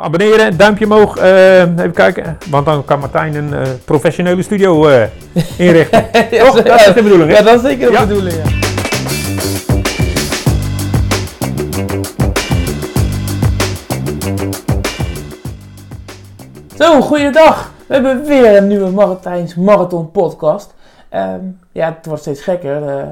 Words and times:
Abonneren, 0.00 0.56
duimpje 0.56 0.84
omhoog. 0.84 1.16
eh, 1.16 1.60
even 1.60 1.92
kijken. 1.92 2.38
Want 2.50 2.66
dan 2.66 2.84
kan 2.84 2.98
Martijn 2.98 3.34
een 3.34 3.54
eh, 3.54 3.60
professionele 3.84 4.42
studio 4.42 4.88
eh, 4.88 5.02
inrichten. 5.66 6.04
Ja, 6.30 6.44
Toch? 6.44 6.62
Dat 6.62 6.80
is 6.80 6.94
de 6.94 7.02
bedoeling, 7.02 7.30
hè? 7.30 7.36
Ja, 7.36 7.42
dat 7.42 7.54
is 7.54 7.60
zeker 7.60 7.86
de 7.86 7.92
Ja. 7.92 8.06
bedoeling, 8.06 8.34
ja. 8.36 8.58
Zo, 16.76 17.00
goeiedag. 17.00 17.70
We 17.86 17.94
hebben 17.94 18.24
weer 18.24 18.56
een 18.56 18.66
nieuwe 18.66 18.90
Maratijns 18.90 19.54
Marathon 19.54 20.10
podcast. 20.10 20.74
Ehm, 21.08 21.40
ja, 21.72 21.94
het 21.96 22.06
wordt 22.06 22.22
steeds 22.22 22.40
gekker 22.40 23.06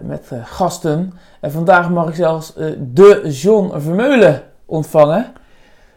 met 0.00 0.30
gasten. 0.44 1.12
En 1.40 1.52
vandaag 1.52 1.90
mag 1.90 2.08
ik 2.08 2.14
zelfs 2.14 2.52
de 2.78 3.20
John 3.24 3.78
Vermeulen 3.80 4.42
ontvangen. 4.66 5.26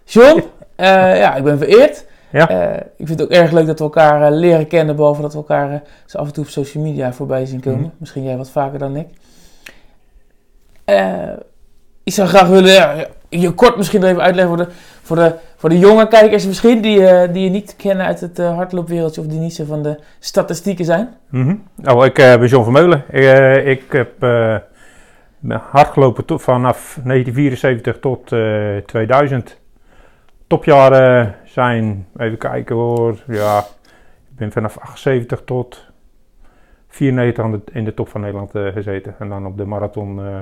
John, 0.10 0.44
eh, 0.76 1.18
ja, 1.18 1.36
ik 1.36 1.44
ben 1.44 1.57
vereerd. 1.57 2.06
Ja. 2.32 2.50
Eh, 2.50 2.78
ik 2.97 3.07
vind 3.07 3.20
het 3.20 3.21
ook 3.21 3.36
erg 3.36 3.52
leuk 3.52 3.65
dat 3.65 3.78
we 3.78 3.84
elkaar 3.84 4.21
eh, 4.21 4.38
leren 4.38 4.68
kennen, 4.68 4.96
behalve 4.96 5.21
dat 5.21 5.32
we 5.32 5.38
elkaar 5.38 5.71
eh, 5.71 5.79
zo 6.06 6.18
af 6.18 6.28
en 6.28 6.34
toe 6.34 6.43
op 6.43 6.50
social 6.50 6.84
media 6.84 7.14
voorbij 7.14 7.46
zien 7.46 7.60
komen. 7.60 7.79
Mhm. 7.79 7.89
Misschien 7.97 8.24
jij 8.24 8.37
wat 8.37 8.51
vaker 8.51 8.79
dan 8.79 8.96
ik. 8.96 9.07
Ik 12.04 12.14
zou 12.14 12.28
graag 12.28 12.48
willen, 12.48 13.07
je 13.29 13.51
kort 13.51 13.78
misschien 13.78 14.04
even 14.04 14.21
uitleggen 14.21 14.56
voor 14.56 14.65
de, 14.65 14.71
voor 15.01 15.15
de, 15.15 15.36
voor 15.56 15.70
de 15.70 15.79
jonge 15.79 16.07
kijkers 16.07 16.46
misschien, 16.46 16.82
die, 16.82 17.32
die 17.32 17.43
je 17.43 17.50
niet 17.50 17.76
kennen 17.76 18.06
uit 18.06 18.20
het 18.21 18.37
hardloopwereldje 18.37 19.21
of 19.21 19.28
die 19.28 19.39
niet 19.39 19.56
zo 19.56 19.65
van 19.65 19.84
de 19.84 20.00
statistieken 20.20 20.86
zijn. 20.86 21.15
Mhm. 21.29 21.56
Nou, 21.76 22.06
ik 22.06 22.14
ben 22.14 22.46
John 22.46 22.64
Vermeulen. 22.64 23.04
Eh, 23.12 23.68
ik 23.68 23.84
heb 23.89 24.12
ben 25.39 25.62
hard 25.70 25.87
gelopen 25.87 26.26
tot, 26.26 26.42
vanaf 26.42 27.00
1974 27.04 28.00
tot 28.00 28.32
eh, 28.32 28.78
2000. 28.86 29.59
Topjaren 30.50 31.36
zijn, 31.46 32.08
even 32.17 32.38
kijken 32.38 32.76
hoor, 32.76 33.17
ja, 33.28 33.59
ik 33.59 34.36
ben 34.38 34.52
vanaf 34.52 34.78
78 34.78 35.42
tot 35.46 35.86
94 36.88 37.44
aan 37.44 37.52
de, 37.52 37.62
in 37.72 37.86
de 37.86 37.94
top 37.94 38.08
van 38.10 38.22
Nederland 38.22 38.56
eh, 38.56 38.68
gezeten. 38.68 39.16
En 39.20 39.30
dan 39.30 39.46
op 39.46 39.58
de 39.58 39.66
marathon, 39.66 40.20
eh, 40.26 40.38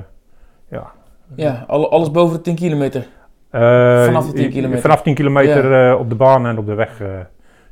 ja. 0.70 0.90
Ja, 1.34 1.64
alle- 1.66 1.88
alles 1.88 2.10
boven 2.10 2.36
de 2.36 2.42
10 2.42 2.54
kilometer. 2.54 3.06
Eh, 3.50 4.04
Vanaf 4.04 4.26
de 4.26 4.32
10 4.32 4.50
kilometer. 4.50 4.80
Vanaf 4.80 5.02
10 5.02 5.14
kilometer 5.14 5.96
op 5.98 6.08
de 6.08 6.14
baan 6.14 6.46
en 6.46 6.58
op 6.58 6.66
de 6.66 6.74
weg 6.74 7.02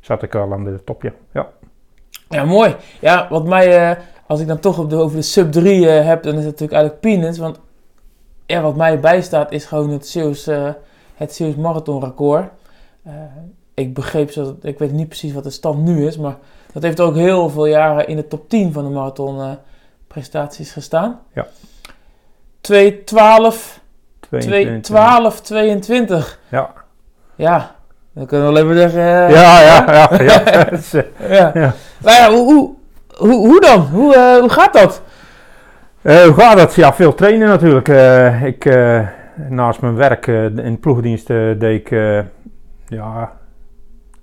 zat 0.01 0.23
ik 0.23 0.35
al 0.35 0.53
aan 0.53 0.63
de 0.63 0.83
top, 0.83 1.01
ja. 1.33 1.45
ja. 2.29 2.45
Mooi. 2.45 2.75
Ja, 2.99 3.27
wat 3.29 3.45
mij, 3.45 3.97
als 4.27 4.39
ik 4.41 4.47
dan 4.47 4.59
toch 4.59 4.79
op 4.79 4.89
de, 4.89 4.95
over 4.95 5.15
de 5.17 5.21
sub 5.23 5.51
3 5.51 5.89
eh, 5.89 6.05
heb, 6.05 6.23
dan 6.23 6.31
is 6.33 6.45
het 6.45 6.51
natuurlijk 6.59 6.71
eigenlijk 6.71 7.01
peanuts. 7.01 7.37
Want 7.37 7.59
ja, 8.45 8.61
wat 8.61 8.75
mij 8.75 8.99
bijstaat 8.99 9.51
is 9.51 9.65
gewoon 9.65 9.89
het 9.89 10.07
Zeeuws, 10.07 10.49
het 11.17 11.33
Zeeuws 11.35 11.55
marathonrecord. 11.55 12.45
Eh, 13.03 13.13
ik 13.73 13.93
begreep, 13.93 14.31
zo, 14.31 14.57
ik 14.61 14.79
weet 14.79 14.91
niet 14.91 15.07
precies 15.07 15.33
wat 15.33 15.43
de 15.43 15.49
stand 15.49 15.83
nu 15.83 16.07
is, 16.07 16.17
maar 16.17 16.35
dat 16.73 16.83
heeft 16.83 16.99
ook 16.99 17.15
heel 17.15 17.49
veel 17.49 17.65
jaren 17.65 18.07
in 18.07 18.15
de 18.15 18.27
top 18.27 18.49
10 18.49 18.73
van 18.73 18.83
de 18.83 18.89
marathon 18.89 19.41
eh, 19.41 19.51
prestaties 20.07 20.71
gestaan. 20.71 21.19
Ja. 21.33 21.45
212, 22.61 23.79
22. 24.29 24.81
12, 24.81 25.41
22. 25.41 26.39
Ja. 26.49 26.69
Ja, 27.35 27.75
dan 28.13 28.25
kunnen 28.25 28.45
we 28.47 28.51
alleen 28.51 28.65
maar 28.67 28.75
zeggen... 28.89 29.01
eh, 29.01 29.29
Ja, 29.31 29.61
ja, 29.61 29.85
ja. 29.93 30.23
ja. 30.23 30.69
Ja. 31.29 31.51
Ja. 31.53 31.73
Nou 31.97 32.15
ja, 32.17 32.29
hoe, 32.31 32.53
hoe, 32.53 32.75
hoe, 33.17 33.47
hoe 33.47 33.59
dan? 33.61 33.79
Hoe, 33.81 34.15
eh, 34.15 34.39
hoe 34.39 34.49
gaat 34.49 34.73
dat? 34.73 35.01
Eh, 36.01 36.21
hoe 36.23 36.33
gaat 36.33 36.57
dat? 36.57 36.73
Ja, 36.75 36.93
veel 36.93 37.13
trainen 37.15 37.47
natuurlijk. 37.47 37.87
Ik, 38.43 38.65
naast 39.49 39.81
mijn 39.81 39.95
werk 39.95 40.27
eh, 40.27 40.43
in 40.43 40.55
de 40.55 40.77
ploegdienst 40.77 41.27
deed 41.27 41.63
ik, 41.63 41.91
eh, 41.91 42.19
ja, 42.87 43.37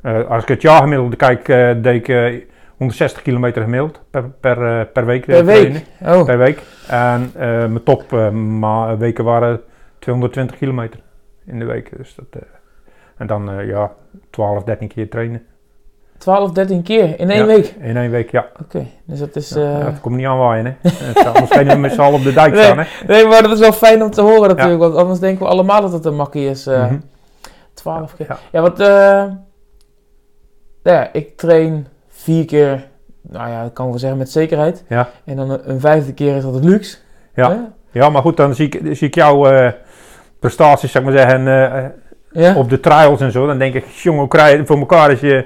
eh, 0.04 0.30
als 0.30 0.42
ik 0.42 0.48
het 0.48 0.62
jaargemiddelde 0.62 1.16
kijk, 1.16 1.48
eh, 1.48 1.70
deed 1.82 1.94
ik 1.94 2.08
eh, 2.08 2.40
160 2.76 3.22
kilometer 3.22 3.62
gemiddeld 3.62 4.00
per, 4.10 4.28
per, 4.28 4.86
per 4.86 5.06
week. 5.06 5.26
Per 5.26 5.44
week? 5.44 5.84
Oh, 6.03 6.24
Per 6.24 6.38
week. 6.38 6.62
En 6.88 7.30
mijn 7.36 7.82
top 7.82 8.10
weken 8.98 9.24
waren 9.24 9.60
220 9.98 10.56
kilometer 10.56 11.00
in 11.47 11.58
de 11.58 11.64
week. 11.64 11.97
Dus 11.97 12.14
dat, 12.14 12.42
en 13.16 13.26
dan 13.26 13.66
ja, 13.66 13.92
12, 14.30 14.64
13 14.64 14.88
keer 14.88 15.08
trainen. 15.08 15.47
12, 16.24 16.52
13 16.52 16.82
keer 16.82 17.18
in 17.20 17.30
één 17.30 17.38
Ja. 17.40 17.46
week. 17.46 17.74
In 17.80 17.96
één 17.96 18.10
week, 18.10 18.30
ja. 18.30 18.46
Oké, 18.62 18.86
dus 19.04 19.18
dat 19.18 19.36
is... 19.36 19.48
Ja, 19.48 19.78
eh, 19.78 19.84
dat 19.84 20.00
komt 20.00 20.16
niet 20.16 20.26
aanwaaien, 20.26 20.64
hè. 20.64 20.88
Het 20.90 21.18
zou 21.18 21.26
anders 21.34 21.50
geen 21.50 21.80
met 21.80 21.92
z'n 21.92 22.00
allen 22.00 22.18
op 22.18 22.22
de 22.24 22.32
dijk 22.32 22.52
Nee. 22.52 22.62
staan, 22.62 22.78
hè. 22.78 22.84
Nee, 23.06 23.26
maar 23.26 23.42
dat 23.42 23.50
is 23.52 23.58
wel 23.58 23.72
fijn 23.72 24.02
om 24.02 24.10
te 24.10 24.20
horen 24.20 24.48
natuurlijk, 24.48 24.80
want 24.80 24.94
anders 24.96 25.18
denken 25.18 25.44
we 25.44 25.50
allemaal 25.52 25.80
dat 25.80 25.92
het 25.92 26.04
een 26.04 26.16
makkie 26.16 26.48
is. 26.48 26.66
eh 26.66 26.84
Mhm. 26.84 26.98
12 27.74 28.14
keer. 28.16 28.36
Ja. 28.52 28.60
Wat... 28.60 28.80
eh 28.80 29.24
ja, 30.82 31.08
ik 31.12 31.36
train 31.36 31.86
vier 32.08 32.44
keer, 32.44 32.86
nou 33.22 33.48
ja, 33.50 33.62
dat 33.62 33.72
kan 33.72 33.84
ik 33.84 33.91
wel 33.91 34.00
zeggen 34.00 34.18
met 34.18 34.30
zekerheid. 34.30 34.84
Ja. 34.88 35.08
En 35.24 35.36
dan 35.36 35.50
een, 35.50 35.70
een 35.70 35.80
vijfde 35.80 36.12
keer 36.14 36.36
is 36.36 36.42
dat 36.42 36.54
het 36.54 36.64
luxe. 36.64 36.96
Ja. 37.34 37.50
Hè? 37.50 37.56
Ja, 38.00 38.08
maar 38.08 38.22
goed, 38.22 38.36
dan 38.36 38.54
zie 38.54 38.68
ik, 38.68 38.96
zie 38.96 39.06
ik 39.08 39.14
jouw 39.14 39.46
eh, 39.46 39.72
prestaties, 40.38 40.92
zeg 40.92 41.02
maar 41.02 41.12
zeggen, 41.12 41.48
eh, 41.48 41.84
Ja? 42.42 42.54
op 42.56 42.70
de 42.70 42.80
trials 42.80 43.20
en 43.20 43.32
zo. 43.32 43.46
Dan 43.46 43.58
denk 43.58 43.74
ik, 43.74 43.86
jongen, 43.86 44.20
hoe 44.20 44.28
krijg 44.28 44.52
je 44.52 44.58
het 44.58 44.66
voor 44.66 44.78
elkaar 44.78 45.10
als 45.10 45.20
je, 45.20 45.36
eh, 45.36 45.44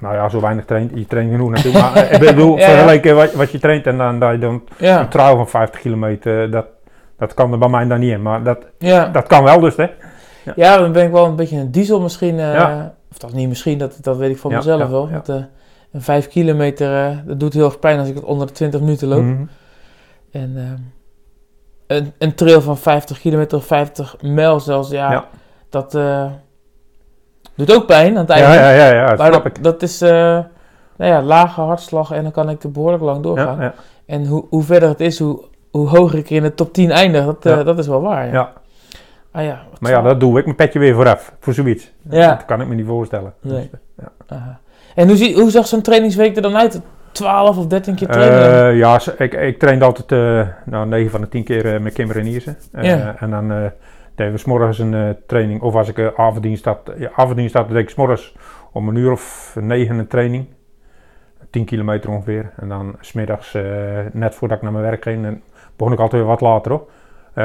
nou 0.00 0.14
ja, 0.14 0.28
zo 0.28 0.40
weinig 0.40 0.64
traint. 0.64 0.90
Je 0.94 1.06
traint 1.06 1.30
genoeg 1.30 1.50
natuurlijk, 1.50 1.84
maar 1.84 1.94
eh, 1.96 2.12
ik 2.12 2.18
bedoel, 2.26 2.56
Ja, 2.58 2.64
vergeleken 2.68 3.16
wat, 3.16 3.32
wat 3.32 3.50
je 3.50 3.58
traint 3.58 3.86
en 3.86 3.98
dan, 3.98 4.18
dat 4.18 4.32
je 4.32 4.38
dan 4.38 4.62
een 4.78 5.08
trial 5.08 5.36
van 5.36 5.48
50 5.48 5.80
kilometer, 5.80 6.50
dat, 6.50 6.66
dat 7.18 7.34
kan 7.34 7.52
er 7.52 7.58
bij 7.58 7.68
mij 7.68 7.86
dan 7.86 8.00
niet 8.00 8.12
in. 8.12 8.22
Maar 8.22 8.42
dat, 8.42 8.58
dat 9.12 9.26
kan 9.26 9.44
wel 9.44 9.60
dus, 9.60 9.76
hè. 9.76 9.86
ja, 10.56 10.76
dan 10.78 10.92
ben 10.92 11.04
ik 11.04 11.12
wel 11.12 11.24
een 11.26 11.36
beetje 11.36 11.56
een 11.58 11.70
diesel 11.70 12.00
misschien. 12.00 12.38
eh. 12.38 12.84
Of 13.10 13.18
dat 13.18 13.32
niet 13.32 13.48
misschien, 13.48 13.78
dat, 13.78 13.98
dat 14.00 14.16
weet 14.16 14.30
ik 14.30 14.38
van 14.38 14.52
mezelf 14.52 14.88
wel. 14.90 15.10
Want, 15.10 15.28
eh, 15.28 15.36
een 15.92 16.02
5 16.02 16.28
kilometer, 16.28 17.06
eh, 17.10 17.16
dat 17.26 17.40
doet 17.40 17.52
heel 17.54 17.64
erg 17.64 17.78
pijn 17.78 17.98
als 17.98 18.08
ik 18.08 18.14
het 18.14 18.24
onder 18.24 18.46
de 18.46 18.52
20 18.52 18.80
minuten 18.80 19.08
loop. 19.08 19.22
Mhm. 19.22 19.42
En 20.32 20.56
een, 21.86 22.12
een 22.18 22.34
trail 22.34 22.60
van 22.60 22.78
50 22.78 23.20
kilometer 23.20 23.58
of 23.58 23.64
50 23.66 24.16
mijl 24.22 24.60
zelfs, 24.60 24.90
ja, 24.90 25.10
Ja. 25.12 25.28
dat 25.70 25.94
eh, 25.94 26.26
doet 27.66 27.74
ook 27.74 27.86
pijn 27.86 28.18
aan 28.18 28.24
het 28.26 28.38
Ja, 28.38 28.44
einde. 28.44 28.56
ja, 28.58 28.70
ja, 28.70 28.94
ja, 28.94 29.06
dat 29.08 29.18
maar 29.18 29.26
snap 29.32 29.42
dat, 29.44 29.56
ik. 29.56 29.62
dat 29.62 29.82
is, 29.82 30.00
eh, 30.00 30.10
nou 30.96 31.12
ja, 31.12 31.22
lage 31.22 31.60
hartslag 31.60 32.10
en 32.10 32.22
dan 32.22 32.32
kan 32.32 32.50
ik 32.50 32.62
er 32.62 32.70
behoorlijk 32.70 33.02
lang 33.02 33.22
doorgaan. 33.22 33.56
Ja, 33.56 33.62
ja, 33.62 33.74
En 34.06 34.26
hoe, 34.26 34.44
hoe 34.50 34.62
verder 34.62 34.88
het 34.88 35.00
is, 35.00 35.18
hoe, 35.18 35.40
hoe 35.70 35.88
hoger 35.88 36.18
ik 36.18 36.30
in 36.30 36.42
de 36.42 36.54
top 36.54 36.72
10 36.72 36.90
eindig, 36.90 37.24
dat, 37.24 37.46
eh, 37.46 37.56
Ja. 37.56 37.62
dat 37.62 37.78
is 37.78 37.86
wel 37.86 38.02
waar. 38.02 38.26
Ja. 38.26 38.32
ja. 38.32 38.52
Ah, 39.32 39.44
ja, 39.44 39.60
Maar 39.80 39.90
ja, 39.90 40.02
dat 40.02 40.20
doe 40.20 40.38
ik 40.38 40.44
mijn 40.44 40.56
petje 40.56 40.78
weer 40.78 40.94
vooraf, 40.94 41.32
voor 41.40 41.52
zoiets. 41.54 41.92
Ja. 42.10 42.28
Dat 42.28 42.44
kan 42.44 42.60
ik 42.60 42.66
me 42.68 42.74
niet 42.74 42.86
voorstellen. 42.86 43.32
Nee. 43.40 43.70
Dus, 43.70 43.80
ja. 43.96 44.36
Aha. 44.36 44.58
En 44.94 45.08
hoe, 45.08 45.16
zie, 45.16 45.34
hoe 45.40 45.50
zag 45.50 45.66
zo'n 45.66 45.82
trainingsweek 45.82 46.36
er 46.36 46.42
dan 46.42 46.56
uit? 46.56 46.80
12 47.12 47.56
of 47.58 47.66
13 47.66 47.94
keer 47.94 48.08
trainen? 48.08 48.68
Eh, 48.70 48.78
ja, 48.78 49.00
ik, 49.18 49.34
ik 49.34 49.58
trainde 49.58 49.84
altijd 49.84 50.12
eh 50.12 50.46
nou, 50.64 50.86
9 50.86 51.10
van 51.10 51.20
de 51.20 51.28
10 51.28 51.44
keer 51.44 51.74
eh, 51.74 51.80
met 51.80 51.92
Kim 51.92 52.10
Reniersen. 52.10 52.56
Eh, 52.72 52.84
Ja. 52.84 53.14
En 53.18 53.30
dan 53.30 53.70
eh 54.18 54.24
deden 54.24 54.32
we 54.32 54.38
s'morgens 54.38 54.78
een 54.78 54.94
eh, 54.94 55.08
training. 55.26 55.60
Of 55.62 55.74
als 55.74 55.88
ik 55.88 55.98
uh, 55.98 56.08
avonddienst 56.16 56.64
had, 56.64 56.92
ja, 56.98 57.10
avonddienst 57.16 57.54
had, 57.54 57.68
deed 57.68 57.76
ik 57.78 57.90
s'morgens 57.90 58.36
om 58.72 58.88
een 58.88 58.94
uur 58.96 59.10
of 59.12 59.56
negen 59.60 59.98
een 59.98 60.06
training. 60.06 60.46
10 61.50 61.64
kilometer 61.64 62.10
ongeveer. 62.10 62.52
En 62.56 62.68
dan 62.68 62.96
smiddags, 63.00 63.54
eh 63.54 63.62
net 64.12 64.34
voordat 64.34 64.56
ik 64.56 64.62
naar 64.62 64.72
mijn 64.72 64.84
werk 64.84 65.02
ging, 65.02 65.24
en 65.26 65.42
begon 65.76 65.92
ik 65.92 65.98
altijd 65.98 66.22
weer 66.22 66.30
wat 66.30 66.40
later. 66.40 66.80
Eh, 67.34 67.44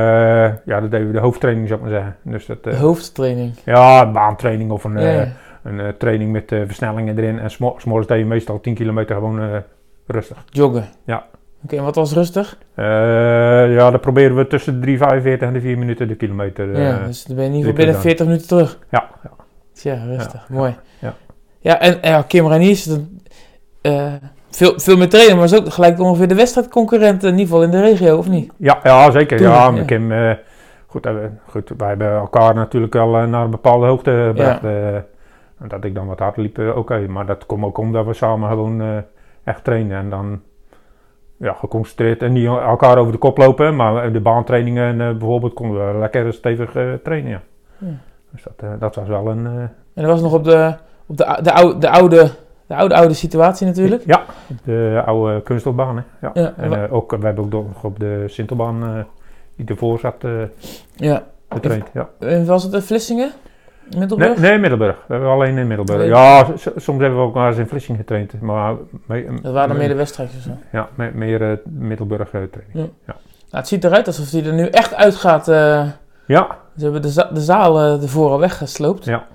ja, 0.65 0.79
dat 0.81 0.91
deden 0.91 1.07
we 1.07 1.13
de 1.13 1.19
hoofdtraining, 1.19 1.67
zou 1.67 1.79
ik 1.79 1.85
maar 1.85 1.95
zeggen. 1.95 2.15
Dus 2.23 2.45
dat, 2.45 2.57
eh, 2.57 2.73
de 2.73 2.79
hoofdtraining. 2.79 3.53
ja, 3.65 4.01
een 4.01 4.11
baantraining 4.11 4.71
of 4.71 4.83
een, 4.83 4.97
eh, 4.97 5.19
een 5.63 5.79
eh, 5.79 5.87
training 5.87 6.31
met 6.31 6.51
eh, 6.51 6.61
versnellingen 6.65 7.17
erin. 7.17 7.39
En 7.39 7.49
s'mo- 7.51 7.75
s'morgens 7.77 8.07
deed 8.07 8.19
je 8.19 8.25
meestal 8.25 8.59
10 8.59 8.73
kilometer 8.73 9.15
gewoon 9.15 9.41
eh, 9.41 9.57
rustig. 10.07 10.43
Joggen. 10.49 10.85
Ja. 11.05 11.25
Oké, 11.63 11.75
en 11.75 11.83
wat 11.83 11.95
was 11.95 12.13
rustig? 12.13 12.57
Eh, 13.73 13.79
ja, 13.79 13.91
dan 13.91 13.99
proberen 13.99 14.35
we 14.35 14.47
tussen 14.47 14.81
de 14.81 14.97
3,45 14.97 15.41
en 15.41 15.53
de 15.53 15.61
4 15.61 15.77
minuten 15.77 16.07
de 16.07 16.15
kilometer. 16.15 16.73
eh, 16.73 16.87
ja, 16.87 17.05
dus 17.05 17.23
dan 17.23 17.35
ben 17.35 17.45
je 17.45 17.49
in 17.51 17.55
ieder 17.57 17.71
geval 17.71 17.85
binnen 17.85 17.93
dan. 17.93 18.01
40 18.03 18.25
minuten 18.25 18.47
terug. 18.47 18.79
ja, 18.91 19.09
ja. 19.23 19.29
Tja, 19.73 20.03
rustig. 20.05 20.45
Ja, 20.49 20.55
Mooi. 20.55 20.75
ja. 20.99 21.13
Ja, 21.59 21.79
en, 21.79 21.97
ja, 22.01 22.21
Kim 22.27 22.47
Raniers, 22.47 22.89
eh, 23.81 24.13
veel, 24.49 24.73
veel 24.79 24.97
meer 24.97 25.09
trainen, 25.09 25.35
maar 25.35 25.45
is 25.45 25.55
ook 25.55 25.69
gelijk 25.73 25.99
ongeveer 25.99 26.27
de 26.27 26.35
wedstrijdconcurrent, 26.35 27.23
in 27.23 27.29
ieder 27.29 27.45
geval 27.45 27.63
in 27.63 27.71
de 27.71 27.81
regio, 27.81 28.17
of 28.17 28.29
niet? 28.29 28.51
Ja, 28.57 28.79
ja, 28.83 29.11
zeker. 29.11 29.37
Toen, 29.37 29.47
ja, 29.47 29.71
ja. 29.75 29.83
Kim, 29.83 30.11
eh, 30.11 30.31
goed, 30.87 31.05
eh, 31.05 31.13
goed, 31.49 31.71
wij 31.77 31.87
hebben 31.87 32.11
elkaar 32.11 32.53
natuurlijk 32.55 32.93
wel 32.93 33.17
eh, 33.17 33.25
naar 33.27 33.43
een 33.43 33.49
bepaalde 33.49 33.85
hoogte 33.85 34.23
gebracht. 34.27 34.63
eh. 34.63 34.95
En 35.59 35.67
dat 35.69 35.83
ik 35.83 35.95
dan 35.95 36.07
wat 36.07 36.19
hard 36.19 36.37
liep, 36.37 36.57
eh, 36.57 36.77
oké. 36.77 37.07
Maar 37.07 37.25
dat 37.25 37.45
komt 37.45 37.63
ook 37.63 37.77
omdat 37.77 38.05
we 38.05 38.13
samen 38.13 38.49
gewoon 38.49 38.81
eh, 38.81 38.87
echt 39.43 39.63
trainen. 39.63 39.97
En 39.97 40.09
dan 40.09 40.41
ja, 41.43 41.53
geconcentreerd 41.53 42.21
en 42.21 42.31
niet 42.31 42.45
elkaar 42.45 42.97
over 42.97 43.11
de 43.11 43.17
kop 43.17 43.37
lopen. 43.37 43.75
Maar 43.75 44.11
de 44.11 44.19
baantrainingen 44.19 45.01
eh, 45.01 45.09
bijvoorbeeld 45.09 45.53
konden 45.53 45.93
we 45.93 45.99
lekker 45.99 46.33
stevig 46.33 46.75
eh, 46.75 46.93
trainen, 47.03 47.31
ja. 47.31 47.41
Ja. 47.77 47.97
Dus 48.31 48.43
dat, 48.43 48.53
eh, 48.57 48.79
dat 48.79 48.95
was 48.95 49.07
wel 49.07 49.27
een... 49.27 49.45
En 49.45 49.71
dat 49.93 50.05
was 50.05 50.21
nog 50.21 50.33
op 50.33 50.43
de, 50.43 50.73
op 51.05 51.17
de, 51.17 51.39
de, 51.41 51.53
oude, 51.53 51.77
de, 51.77 51.89
oude, 51.89 52.31
de 52.67 52.75
oude, 52.75 52.95
oude 52.95 53.13
situatie 53.13 53.67
natuurlijk. 53.67 54.03
Ja, 54.05 54.25
de 54.63 55.01
oude 55.05 55.41
kunststofbaan. 55.41 55.97
Hè? 55.97 56.03
Ja. 56.21 56.31
Ja, 56.33 56.53
en 56.57 56.89
ook, 56.89 57.11
we 57.11 57.25
hebben 57.25 57.43
ook 57.43 57.51
nog 57.51 57.83
op 57.83 57.99
de 57.99 58.23
Sintelbaan 58.27 59.05
die 59.55 59.67
ervoor 59.67 59.99
zat. 59.99 60.25
Ja. 60.95 61.23
getraind. 61.49 61.89
Ja. 61.93 62.09
En 62.19 62.45
was 62.45 62.63
het 62.63 62.73
in 62.73 62.81
Vlissingen? 62.81 63.31
Nee, 63.97 64.07
Middelburg? 64.07 64.37
nee, 64.41 64.57
Middelburg. 64.57 64.95
We 65.07 65.13
hebben 65.13 65.31
alleen 65.31 65.57
in 65.57 65.67
Middelburg. 65.67 65.99
Nee. 65.99 66.07
Ja, 66.07 66.45
soms 66.75 67.01
hebben 67.01 67.15
we 67.19 67.25
ook 67.25 67.33
wel 67.33 67.47
eens 67.47 67.57
in 67.57 67.67
Vlissingen 67.67 67.99
getraind. 67.99 68.41
Maar 68.41 68.73
Dat 69.07 69.17
waren 69.53 69.53
dan 69.53 69.67
me- 69.67 69.73
meer 69.77 69.87
de 69.87 69.95
wedstrijdjes. 69.95 70.37
of 70.37 70.43
zo. 70.43 70.51
Ja, 70.71 70.87
me- 70.95 71.11
meer 71.13 71.41
eh, 71.51 71.57
Middelburg 71.65 72.31
eh, 72.31 72.41
training. 72.51 72.91
Nou, 73.05 73.17
het 73.51 73.67
ziet 73.67 73.83
eruit 73.83 74.07
alsof 74.07 74.31
hij 74.31 74.45
er 74.45 74.53
nu 74.53 74.65
echt 74.67 74.95
uitgaat. 74.95 75.47
eh 75.47 75.83
Ja, 76.25 76.47
ze 76.77 76.83
hebben 76.83 77.01
de, 77.01 77.09
za- 77.09 77.29
de 77.33 77.41
zaal 77.41 77.79
eh, 77.79 78.01
ervoor 78.01 78.29
al 78.31 78.39
weggesloopt. 78.39 79.05
Ja. 79.05 79.25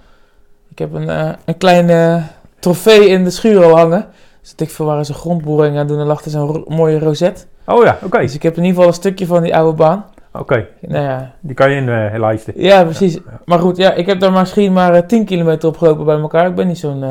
Ik 0.70 0.78
heb 0.78 0.92
een, 0.94 1.08
eh, 1.10 1.30
een 1.44 1.56
kleine 1.56 2.22
trofee 2.58 3.08
in 3.08 3.24
de 3.24 3.30
schuur 3.30 3.64
al 3.64 3.76
hangen. 3.76 4.06
Dus 4.40 4.52
ik 4.56 4.70
veel 4.70 4.86
waren 4.86 5.04
ze 5.04 5.14
grondboring 5.14 5.72
aan 5.72 5.78
het 5.78 5.88
doen 5.88 6.00
en 6.00 6.06
lag 6.06 6.24
er 6.24 6.30
zo'n 6.30 6.64
mooie 6.68 6.98
rozet. 6.98 7.46
oh 7.66 7.84
ja, 7.84 7.98
oké. 8.02 8.18
Dus 8.18 8.34
ik 8.34 8.42
heb 8.42 8.52
in 8.56 8.58
ieder 8.62 8.74
geval 8.74 8.88
een 8.88 8.94
stukje 8.94 9.26
van 9.26 9.42
die 9.42 9.56
oude 9.56 9.76
baan. 9.76 10.04
Oké, 10.32 10.66
Nou 10.80 11.04
ja, 11.04 11.32
die 11.40 11.54
kan 11.54 11.70
je 11.70 11.76
in 11.76 11.88
eh 11.88 12.18
lijsten. 12.18 12.52
ja 12.56 12.84
precies. 12.84 13.14
Ja. 13.14 13.20
Maar 13.44 13.58
goed, 13.58 13.76
ja, 13.76 13.92
ik 13.92 14.06
heb 14.06 14.20
daar 14.20 14.32
misschien 14.32 14.72
maar 14.72 14.94
eh, 14.94 15.02
10 15.02 15.24
kilometer 15.24 15.68
op 15.68 15.76
gelopen 15.76 16.04
bij 16.04 16.18
elkaar. 16.18 16.46
Ik 16.46 16.54
ben 16.54 16.66
niet 16.66 16.78
zo'n 16.78 17.02
eh, 17.02 17.10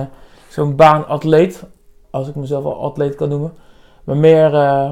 zo'n 0.50 0.76
baanatleet, 0.76 1.64
als 2.12 2.28
ik 2.30 2.36
mezelf 2.36 2.64
wel 2.64 2.84
atleet 2.84 3.16
kan 3.16 3.30
noemen. 3.30 3.54
Maar 4.04 4.18
meer, 4.18 4.46
eh, 4.54 4.90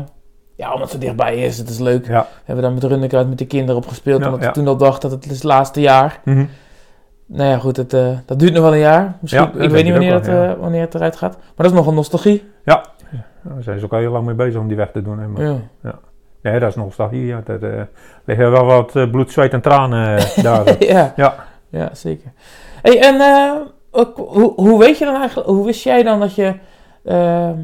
ja, 0.56 0.66
omdat 0.74 0.80
het 0.82 0.92
zo 0.92 0.98
dichtbij 0.98 1.36
is, 1.38 1.58
het 1.58 1.70
is 1.70 1.80
leuk. 1.80 2.08
Ja. 2.08 2.22
We 2.22 2.28
hebben 2.44 2.64
daar 2.64 2.74
met 2.74 2.84
Runnikruid 2.84 3.30
met 3.30 3.38
de 3.38 3.48
kinderen 3.48 3.76
op 3.82 3.88
gespeeld, 3.88 4.20
Ja, 4.20 4.26
omdat 4.26 4.42
ja. 4.42 4.48
ik 4.48 4.54
toen 4.54 4.68
al 4.68 4.78
dacht 4.78 5.02
dat 5.02 5.12
het 5.12 5.26
het 5.26 5.44
laatste 5.44 5.82
jaar. 5.82 6.22
Mhm. 6.26 6.46
Nou 7.28 7.50
ja, 7.50 7.58
goed, 7.58 7.78
het, 7.78 7.94
eh, 7.94 8.08
dat 8.26 8.40
duurt 8.40 8.54
nog 8.54 8.64
wel 8.64 8.74
een 8.74 8.80
jaar. 8.80 9.18
Misschien, 9.22 9.50
Ja, 9.56 9.64
ik 9.64 9.70
weet 9.70 9.84
niet 9.84 9.92
wanneer, 9.94 10.14
het, 10.14 10.26
ja. 10.26 10.50
eh, 10.50 10.60
wanneer 10.60 10.82
het 10.82 10.96
eruit 10.96 11.16
gaat. 11.16 11.38
Maar 11.38 11.52
dat 11.56 11.66
is 11.66 11.72
nog 11.72 11.88
een 11.88 11.94
nostalgie. 11.94 12.44
Daar 12.64 13.64
zijn 13.64 13.80
ze 13.80 13.86
ook 13.86 13.94
al 13.94 14.00
heel 14.00 14.12
lang 14.12 14.26
mee 14.26 14.36
bezig 14.36 14.60
om 14.62 14.68
die 14.68 14.78
weg 14.78 14.92
te 14.92 15.02
doen. 15.02 15.20
Hè, 15.20 15.28
maar- 15.28 15.44
Ja. 15.82 16.00
Nee, 16.52 16.60
dat 16.60 16.70
is 16.70 16.76
nostalgie. 16.76 17.26
Ja. 17.26 17.42
Dat, 17.46 17.64
eh 17.64 17.82
liggen 18.26 18.52
wel 18.52 18.66
wat 18.66 18.96
eh, 18.96 19.10
bloed, 19.10 19.32
zweet 19.32 19.54
en 19.54 19.62
tranen 19.62 20.18
eh, 20.18 20.38
daar. 20.44 20.84
ja. 20.84 21.14
Ja. 21.16 21.36
Ja, 21.70 21.90
zeker. 21.94 22.32
Hey, 22.82 23.02
en 23.02 23.20
eh, 23.22 23.52
hoe, 24.16 24.54
hoe 24.56 24.80
weet 24.80 24.98
je 24.98 25.06
dan 25.06 25.16
eigenlijk, 25.16 25.48
hoe 25.50 25.66
wist 25.66 25.84
jij 25.84 26.04
dan 26.04 26.20
dat 26.20 26.36
je 26.36 26.54
ehm 27.06 27.58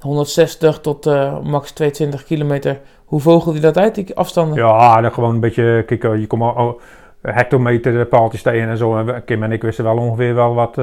160 0.00 0.80
tot 0.80 1.06
eh, 1.06 1.38
max 1.40 1.72
22 1.72 2.24
kilometer, 2.24 2.80
hoe 3.04 3.20
vogelde 3.20 3.54
je 3.56 3.62
dat 3.64 3.78
uit, 3.78 3.94
die 3.94 4.16
afstanden? 4.16 4.56
Ja, 4.58 5.00
dan 5.00 5.12
gewoon 5.12 5.34
een 5.34 5.40
beetje, 5.40 5.82
kijk, 5.86 6.02
je 6.02 6.26
komt 6.26 6.42
al, 6.42 6.54
al 6.56 6.80
hectometer, 7.22 8.06
paaltjes 8.06 8.42
tegen 8.42 8.68
en 8.68 8.76
zo. 8.76 8.96
En 8.98 9.24
Kim 9.24 9.42
en 9.42 9.52
ik 9.52 9.62
wisten 9.62 9.84
wel 9.84 9.96
ongeveer 9.96 10.34
wel 10.34 10.54
wat, 10.54 10.76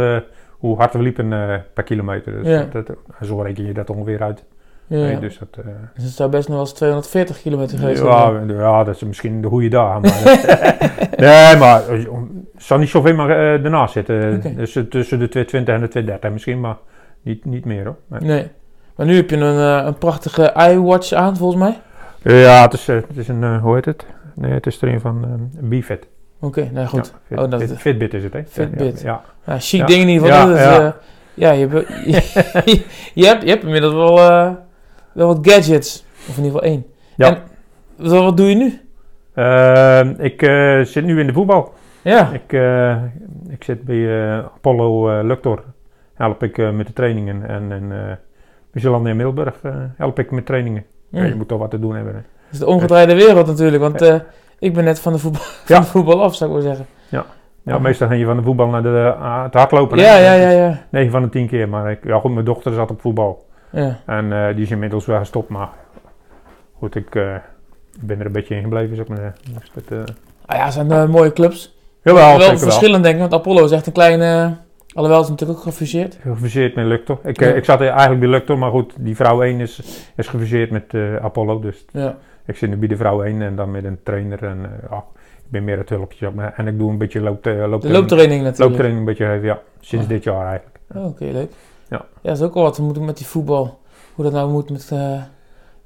hoe 0.57 0.77
hard 0.77 0.93
we 0.93 0.99
liepen 1.01 1.29
per 1.73 1.83
kilometer. 1.83 2.31
Dus 2.43 2.47
Ja. 2.47 2.67
dat- 2.71 2.91
zo 3.21 3.41
reken 3.41 3.65
je 3.65 3.73
dat 3.73 3.89
ongeveer 3.89 4.21
uit. 4.23 4.43
Ja, 4.87 4.97
Nee, 4.97 5.11
ja. 5.11 5.19
dus 5.19 5.37
dat, 5.37 5.47
eh, 5.65 5.71
Dus 5.95 6.03
het 6.03 6.13
zou 6.13 6.29
best 6.29 6.47
nog 6.47 6.57
wel 6.57 6.65
eens 6.65 6.73
240 6.75 7.41
kilometer 7.41 7.77
geweest 7.77 8.03
ja, 8.03 8.31
zijn. 8.31 8.47
ja, 8.57 8.83
dat 8.83 8.95
is 8.95 9.03
misschien 9.03 9.41
de 9.41 9.47
goede 9.47 9.67
dag. 9.67 10.01
Maar, 10.01 10.11
nee, 11.17 11.55
maar 11.57 11.87
eh, 11.87 12.03
er 12.03 12.07
zal 12.57 12.77
niet 12.77 12.89
zoveel 12.89 13.15
maar 13.15 13.29
eh, 13.29 13.63
ernaast 13.63 13.93
zitten. 13.93 14.41
Dus 14.55 14.71
tussen 14.89 15.19
de 15.19 15.29
220 15.29 15.73
en 15.75 15.81
de 15.81 15.87
230 15.87 16.31
misschien, 16.31 16.59
maar 16.59 16.75
niet, 17.21 17.45
niet 17.45 17.65
meer 17.65 17.85
hoor. 17.85 17.95
Nee. 18.07 18.19
Nee. 18.21 18.47
Maar 18.95 19.05
nu 19.05 19.15
heb 19.15 19.29
je 19.29 19.35
een, 19.37 19.85
een 19.87 19.97
prachtige 19.97 20.53
iWatch 20.71 21.11
aan, 21.13 21.37
volgens 21.37 21.59
mij. 21.61 21.79
Ja, 22.41 22.61
het 22.61 22.73
is, 22.73 22.87
het 22.87 23.05
is 23.15 23.27
een, 23.27 23.57
hoe 23.59 23.75
heet 23.75 23.85
het? 23.85 24.05
Nee, 24.35 24.51
het 24.51 24.65
is 24.65 24.81
er 24.81 24.87
een 24.93 24.99
van 25.01 25.25
uh, 25.61 25.69
BFit. 25.79 26.07
Oké, 26.39 26.69
nou 26.73 26.87
goed. 26.87 27.13
Ja, 27.27 27.35
Fit- 27.35 27.45
Oh, 27.45 27.51
dat- 27.51 27.61
Fit- 27.63 27.77
Fitbit 27.79 28.13
is 28.13 28.23
het, 28.23 28.33
hè? 28.33 28.41
Fitbit. 28.49 29.01
Ja, 29.01 29.21
Ja, 29.45 29.59
chic 29.59 29.79
Ja. 29.79 29.85
ding 29.85 30.01
in 30.01 30.07
ieder 30.09 30.27
geval. 30.27 30.49
Ja, 30.49 30.53
dat 30.53 30.57
is, 30.57 30.63
ja. 30.77 30.95
ja, 31.33 31.51
je, 31.51 31.67
hebt, 31.67 31.87
je, 31.87 32.81
je, 33.21 33.25
hebt, 33.25 33.43
je 33.43 33.49
hebt 33.49 33.63
inmiddels 33.63 33.93
wel, 33.93 34.15
wel 35.17 35.27
wat 35.27 35.51
gadgets. 35.51 36.05
Of 36.29 36.37
in 36.37 36.43
ieder 36.43 36.59
geval 36.59 36.61
één. 36.61 36.85
Ja. 37.15 37.27
En 37.27 37.41
wat, 37.95 38.23
wat 38.23 38.37
doe 38.37 38.49
je 38.49 38.55
nu? 38.55 38.79
ja. 39.35 39.99
Ehm, 39.99 40.13
ik 40.17 40.41
eh, 40.41 40.81
zit 40.81 41.05
nu 41.05 41.19
in 41.19 41.27
de 41.27 41.33
voetbal. 41.33 41.73
Ja. 42.01 42.29
Ik, 42.31 42.53
eh, 42.53 42.95
ik 43.49 43.63
zit 43.63 43.83
bij 43.83 44.29
eh, 44.29 44.37
Apollo 44.37 45.21
Luctor. 45.21 45.63
Help 46.13 46.43
ik 46.43 46.71
met 46.73 46.87
de 46.87 46.93
trainingen. 46.93 47.49
En 47.49 47.71
in 47.71 47.91
uh, 48.83 48.93
in 48.93 49.15
Middelburg 49.15 49.55
help 49.97 50.19
ik 50.19 50.31
met 50.31 50.45
trainingen. 50.45 50.85
Ja, 51.09 51.23
je 51.23 51.35
moet 51.35 51.47
toch 51.47 51.59
wat 51.59 51.69
te 51.69 51.79
doen 51.79 51.95
hebben. 51.95 52.13
Hè. 52.13 52.19
Dat 52.19 52.51
is 52.51 52.59
de 52.59 52.65
omgedraaide 52.65 53.15
wereld 53.15 53.47
natuurlijk. 53.47 53.81
Want 53.81 54.21
ik 54.59 54.73
ben 54.73 54.83
net 54.83 54.99
van 54.99 55.13
de, 55.13 55.19
voetbal, 55.19 55.41
van 55.65 55.75
Ja. 55.75 55.79
de 55.79 55.87
voetbal 55.87 56.23
af, 56.23 56.35
zou 56.35 56.49
ik 56.49 56.55
maar 56.55 56.65
zeggen. 56.65 56.85
Ja, 57.09 57.25
Ah. 57.65 57.81
meestal 57.81 58.07
ga 58.07 58.13
je 58.13 58.25
van 58.25 58.37
de 58.37 58.43
voetbal 58.43 58.67
naar 58.67 58.83
de, 58.83 59.15
het 59.43 59.53
hardlopen. 59.53 59.97
Ja, 59.97 60.17
ja, 60.17 60.33
ja, 60.33 60.49
ja. 60.49 60.81
9 60.89 61.11
van 61.11 61.21
de 61.21 61.29
10 61.29 61.47
keer. 61.47 61.69
Maar 61.69 61.91
ik, 61.91 62.03
ja, 62.03 62.19
goed, 62.19 62.33
mijn 62.33 62.45
dochter 62.45 62.73
zat 62.73 62.91
op 62.91 63.01
voetbal. 63.01 63.45
Ja. 63.81 63.99
En 64.05 64.33
eh, 64.33 64.55
die 64.55 64.63
is 64.63 64.71
inmiddels 64.71 65.05
wel 65.05 65.17
gestopt. 65.19 65.49
Maar 65.49 65.69
goed, 66.77 66.95
ik 66.95 67.15
eh, 67.15 67.35
ben 67.99 68.19
er 68.19 68.25
een 68.25 68.31
beetje 68.31 68.55
in 68.55 68.61
gebleven, 68.61 68.95
zeg 68.95 69.07
maar. 69.07 69.33
Dus 69.53 69.71
dat, 69.73 69.83
eh, 70.07 70.13
Ah 70.45 70.57
ja, 70.57 70.63
het 70.63 70.73
zijn 70.73 71.09
mooie 71.09 71.33
clubs. 71.33 71.77
jawel, 72.03 72.37
wel 72.37 72.57
verschillend 72.57 73.03
denk 73.03 73.15
ik. 73.15 73.21
Want 73.21 73.33
Apollo 73.33 73.63
is 73.63 73.71
echt 73.71 73.87
een 73.87 73.93
kleine... 73.93 74.55
alhoewel, 74.93 75.21
is 75.21 75.29
natuurlijk 75.29 75.59
ook 75.59 75.65
gefuseerd. 75.65 76.17
Gefuseerd 76.21 76.75
met 76.75 76.85
Luctor. 76.85 77.19
Ik, 77.23 77.39
Ja. 77.39 77.47
ik 77.53 77.65
zat 77.65 77.81
eigenlijk 77.81 78.19
bij 78.19 78.29
Luctor, 78.29 78.57
maar 78.57 78.71
goed, 78.71 78.93
die 78.97 79.15
vrouw 79.15 79.41
1 79.43 79.59
is, 79.59 80.03
is 80.15 80.27
gefuseerd 80.27 80.71
met 80.71 80.93
Apollo. 81.21 81.59
Dus 81.59 81.85
Ja. 81.91 82.17
ik 82.45 82.57
zit 82.57 82.69
nu 82.69 82.75
bij 82.77 82.87
de 82.87 82.95
vrouw 82.97 83.23
1 83.23 83.41
en 83.41 83.55
dan 83.55 83.71
met 83.71 83.83
een 83.83 83.99
trainer. 84.03 84.43
En 84.43 84.57
ja, 84.89 84.97
ik 85.37 85.51
ben 85.53 85.63
meer 85.63 85.77
het 85.77 85.89
hulpje. 85.89 86.31
maar. 86.31 86.53
En 86.55 86.67
ik 86.67 86.77
doe 86.77 86.89
een 86.91 86.97
beetje 86.97 87.21
loop, 87.21 87.45
eh, 87.47 87.53
De 87.53 87.57
looptraining. 87.67 87.93
looptraining 87.93 88.41
natuurlijk. 88.43 88.69
Looptraining 88.69 88.99
een 88.99 89.05
beetje, 89.05 89.47
ja. 89.47 89.59
Sinds 89.79 90.05
Ah. 90.05 90.11
dit 90.11 90.23
jaar 90.23 90.45
eigenlijk. 90.47 90.77
Oh, 90.95 91.05
Oké, 91.05 91.23
leuk. 91.25 91.51
Ja. 91.89 91.97
Ja, 91.97 92.29
dat 92.29 92.37
is 92.37 92.41
ook 92.43 92.53
wel 92.53 92.63
wat. 92.63 92.99
Met 92.99 93.17
die 93.17 93.25
voetbal. 93.27 93.79
Hoe 94.15 94.23
dat 94.25 94.33
nou 94.33 94.51
moet 94.51 94.69
met... 94.69 94.89
eh, 94.93 95.21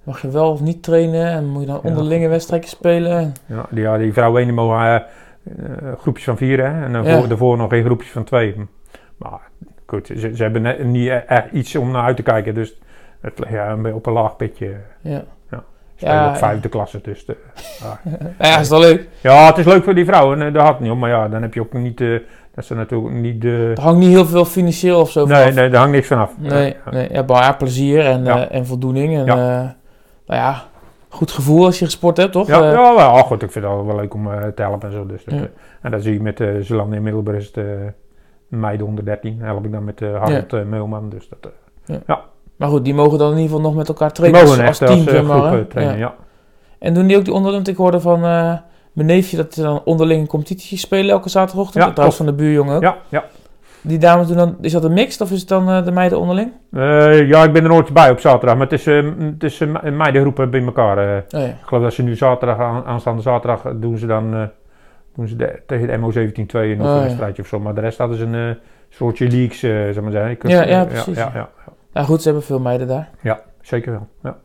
mag 0.03 0.21
je 0.21 0.29
wel 0.29 0.51
of 0.51 0.61
niet 0.61 0.83
trainen? 0.83 1.25
En 1.27 1.45
moet 1.47 1.61
je 1.61 1.67
dan 1.67 1.79
Ja. 1.83 1.89
onderlinge 1.89 2.27
wedstrijdjes 2.27 2.71
spelen? 2.71 3.33
Ja, 3.45 3.65
die, 3.69 3.81
ja, 3.83 3.97
die 3.97 4.13
vrouw 4.13 4.37
1 4.37 4.45
die 4.45 4.53
mogen 4.55 4.77
eh, 4.79 4.95
eh, 4.95 5.97
groepjes 5.99 6.25
van 6.25 6.37
vier, 6.37 6.57
hè. 6.59 6.83
En 6.85 6.93
dan 6.93 7.03
Ja. 7.03 7.17
voor, 7.17 7.27
daarvoor 7.27 7.57
nog 7.57 7.69
geen 7.69 7.83
groepjes 7.85 8.11
van 8.11 8.23
twee. 8.23 8.55
Maar 9.17 9.39
goed, 9.85 10.07
ze, 10.07 10.35
ze 10.35 10.43
hebben 10.43 10.61
net 10.61 10.83
niet 10.83 11.09
echt 11.27 11.51
iets 11.51 11.75
om 11.75 11.91
naar 11.91 12.03
uit 12.03 12.15
te 12.15 12.23
kijken. 12.23 12.53
Dus 12.53 12.79
het 13.21 13.39
ja, 13.49 13.69
een 13.71 13.81
beetje 13.81 13.97
op 13.97 14.05
een 14.05 14.13
laag 14.13 14.35
pitje. 14.35 14.75
Ja. 15.01 15.23
Spelen 15.95 16.15
Ja, 16.15 16.29
op 16.29 16.35
vijfde 16.37 16.69
klasse. 16.69 16.99
Dus 17.03 17.25
de, 17.25 17.37
Ja, 18.39 18.57
is 18.59 18.69
wel 18.69 18.79
leuk. 18.79 19.07
Ja, 19.21 19.45
het 19.45 19.57
is 19.57 19.65
leuk 19.65 19.83
voor 19.83 19.95
die 19.95 20.05
vrouwen, 20.05 20.53
daar 20.53 20.63
had 20.63 20.71
het 20.73 20.79
niet 20.81 20.91
om. 20.91 20.99
Maar 20.99 21.09
ja, 21.09 21.27
dan 21.27 21.41
heb 21.41 21.53
je 21.53 21.61
ook 21.61 21.73
niet, 21.73 22.03
dat 22.55 22.65
ze 22.65 22.75
natuurlijk 22.75 23.13
niet 23.13 23.41
de... 23.41 23.71
Er 23.75 23.81
hangt 23.81 23.99
niet 23.99 24.09
heel 24.09 24.25
veel 24.25 24.45
financieel 24.45 24.99
of 24.99 25.11
zo 25.11 25.25
Nee, 25.25 25.37
vanaf. 25.37 25.55
nee, 25.55 25.69
daar 25.69 25.79
hangt 25.79 25.93
niks 25.95 26.07
vanaf. 26.07 26.33
Nee, 26.37 26.75
Ja, 26.85 26.91
nee. 26.91 27.09
Ja, 27.11 27.23
maar 27.27 27.43
ja, 27.43 27.51
plezier 27.53 28.05
en, 28.05 28.23
Ja. 28.23 28.47
eh, 28.47 28.57
en 28.57 28.65
voldoening. 28.65 29.15
En, 29.17 29.25
Ja. 29.25 29.33
eh, 29.33 29.69
nou 30.25 30.39
ja, 30.41 30.63
goed 31.09 31.31
gevoel 31.31 31.65
als 31.65 31.79
je 31.79 31.85
gesport 31.85 32.17
hebt, 32.17 32.31
toch? 32.31 32.47
Ja, 32.47 32.61
Eh, 32.61 32.71
ja, 32.71 32.95
wel, 32.95 33.09
oh, 33.09 33.19
goed, 33.19 33.41
ik 33.41 33.51
vind 33.51 33.65
het 33.65 33.73
wel, 33.73 33.85
wel 33.85 33.95
leuk 33.95 34.13
om 34.13 34.23
te 34.55 34.61
helpen 34.61 34.89
en 34.89 34.95
zo. 34.95 35.05
Dus 35.05 35.23
dat, 35.25 35.39
Ja. 35.39 35.47
en 35.81 35.91
dat 35.91 36.03
zie 36.03 36.13
je 36.13 36.21
met 36.21 36.39
uh, 36.39 36.61
Zeeland 36.61 36.93
in 36.93 37.01
Middelburg, 37.03 37.37
is 37.37 37.51
het 37.53 37.65
meiden 38.47 38.87
onder 38.87 39.05
13. 39.05 39.41
help 39.41 39.65
ik 39.65 39.71
dan 39.71 39.83
met 39.83 39.99
Harold 39.99 40.65
Meulman. 40.69 41.09
Dus 41.09 41.29
dat, 41.29 41.51
eh, 42.07 42.15
Maar 42.55 42.69
goed, 42.69 42.83
die 42.83 42.93
mogen 42.93 43.17
dan 43.17 43.31
in 43.31 43.37
ieder 43.37 43.49
geval 43.55 43.69
nog 43.69 43.75
met 43.77 43.87
elkaar 43.87 44.07
die 44.07 44.17
trainen 44.17 44.41
mogen 44.41 44.59
als, 44.67 44.79
echt 44.79 44.89
als 44.89 45.03
team. 45.03 45.09
zeg 45.09 45.23
maar, 45.25 45.67
trainen, 45.67 45.93
Ja. 45.97 45.99
ja. 45.99 46.15
En 46.79 46.93
doen 46.93 47.07
die 47.07 47.17
ook 47.17 47.25
die 47.25 47.33
onderling? 47.33 47.67
Ik 47.67 47.75
hoorde 47.75 47.99
van 47.99 48.23
mijn 48.93 49.07
neefje 49.07 49.37
dat 49.37 49.53
ze 49.53 49.61
dan 49.61 49.81
onderling 49.85 50.21
een 50.21 50.27
competitie 50.27 50.77
spelen 50.77 51.11
elke 51.11 51.29
zaterdagochtend. 51.29 51.83
Ja, 51.83 51.89
trouwens 51.89 52.17
van 52.17 52.25
de 52.25 52.33
buurjongen 52.33 52.75
ook. 52.75 52.81
Ja, 52.81 52.97
ja. 53.09 53.23
Die 53.83 53.97
dames 53.97 54.27
doen 54.27 54.37
dan, 54.37 54.55
is 54.61 54.71
dat 54.71 54.83
een 54.83 54.93
mixed 54.93 55.21
of 55.21 55.31
is 55.31 55.39
het 55.39 55.47
dan 55.49 55.69
eh, 55.69 55.85
de 55.85 55.91
meiden 55.91 56.19
onderling? 56.19 56.51
Eh, 56.71 57.27
ja, 57.27 57.43
ik 57.43 57.53
ben 57.53 57.63
er 57.63 57.69
nooit 57.69 57.93
bij 57.93 58.09
op 58.11 58.19
zaterdag, 58.19 58.53
maar 58.57 58.67
het 58.69 58.79
is, 58.79 58.87
eh, 58.87 59.09
het 59.19 59.43
is 59.43 59.59
uh, 59.59 59.81
meidengroepen 59.91 60.49
bij 60.49 60.63
elkaar. 60.65 60.97
eh. 60.97 61.21
Oh 61.41 61.45
ja. 61.47 61.47
ik 61.47 61.55
geloof 61.65 61.83
dat 61.83 61.93
ze 61.93 62.03
nu 62.03 62.15
zaterdag, 62.15 62.59
aan, 62.59 62.83
aanstaande 62.85 63.21
zaterdag, 63.21 63.73
doen 63.75 63.97
ze 63.97 64.05
dan 64.05 64.49
doen 65.15 65.27
ze 65.27 65.35
de, 65.35 65.61
tegen 65.67 65.87
de 65.87 65.97
MO17-2 65.97 66.77
nog 66.77 66.87
Oh, 66.87 66.95
een 66.95 67.01
wedstrijdje 67.01 67.41
of 67.41 67.47
zo. 67.47 67.59
Maar 67.59 67.75
de 67.75 67.81
rest 67.81 67.97
hadden 67.97 68.17
ze 68.17 68.23
een 68.25 68.57
soortje 68.89 69.27
leagues, 69.27 69.63
eh 69.63 69.69
zeg 69.71 70.01
maar 70.01 70.11
zeggen. 70.11 70.49
Ja, 70.49 70.63
ja, 70.63 70.85
precies, 70.85 71.17
Ja, 71.17 71.31
ja. 71.33 71.49
ja, 71.65 71.73
Nou 71.93 72.05
goed, 72.07 72.21
ze 72.21 72.27
hebben 72.27 72.45
veel 72.45 72.59
meiden 72.59 72.87
daar. 72.87 73.09
ja, 73.21 73.41
zeker 73.61 73.91
wel. 73.91 74.07
Ja. 74.23 74.37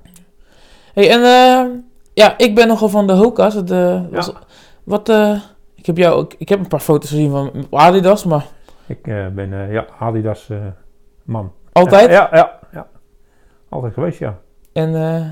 Hey, 0.95 1.11
en 1.11 1.21
ja, 2.23 2.39
ik 2.39 2.55
ben 2.55 2.69
nogal 2.69 2.89
van 2.89 3.07
de 3.07 3.13
Hoka's. 3.13 3.55
Het, 3.55 3.71
eh, 3.71 4.01
was- 4.11 4.33
Wat, 4.85 5.09
eh, 5.09 5.41
ik, 5.75 5.87
heb 5.87 5.97
jou, 5.97 6.15
ook- 6.15 6.35
ik 6.39 6.49
heb 6.49 6.59
een 6.59 6.69
paar 6.69 6.81
foto's 6.81 7.09
gezien 7.11 7.31
van 7.31 7.51
Adidas, 7.71 8.25
maar 8.25 8.47
Ik 8.87 9.07
eh, 9.07 9.27
ben 9.29 9.53
eh, 9.53 9.73
ja, 9.73 9.87
Adidas 9.99 10.51
eh, 10.51 10.57
man. 11.25 11.53
altijd. 11.73 12.11
Ja, 12.11 12.29
ja, 12.33 12.59
ja. 12.73 12.87
Altijd 13.69 13.93
geweest, 13.95 14.19
ja. 14.19 14.39
En 14.73 14.95
eh, 14.95 15.27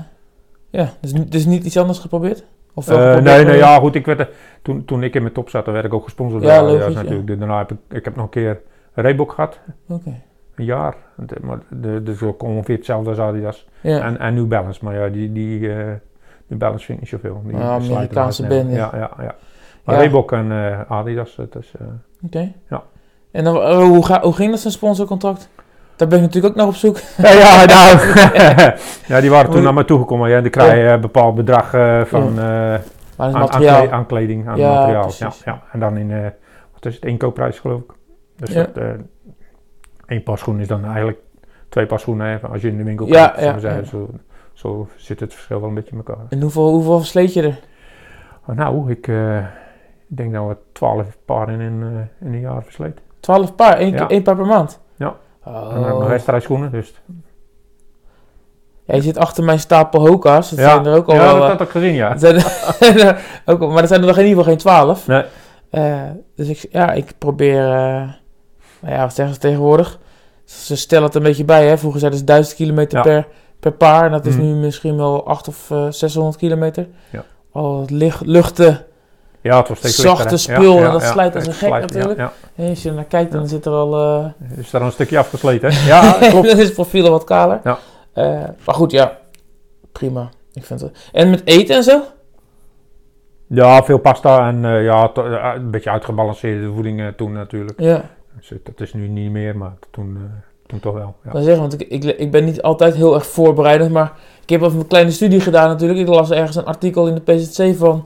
ja, 0.69 0.89
dus, 1.01 1.13
dus 1.13 1.45
niet 1.45 1.65
iets 1.65 1.77
anders 1.77 1.99
geprobeerd? 1.99 2.45
Of 2.73 2.87
Eh, 2.87 2.95
wel 2.95 3.05
geprobeerd, 3.07 3.35
nee, 3.35 3.45
nee, 3.45 3.57
ja, 3.57 3.77
goed. 3.79 3.95
Ik 3.95 4.05
werd, 4.05 4.19
er- 4.19 4.29
toen, 4.61 4.85
toen 4.85 5.03
ik 5.03 5.15
in 5.15 5.21
mijn 5.21 5.33
top 5.33 5.49
zat, 5.49 5.65
dan 5.65 5.73
werd 5.73 5.85
ik 5.85 5.93
ook 5.93 6.03
gesponsord 6.03 6.43
Ja, 6.43 6.49
door 6.49 6.57
Adidas 6.67 6.79
logisch, 6.79 6.95
natuurlijk. 6.95 7.27
Dus 7.27 7.37
Daarna 7.37 7.57
heb 7.57 7.71
ik, 7.71 7.77
ik 7.89 8.05
heb 8.05 8.15
nog 8.15 8.25
een 8.25 8.31
keer 8.31 8.61
Reebok 8.93 9.31
gehad, 9.31 9.59
Oké. 9.89 10.13
een 10.55 10.65
jaar. 10.65 10.95
Maar 11.41 11.59
de, 11.69 12.03
dus 12.03 12.21
ook 12.21 12.43
ongeveer 12.43 12.75
hetzelfde 12.75 13.09
als 13.09 13.19
Adidas. 13.19 13.67
Ja. 13.81 14.01
En, 14.01 14.19
en 14.19 14.33
New 14.33 14.47
Balance, 14.47 14.79
maar 14.83 14.95
ja, 14.95 15.07
die, 15.09 15.31
die 15.31 15.73
eh, 15.73 15.91
Vind 16.47 16.63
ik 16.63 16.99
niet 16.99 17.09
zoveel. 17.09 17.41
Die 17.45 17.55
Ah, 17.55 17.61
Amerikaanse 17.69 18.47
band, 18.47 18.71
Ja, 18.71 18.89
ja, 18.93 19.09
ja. 19.17 19.35
Maar 19.83 19.95
Ja. 19.95 20.01
Reebok 20.01 20.31
en 20.31 20.51
eh, 20.51 20.91
Adidas, 20.91 21.35
het 21.35 21.55
is... 21.55 21.71
eh, 21.79 21.85
Oké. 22.25 22.51
Ja. 22.69 22.83
En 23.31 23.43
dan, 23.43 23.61
eh, 23.61 23.77
hoe, 23.77 24.05
ga, 24.05 24.21
hoe 24.21 24.33
ging 24.33 24.51
dat 24.51 24.59
zijn 24.59 24.73
sponsorcontract? 24.73 25.49
Daar 25.95 26.07
ben 26.07 26.17
ik 26.17 26.23
natuurlijk 26.23 26.53
ook 26.53 26.59
nog 26.59 26.69
op 26.69 26.75
zoek. 26.75 26.97
Ja, 27.17 27.31
ja, 27.31 27.65
nou, 27.75 27.97
ja, 29.07 29.21
die 29.21 29.29
waren 29.29 29.51
toen 29.51 29.63
naar 29.63 29.73
me 29.73 29.85
toegekomen. 29.85 30.29
Ja, 30.29 30.41
die 30.41 30.49
krijg 30.51 30.73
je 30.73 30.83
een 30.83 31.01
bepaald 31.01 31.35
bedrag 31.35 31.73
eh, 31.73 32.01
van, 32.01 32.27
eh, 32.29 32.35
Maar 32.35 32.79
het 33.17 33.89
aan, 33.91 34.05
kleding, 34.05 34.47
aan 34.47 34.57
Ja, 34.57 34.73
materiaal. 34.73 35.09
Ja, 35.09 35.27
precies. 35.27 35.43
ja. 35.43 35.61
En 35.71 35.79
dan 35.79 35.97
in, 35.97 36.11
eh, 36.11 36.19
wat 36.73 36.85
is 36.85 36.95
het, 36.95 37.05
inkoopprijs 37.05 37.59
geloof 37.59 37.81
ik. 37.81 37.91
Dus 38.35 38.53
dat, 38.53 38.77
eh, 38.77 38.85
één 40.05 40.23
paar 40.23 40.37
schoenen 40.37 40.61
is 40.61 40.67
dan 40.67 40.85
eigenlijk 40.85 41.17
twee 41.69 41.85
paar 41.85 41.99
schoenen 41.99 42.39
als 42.51 42.61
je 42.61 42.67
in 42.67 42.77
de 42.77 42.83
winkel 42.83 43.05
koopt. 43.05 43.17
ja, 43.17 43.33
ja. 43.39 43.83
Zo, 43.83 44.09
zo 44.65 44.87
zit 44.95 45.19
het 45.19 45.33
verschil 45.33 45.59
wel 45.59 45.69
een 45.69 45.75
beetje 45.75 45.91
in 45.91 45.97
elkaar. 46.05 46.25
En 46.29 46.41
hoeveel, 46.41 46.69
hoeveel 46.69 46.99
sleet 47.03 47.33
je 47.33 47.41
er? 47.41 47.59
Oh, 48.47 48.55
nou, 48.55 48.91
ik 48.91 49.07
eh, 49.07 49.37
ik 50.09 50.17
denk 50.17 50.33
dat 50.33 50.47
we 50.47 50.57
twaalf 50.71 51.17
paar 51.25 51.49
in 51.49 51.59
een, 51.59 51.81
eh, 51.81 52.27
in 52.27 52.33
een 52.33 52.39
jaar 52.39 52.63
versleet. 52.63 52.99
12 53.19 53.55
paar, 53.55 53.77
één, 53.77 53.91
Ja. 53.91 53.97
keer- 53.97 54.09
één 54.09 54.23
paar 54.23 54.35
per 54.35 54.45
maand? 54.45 54.79
Ja. 54.95 55.15
Oh. 55.43 55.53
En 55.55 55.61
dan 55.73 55.83
heb 55.83 55.93
ik 55.93 55.99
nog 55.99 56.07
wedstrijdschoenen, 56.07 56.71
dus... 56.71 56.93
Ja, 58.85 58.95
je 58.95 59.01
zit 59.01 59.17
achter 59.17 59.43
mijn 59.43 59.59
stapel 59.59 60.07
Hoka's. 60.07 60.49
Dat 60.49 60.59
ja, 60.59 60.69
zijn 60.69 60.85
er 60.85 60.95
ook 60.95 61.07
al 61.07 61.13
ja, 61.15 61.33
dat 61.33 61.41
eh, 61.41 61.49
had 61.49 61.61
ik 61.61 61.69
gezien, 61.69 61.93
ja. 61.93 62.13
dat 62.15 62.23
er 62.79 63.41
ook, 63.45 63.59
maar 63.59 63.81
er 63.81 63.87
zijn 63.87 64.01
er 64.01 64.07
nog 64.07 64.17
in 64.17 64.25
ieder 64.25 64.37
geval 64.37 64.43
geen 64.43 64.57
12. 64.57 65.07
Nee. 65.07 65.23
Eh, 65.69 66.01
dus 66.35 66.47
ik, 66.47 66.71
ja, 66.71 66.91
ik 66.91 67.13
probeer... 67.17 67.61
nou 68.79 68.93
ja, 68.93 69.01
wat 69.01 69.13
zeggen 69.13 69.35
ze 69.35 69.41
tegenwoordig? 69.41 69.99
Ze 70.43 70.75
stellen 70.77 71.03
het 71.05 71.15
een 71.15 71.23
beetje 71.23 71.45
bij, 71.45 71.67
hè. 71.67 71.77
Vroeger 71.77 71.99
zeiden 71.99 72.19
ze 72.19 72.25
1000 72.25 72.55
kilometer 72.55 72.97
Ja. 72.97 73.03
per, 73.03 73.27
per 73.69 73.73
paar. 73.73 74.05
En 74.05 74.11
dat 74.11 74.25
is 74.25 74.35
Mhm. 74.35 74.43
nu 74.45 74.53
misschien 74.53 74.97
wel 74.97 75.27
8 75.27 75.47
of 75.47 75.71
eh, 75.71 75.85
600 75.89 76.37
kilometer. 76.37 76.87
Ja. 77.11 77.23
Al 77.51 77.81
het 77.81 77.89
licht, 77.89 78.25
luchten. 78.25 78.85
Ja, 79.41 79.57
het 79.57 79.67
was 79.67 79.77
steeds 79.77 79.95
Zachte 80.01 80.21
lichter, 80.21 80.39
spul 80.39 80.77
en 80.83 80.91
dat 80.91 81.03
slijt 81.03 81.35
als 81.35 81.47
een 81.47 81.53
gek 81.53 81.67
slijt, 81.67 81.81
natuurlijk. 81.81 82.19
Ja, 82.19 82.31
En 82.55 82.69
als 82.69 82.83
je 82.83 82.89
er 82.89 82.95
naar 82.95 83.03
kijkt, 83.03 83.31
dan 83.31 83.47
zit 83.47 83.65
er 83.65 83.71
al... 83.71 83.95
eh, 83.95 84.57
Is 84.57 84.73
al 84.75 84.81
een 84.81 84.91
stukje 84.91 85.17
afgesleten, 85.17 85.73
hè? 85.73 85.87
Ja, 85.93 86.11
klopt. 86.11 86.47
dan 86.47 86.57
is 86.57 86.65
het 86.65 86.73
profiel 86.73 87.09
wat 87.09 87.23
kaler. 87.23 87.59
Ja. 87.63 87.77
Eh, 88.13 88.25
maar 88.65 88.75
goed, 88.75 88.91
ja. 88.91 89.17
Prima. 89.91 90.29
Ik 90.53 90.65
vind 90.65 90.81
het... 90.81 91.09
En 91.11 91.29
met 91.29 91.41
eten 91.45 91.75
en 91.75 91.83
zo? 91.83 92.01
Ja, 93.47 93.83
veel 93.83 93.97
pasta 93.97 94.47
en 94.47 94.65
eh, 94.65 94.83
ja, 94.83 95.11
eh, 95.13 95.51
een 95.55 95.71
beetje 95.71 95.89
uitgebalanceerde 95.89 96.71
voeding 96.73 96.99
eh, 97.01 97.07
toen 97.07 97.31
natuurlijk. 97.31 97.79
Ja. 97.79 98.01
Dus, 98.37 98.51
eh, 98.51 98.57
dat 98.63 98.79
is 98.81 98.93
nu 98.93 99.07
niet 99.07 99.31
meer, 99.31 99.57
maar 99.57 99.73
toen, 99.91 100.17
eh, 100.17 100.21
toen 100.67 100.79
toch 100.79 100.93
wel. 100.93 101.07
Ik 101.07 101.13
Ja. 101.25 101.31
kan 101.31 101.41
zeggen, 101.41 101.61
want 101.61 101.81
ik, 101.81 101.87
ik, 101.89 102.03
ik 102.03 102.31
ben 102.31 102.45
niet 102.45 102.61
altijd 102.61 102.95
heel 102.95 103.13
erg 103.13 103.25
voorbereidend, 103.25 103.91
maar 103.91 104.11
ik 104.43 104.49
heb 104.49 104.61
even 104.61 104.79
een 104.79 104.87
kleine 104.87 105.11
studie 105.11 105.39
gedaan 105.39 105.67
natuurlijk. 105.69 105.99
Ik 105.99 106.07
las 106.07 106.31
ergens 106.31 106.55
een 106.55 106.65
artikel 106.65 107.07
in 107.07 107.15
de 107.15 107.21
PZC 107.33 107.75
van, 107.77 108.05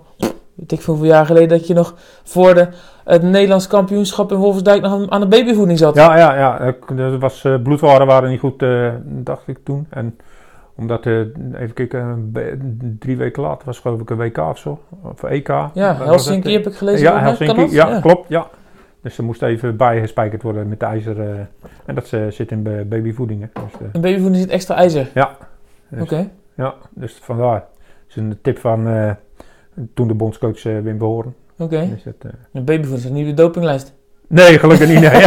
weet 0.56 0.72
ik 0.72 0.82
veel 0.82 0.94
hoeveel 0.94 1.12
jaar 1.12 1.26
geleden, 1.26 1.50
dat 1.50 1.68
je 1.68 1.74
nog 1.74 1.94
voor 2.24 2.54
de, 2.54 2.68
het 3.04 3.24
Nederlands 3.24 3.68
kampioenschap 3.68 4.32
in 4.32 4.38
Wolversdijk 4.38 4.82
nog 4.82 5.10
aan, 5.10 5.20
de 5.20 5.28
babyvoeding 5.28 5.78
zat. 5.80 5.96
Ja, 5.96 6.18
ja, 6.18 6.36
ja. 6.38 6.74
Er 6.98 7.20
was, 7.20 7.44
eh, 7.44 7.56
bloedwaren 7.64 8.08
waren 8.08 8.30
niet 8.30 8.40
goed, 8.40 8.62
eh, 8.62 8.90
dacht 9.04 9.48
ik 9.48 9.58
toen. 9.64 9.88
En 9.90 10.18
omdat, 10.76 11.06
eh, 11.06 11.20
even 11.54 11.74
kijken, 11.74 12.32
drie 13.00 13.18
weken 13.18 13.44
later 13.44 13.66
was 13.66 13.80
geloof 13.80 14.00
ik 14.00 14.10
een 14.10 14.18
WK 14.18 14.38
of 14.38 14.58
zo. 14.58 14.80
Of 15.04 15.24
EK. 15.24 15.48
Ja, 15.74 15.96
Helsinki 15.96 16.54
heb 16.54 16.68
ik 16.68 16.74
gelezen. 16.76 17.02
Ja. 17.02 17.20
Helsinki. 17.20 17.56
Dat? 17.56 17.72
Ja, 17.72 18.00
klopt. 18.00 18.30
Ja. 18.30 18.48
Dus 19.02 19.18
er 19.18 19.24
moest 19.24 19.42
even 19.42 19.78
bijgespijkerd 19.78 20.42
worden 20.44 20.68
met 20.70 20.82
ijzer. 20.82 21.20
eh, 21.22 21.40
en 21.86 21.96
dat 21.96 22.14
eh, 22.14 22.22
zit 22.30 22.52
in 22.52 22.64
ba- 22.64 22.84
babyvoeding. 22.86 23.42
Hè. 23.42 23.48
Dus, 23.64 23.74
eh, 23.74 23.88
In 23.92 24.02
babyvoeding 24.02 24.36
zit 24.42 24.50
extra 24.50 24.76
ijzer. 24.76 25.08
dus, 25.90 26.02
Oké. 26.02 26.30
Ja, 26.56 26.74
dus 26.90 27.20
vandaar. 27.22 27.54
Dat 27.60 28.08
is 28.08 28.16
een 28.16 28.38
tip 28.42 28.58
van 28.60 28.88
toen 29.94 30.08
de 30.08 30.14
bondscoach 30.14 30.64
Wim 30.64 30.98
Behoren. 30.98 31.36
Oké. 31.58 31.78
Is 31.78 32.06
eh, 32.06 32.32
Een 32.54 32.64
babyvoeding 32.66 33.00
staat 33.00 33.12
niet 33.12 33.30
op 33.30 33.36
de 33.36 33.42
dopinglijst. 33.44 33.94
Nee, 34.28 34.60
gelukkig 34.60 34.88
niet. 34.88 35.00
Nee. 35.00 35.10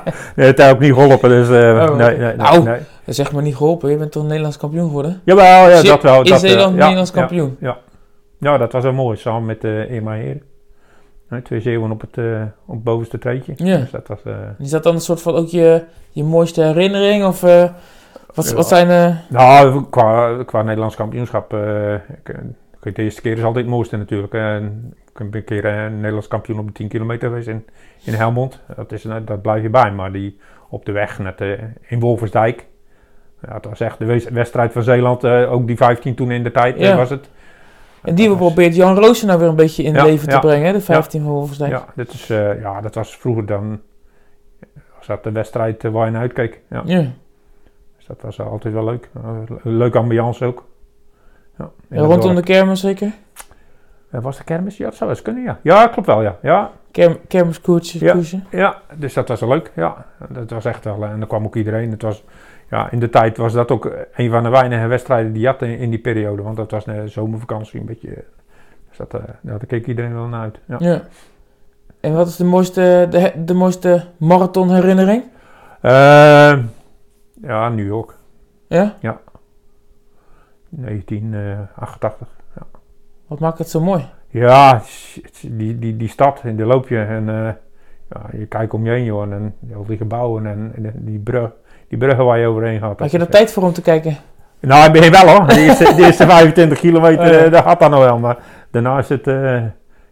nee, 0.36 0.46
het 0.46 0.58
heeft 0.58 0.72
ook 0.72 0.78
niet 0.80 0.92
geholpen. 0.94 1.28
Dus, 1.28 1.48
Oh, 1.48 1.96
nee, 1.96 2.08
nee, 2.08 2.18
nee, 2.18 2.36
Nou. 2.36 2.62
nee. 2.64 2.78
Is 3.04 3.18
echt 3.18 3.32
maar 3.32 3.42
niet 3.42 3.56
geholpen. 3.56 3.90
Je 3.90 3.96
bent 3.96 4.12
toch 4.12 4.26
Nederlands 4.26 4.56
kampioen 4.56 4.86
geworden? 4.86 5.20
Jawel, 5.24 5.68
ja, 5.70 5.82
dat 5.82 6.02
wel. 6.02 6.22
Is 6.22 6.28
dat, 6.30 6.42
Nederland 6.42 6.72
ja, 6.74 6.78
Nederlands 6.80 7.10
ja, 7.10 7.16
kampioen? 7.18 7.56
Ja, 8.40 8.58
dat 8.58 8.72
was 8.72 8.82
wel 8.82 8.92
mooi. 8.92 9.16
Samen 9.16 9.44
met 9.44 9.64
eh 9.64 9.90
Irma 9.90 10.12
Heren. 10.12 10.42
Nee, 11.30 11.42
twee 11.42 11.60
zeeuwen 11.60 11.90
op 11.90 12.00
het, 12.00 12.18
eh, 12.18 12.42
op 12.66 12.74
het 12.74 12.84
bovenste 12.84 13.18
treetje. 13.18 13.52
Ja. 13.56 13.76
Dus 13.76 13.90
dat 13.90 14.08
was... 14.08 14.22
eh, 14.24 14.34
Is 14.58 14.70
dat 14.70 14.82
dan 14.82 14.94
een 14.94 15.00
soort 15.00 15.22
van 15.22 15.34
ook 15.34 15.48
je, 15.48 15.84
je 16.10 16.24
mooiste 16.24 16.62
herinnering? 16.62 17.24
Of 17.24 17.42
eh, 17.42 17.70
wat, 18.34 18.52
wat 18.52 18.68
zijn... 18.68 19.18
Nou, 19.28 19.84
qua, 19.90 20.42
qua 20.44 20.62
Nederlands 20.62 20.96
kampioenschap. 20.96 21.50
de 21.50 22.92
eerste 22.94 23.20
keer 23.20 23.36
is 23.36 23.44
altijd 23.44 23.64
het 23.64 23.74
mooiste 23.74 23.96
natuurlijk. 23.96 24.32
Ik 24.32 25.30
ben 25.30 25.34
een 25.34 25.44
keer 25.44 25.64
eh, 25.64 25.90
Nederlands 25.90 26.28
kampioen 26.28 26.58
op 26.58 26.66
de 26.66 26.72
10 26.72 26.88
kilometer 26.88 27.28
geweest 27.28 27.48
in, 27.48 27.66
in 28.04 28.12
Helmond. 28.14 28.60
Dat, 28.76 28.92
is, 28.92 29.02
dat 29.24 29.42
blijf 29.42 29.62
je 29.62 29.70
bij. 29.70 29.92
Maar 29.92 30.12
die 30.12 30.38
op 30.68 30.84
de 30.84 30.92
weg 30.92 31.18
net, 31.18 31.40
in 31.88 32.00
Wolversdijk. 32.00 32.66
Ja, 33.46 33.54
het 33.54 33.64
was 33.64 33.80
echt 33.80 33.98
de 33.98 34.26
wedstrijd 34.32 34.72
van 34.72 34.82
Zeeland. 34.82 35.24
ook 35.24 35.66
die 35.66 35.76
15 35.76 36.14
toen 36.14 36.30
in 36.30 36.42
de 36.42 36.50
tijd 36.50 36.78
Ja. 36.78 36.96
was 36.96 37.10
het. 37.10 37.30
En 38.02 38.14
die 38.14 38.28
was- 38.28 38.38
probeert 38.38 38.74
Jan 38.76 38.96
Roosen 38.98 39.26
nou 39.26 39.38
weer 39.38 39.48
een 39.48 39.56
beetje 39.56 39.82
in 39.82 39.92
leven 40.02 40.28
te 40.28 40.38
brengen, 40.38 40.66
hè? 40.66 40.72
de 40.72 40.80
15 40.80 41.22
van 41.22 41.30
Wolversdijk. 41.30 41.70
Ja, 41.70 41.84
dit 41.94 42.12
is, 42.12 42.30
eh, 42.30 42.60
ja, 42.60 42.80
dat 42.80 42.94
was 42.94 43.16
vroeger 43.16 43.46
dan. 43.46 43.80
Was 44.96 45.06
dat 45.06 45.24
de 45.24 45.32
wedstrijd 45.32 45.84
eh, 45.84 45.90
waar 45.90 46.04
je 46.06 46.12
naar 46.12 46.20
uitkeek. 46.20 46.60
Ja. 46.70 46.82
Ja. 46.84 47.00
Dus 47.96 48.06
dat 48.06 48.20
was 48.22 48.40
altijd 48.40 48.74
wel 48.74 48.84
leuk. 48.84 49.08
Uh, 49.24 49.56
leuke 49.62 49.98
ambiance 49.98 50.44
ook. 50.44 50.68
Ja, 51.58 51.70
rondom 52.02 52.34
de 52.34 52.42
kermis 52.42 52.80
zeker? 52.80 53.12
Eh, 54.10 54.20
was 54.22 54.36
de 54.38 54.44
kermis? 54.44 54.76
Ja, 54.76 54.84
dat 54.84 54.94
zou 54.94 55.10
eens 55.10 55.22
kunnen, 55.22 55.42
ja. 55.42 55.58
Ja, 55.62 55.86
klopt 55.88 56.06
wel, 56.06 56.22
ja. 56.22 56.36
Ja, 56.42 56.70
Kerm, 56.90 57.16
kermiskoertje, 57.28 58.04
Ja. 58.04 58.16
ja 58.50 58.80
dus 58.96 59.14
dat 59.14 59.28
was 59.28 59.40
wel 59.40 59.48
leuk. 59.48 59.72
Ja, 59.76 60.06
dat 60.28 60.50
was 60.50 60.64
echt 60.64 60.84
wel. 60.84 61.04
eh, 61.04 61.10
En 61.10 61.18
dan 61.18 61.28
kwam 61.28 61.44
ook 61.44 61.56
iedereen. 61.56 61.90
Het 61.90 62.02
was, 62.02 62.24
ja, 62.70 62.90
in 62.90 62.98
de 63.00 63.08
tijd 63.08 63.36
was 63.36 63.52
dat 63.52 63.70
ook 63.70 63.86
eh, 63.86 64.00
een 64.24 64.30
van 64.30 64.42
de 64.42 64.48
weinige 64.48 64.86
wedstrijden 64.86 65.32
die 65.32 65.42
je 65.42 65.46
had 65.48 65.62
in, 65.62 65.78
in 65.78 65.90
die 65.90 65.98
periode. 65.98 66.42
Want 66.42 66.56
dat 66.56 66.70
was 66.70 66.86
een 66.86 67.08
zomervakantie 67.08 67.80
een 67.80 67.86
beetje. 67.86 68.08
eh, 68.08 68.22
Dus 68.88 68.96
dat, 68.98 69.14
eh, 69.14 69.20
daar 69.40 69.66
keek 69.66 69.86
iedereen 69.86 70.14
wel 70.14 70.26
naar 70.26 70.40
uit. 70.40 70.60
Ja. 70.66 70.76
Ja. 70.78 71.02
En 72.00 72.14
wat 72.14 72.26
is 72.26 72.36
de 72.36 72.44
mooiste, 72.44 73.06
de, 73.10 73.32
de 73.44 73.54
mooiste 73.54 74.04
marathonherinnering? 74.16 75.22
Eh, 75.80 76.58
ja, 77.42 77.68
New 77.68 77.86
York. 77.86 78.14
Ja? 78.68 78.96
1988. 80.68 82.28
Wat 83.26 83.38
maakt 83.40 83.58
het 83.58 83.68
zo 83.68 83.80
mooi? 83.80 84.08
Ja, 84.28 84.82
die, 85.42 85.78
die, 85.78 85.96
die 85.96 86.08
stad, 86.08 86.40
in 86.44 86.56
de 86.56 86.64
loop 86.64 86.88
je 86.88 86.98
en 86.98 87.28
eh, 87.28 87.52
ja, 88.10 88.26
je 88.32 88.46
kijkt 88.46 88.72
om 88.74 88.84
je 88.84 88.90
heen 88.90 89.04
joh, 89.04 89.32
en 89.32 89.54
al 89.74 89.84
die 89.86 89.96
gebouwen 89.96 90.46
en, 90.46 90.72
en 90.76 90.92
die, 90.94 91.18
brug, 91.18 91.50
die 91.90 91.98
bruggen 91.98 92.24
waar 92.24 92.38
je 92.38 92.46
overheen 92.46 92.80
gaat. 92.80 92.98
Had 92.98 93.10
je 93.10 93.18
er 93.18 93.28
tijd 93.28 93.52
voor 93.52 93.62
om 93.62 93.72
te 93.72 93.82
kijken? 93.82 94.10
eh, 94.10 94.16
Nou, 94.68 94.90
ben 94.92 95.02
je 95.02 95.10
wel 95.10 95.28
hoor. 95.28 95.46
De 95.46 95.60
eerste, 95.60 95.94
de 95.94 96.02
eerste 96.04 96.26
25 96.36 96.78
kilometer, 96.78 97.20
Oh, 97.26 97.32
ja. 97.32 97.38
eh, 97.38 97.50
dat 97.52 97.62
gaat 97.62 97.80
dan 97.80 97.90
nog 97.90 98.00
wel. 98.00 98.18
Maar 98.18 98.36
daarna 98.70 98.98
is 98.98 99.08
het, 99.08 99.26
eh, 99.26 99.62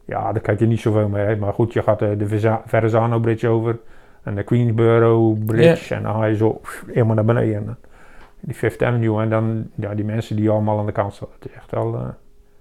ja, 0.04 0.32
daar 0.32 0.40
kijk 0.42 0.58
je 0.60 0.66
niet 0.66 0.80
zoveel 0.80 1.08
mee. 1.08 1.36
Maar 1.36 1.52
goed, 1.52 1.72
je 1.72 1.82
gaat 1.82 2.02
eh, 2.02 2.08
de 2.18 2.58
Verrazano 2.66 3.18
Bridge 3.18 3.48
over 3.48 3.78
en 4.22 4.34
de 4.34 4.42
Queensboro 4.42 5.36
Bridge 5.46 5.94
en 5.94 6.02
dan 6.02 6.14
ga 6.14 6.24
je 6.24 6.36
zo 6.36 6.50
pff, 6.52 6.84
helemaal 6.92 7.14
naar 7.14 7.24
beneden. 7.24 7.54
En, 7.56 7.78
die 8.40 8.54
Fifth 8.54 8.82
Avenue 8.82 9.22
en 9.22 9.30
dan 9.30 9.66
ja, 9.74 9.94
die 9.94 10.04
mensen 10.04 10.36
die 10.36 10.50
allemaal 10.50 10.78
aan 10.78 10.86
de 10.86 10.92
kant 10.92 11.14
staan. 11.14 11.28
Het 11.38 11.50
is 11.50 11.56
echt 11.56 11.70
wel, 11.70 11.94
eh, 11.94 12.00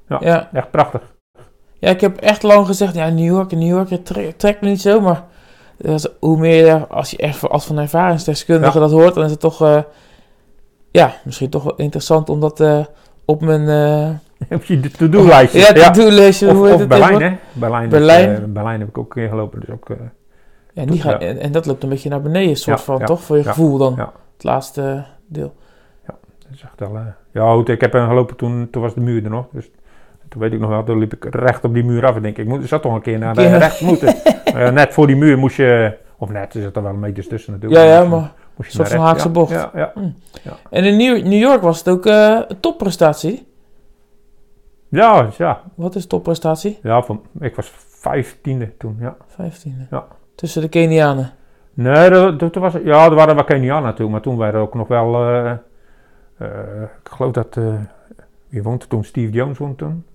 Ja. 0.08 0.18
Ja. 0.22 0.50
echt 0.54 0.72
prachtig. 0.72 1.02
Ja, 1.80 1.90
ik 1.90 2.02
heb 2.02 2.18
echt 2.18 2.44
lang 2.44 2.66
gezegd, 2.66 2.96
ja, 2.96 3.10
New 3.10 3.26
York, 3.26 3.52
New 3.52 3.68
York, 3.68 3.90
het 3.90 4.06
tre- 4.06 4.34
trekt 4.38 4.62
me 4.62 4.68
niet 4.68 4.82
zo, 4.82 5.02
maar 5.02 5.24
dat 5.78 5.94
is- 6.00 6.08
hoe 6.20 6.38
meer, 6.38 6.88
als 6.88 7.12
je 7.12 7.18
echt 7.18 7.50
als 7.50 7.66
van 7.66 7.78
ervaringsdeskundige 7.78 8.80
dat 8.80 8.92
hoort, 8.92 9.14
dan 9.16 9.24
is 9.26 9.32
het 9.32 9.40
toch, 9.40 9.62
eh, 9.62 9.82
ja, 10.92 11.14
misschien 11.24 11.50
toch 11.50 11.64
wel 11.64 11.76
interessant 11.76 12.30
om 12.30 12.40
dat 12.40 12.60
eh, 12.60 12.86
op 13.26 13.42
mijn, 13.42 13.68
eh 13.70 14.10
Heb 14.48 14.64
je 14.64 14.80
de 14.80 14.92
to-do-lijstje? 14.92 15.60
ja, 15.76 15.92
to-do-lijstje, 15.92 16.48
Of, 16.48 16.54
hoe 16.56 16.66
heet 16.66 16.74
of 16.74 16.80
het 16.80 16.90
Berlijn, 16.90 17.22
hè? 17.22 17.36
Berlijn, 17.54 17.90
Berlijn. 17.90 18.32
Is, 18.32 18.52
Berlijn 18.52 18.80
heb 18.80 18.90
ik 18.90 18.98
ook 18.98 19.16
een 19.16 19.22
keer 19.22 19.30
gelopen. 19.30 19.60
Dus 19.60 19.70
ook, 19.70 19.88
Ja, 19.88 19.96
en, 20.74 20.88
die 20.88 20.96
Ja. 20.98 21.02
gaat, 21.04 21.22
en, 21.22 21.40
en 21.40 21.52
dat 21.52 21.66
loopt 21.66 21.84
een 21.84 21.90
beetje 21.90 22.10
naar 22.10 22.22
beneden, 22.22 22.56
soort 22.56 22.78
Ja, 22.78 22.84
van, 22.84 22.98
ja, 23.00 23.06
toch? 23.06 23.22
Voor 23.22 23.38
je 23.38 23.44
ja, 23.44 23.50
gevoel 23.50 23.78
dan, 23.78 23.94
ja. 23.98 24.12
het 24.34 24.44
laatste 24.44 25.06
deel. 25.28 25.54
dat 26.06 26.16
is 26.54 26.62
echt 26.62 26.80
wel, 26.92 27.02
ja, 27.32 27.54
goed, 27.54 27.70
ik 27.70 27.82
heb 27.82 27.94
er 27.94 28.08
gelopen 28.08 28.36
toen, 28.36 28.68
toen 28.72 28.82
was 28.82 28.94
de 28.94 29.00
muur 29.02 29.24
er 29.24 29.30
nog. 29.30 29.46
Dus 29.52 29.70
toen 30.30 30.42
weet 30.42 30.54
ik 30.54 30.60
nog 30.60 30.70
wel, 30.70 30.84
toen 30.84 31.00
liep 31.00 31.14
ik 31.14 31.26
recht 31.36 31.64
op 31.64 31.74
die 31.74 31.84
muur 31.84 32.06
af. 32.06 32.16
En 32.16 32.22
denk 32.22 32.38
ik, 32.38 32.44
ik 32.44 32.50
moet, 32.50 32.68
zat 32.68 32.82
toch 32.82 32.94
een 32.94 33.02
keer 33.02 33.18
naar 33.20 33.42
Ja. 33.42 33.58
recht 33.58 33.82
moeten. 33.82 34.16
Ja, 34.46 34.70
net 34.82 34.94
voor 34.94 35.08
die 35.08 35.16
muur 35.16 35.38
moest 35.38 35.56
je, 35.56 35.98
of 36.18 36.30
net, 36.30 36.54
er 36.54 36.62
zit 36.62 36.76
er 36.76 36.82
wel 36.84 36.92
een 36.92 37.00
meters 37.00 37.28
tussen 37.28 37.54
Ja, 37.54 37.60
natuurlijk. 37.60 37.90
ja, 37.92 38.02
je- 38.02 38.08
maar... 38.10 38.32
moest 38.56 38.72
je 38.72 38.76
soort 38.78 38.90
naar 38.90 38.98
van 38.98 39.06
rechts, 39.08 39.24
haakse 39.24 39.28
ja. 39.28 39.34
bocht. 39.34 39.52
Ja, 39.52 39.72
ja. 40.44 40.58
En 40.70 40.84
in 40.86 40.98
New, 41.30 41.42
York 41.42 41.62
was 41.62 41.78
het 41.78 41.90
ook 41.90 42.06
eh, 42.06 42.40
een 42.48 42.60
topprestatie. 42.60 43.48
Ja, 44.90 45.30
ja. 45.38 45.62
Wat 45.76 45.96
is 45.96 46.08
topprestatie? 46.08 46.80
ja 46.84 47.02
van, 47.02 47.22
ik 47.40 47.56
was 47.56 47.72
vijftiende 47.90 48.78
toen, 48.78 48.98
ja. 49.00 49.16
Vijftiende. 49.28 49.86
Ja. 49.92 50.06
Tussen 50.36 50.62
de 50.62 50.70
Kenianen. 50.70 51.32
Nee, 51.74 52.10
dat, 52.10 52.40
dat 52.40 52.56
was, 52.56 52.74
ja, 52.84 53.06
er 53.06 53.16
waren 53.16 53.36
wel 53.36 53.44
Kenianen 53.44 53.96
toen, 53.96 54.12
maar 54.12 54.22
toen 54.22 54.38
waren 54.38 54.54
er 54.54 54.60
ook 54.62 54.74
nog 54.74 54.88
wel, 54.88 55.16
eh, 55.16 55.52
eh, 56.38 56.82
ik 57.04 57.10
geloof 57.10 57.32
dat, 57.32 57.58
eh, 57.58 57.74
wie 58.50 58.64
woonde 58.64 58.88
toen? 58.88 59.04
Steve 59.04 59.32
Jones 59.32 59.58
woonde 59.58 59.76
toen, 59.76 60.06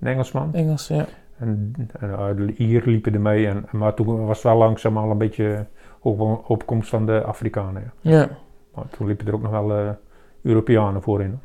een 0.00 0.06
Engelsman. 0.08 0.54
Engels, 0.54 0.88
ja. 0.88 1.04
En, 1.38 1.72
en 1.98 2.10
eh, 2.10 2.26
de 2.36 2.54
Ier 2.56 2.82
liepen 2.84 3.14
er 3.14 3.20
mee, 3.20 3.46
en, 3.46 3.64
maar 3.72 3.94
toen 3.94 4.26
was 4.26 4.36
het 4.36 4.46
wel 4.46 4.56
langzaam 4.56 4.96
al 4.96 5.10
een 5.10 5.18
beetje 5.18 5.66
op, 6.00 6.20
opkomst 6.48 6.88
van 6.88 7.06
de 7.06 7.22
Afrikanen. 7.22 7.92
Ja. 8.00 8.10
Ja, 8.20 8.28
Maar 8.74 8.84
toen 8.90 9.06
liepen 9.06 9.26
er 9.26 9.34
ook 9.34 9.42
nog 9.42 9.50
wel 9.50 9.72
eh, 9.72 9.90
Europeanen 10.42 11.02
voorin. 11.02 11.40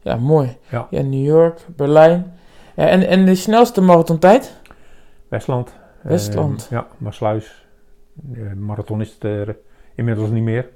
ja 0.00 0.16
mooi. 0.16 0.56
Ja. 0.70 0.86
Ja, 0.90 1.02
New 1.02 1.24
York, 1.24 1.66
Berlijn. 1.76 2.32
Ja, 2.76 2.86
en, 2.88 3.06
en 3.06 3.24
de 3.24 3.34
snelste 3.34 3.80
marathontijd? 3.80 4.60
Westland. 5.28 5.74
Westland. 6.02 6.64
Eh, 6.64 6.70
ja, 6.70 6.86
Maasluis. 6.98 7.66
De 8.12 8.54
marathon 8.56 9.00
is 9.00 9.12
het 9.12 9.24
er 9.24 9.56
inmiddels 9.94 10.30
niet 10.30 10.42
meer. 10.42 10.68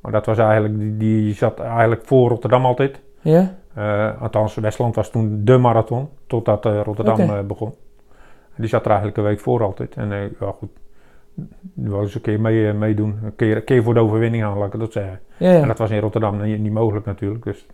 Maar 0.00 0.12
dat 0.12 0.26
was 0.26 0.38
eigenlijk, 0.38 0.78
die, 0.78 0.96
die 0.96 1.34
zat 1.34 1.60
eigenlijk 1.60 2.04
voor 2.04 2.28
Rotterdam 2.28 2.64
altijd. 2.64 3.00
Ja? 3.20 3.54
Eh, 3.74 4.22
althans, 4.22 4.54
Westland 4.54 4.94
was 4.94 5.10
toen 5.10 5.44
de 5.44 5.56
marathon, 5.58 6.08
totdat 6.26 6.66
eh, 6.66 6.80
Rotterdam 6.84 7.20
eh, 7.20 7.40
begon. 7.40 7.74
Die 8.56 8.68
zat 8.68 8.80
er 8.80 8.86
eigenlijk 8.86 9.18
een 9.18 9.24
week 9.24 9.40
voor 9.40 9.62
altijd. 9.62 9.94
En 9.94 10.08
ja, 10.40 10.52
goed, 10.58 10.70
wou 11.74 12.02
eens 12.02 12.14
een 12.14 12.20
keer 12.20 12.40
mee, 12.40 12.72
meedoen. 12.72 13.18
Een 13.22 13.36
keer, 13.36 13.56
een 13.56 13.64
keer 13.64 13.82
voor 13.82 13.94
de 13.94 14.00
overwinning 14.00 14.44
aan, 14.44 14.58
laat 14.58 14.74
ik 14.74 14.80
dat 14.80 14.92
zeggen. 14.92 15.20
Ja, 15.36 15.52
ja. 15.52 15.60
En 15.60 15.68
dat 15.68 15.78
was 15.78 15.90
in 15.90 16.00
Rotterdam 16.00 16.42
niet, 16.42 16.60
niet 16.60 16.72
mogelijk 16.72 17.06
natuurlijk. 17.06 17.44
Dus, 17.44 17.66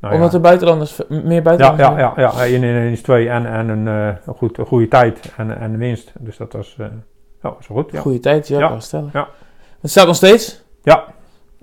nou 0.00 0.14
Omdat 0.14 0.30
ja. 0.30 0.36
er 0.36 0.42
buitenlanders, 0.42 1.00
meer 1.08 1.32
Ja, 1.32 1.42
buitenlanders... 1.42 2.00
ja, 2.00 2.12
ja, 2.16 2.32
ja, 2.32 2.44
in, 2.44 2.62
in, 2.62 2.74
in 2.74 3.02
twee 3.02 3.28
en, 3.28 3.46
en 3.46 3.68
een, 3.68 4.16
goed, 4.36 4.58
een 4.58 4.66
goede 4.66 4.88
tijd 4.88 5.32
en, 5.36 5.58
en 5.58 5.78
winst. 5.78 6.12
Dus 6.18 6.36
dat 6.36 6.52
was, 6.52 6.74
ja, 7.42 7.54
was 7.54 7.66
goed. 7.66 7.90
Ja. 7.90 8.00
Goeie 8.00 8.20
tijd, 8.20 8.48
ja, 8.48 8.58
Ja. 8.58 8.68
kan 8.68 8.82
stellen. 8.82 9.10
Ja. 9.12 9.28
Het 9.80 9.90
staat 9.90 10.06
nog 10.06 10.16
steeds. 10.16 10.64
Ja. 10.82 11.04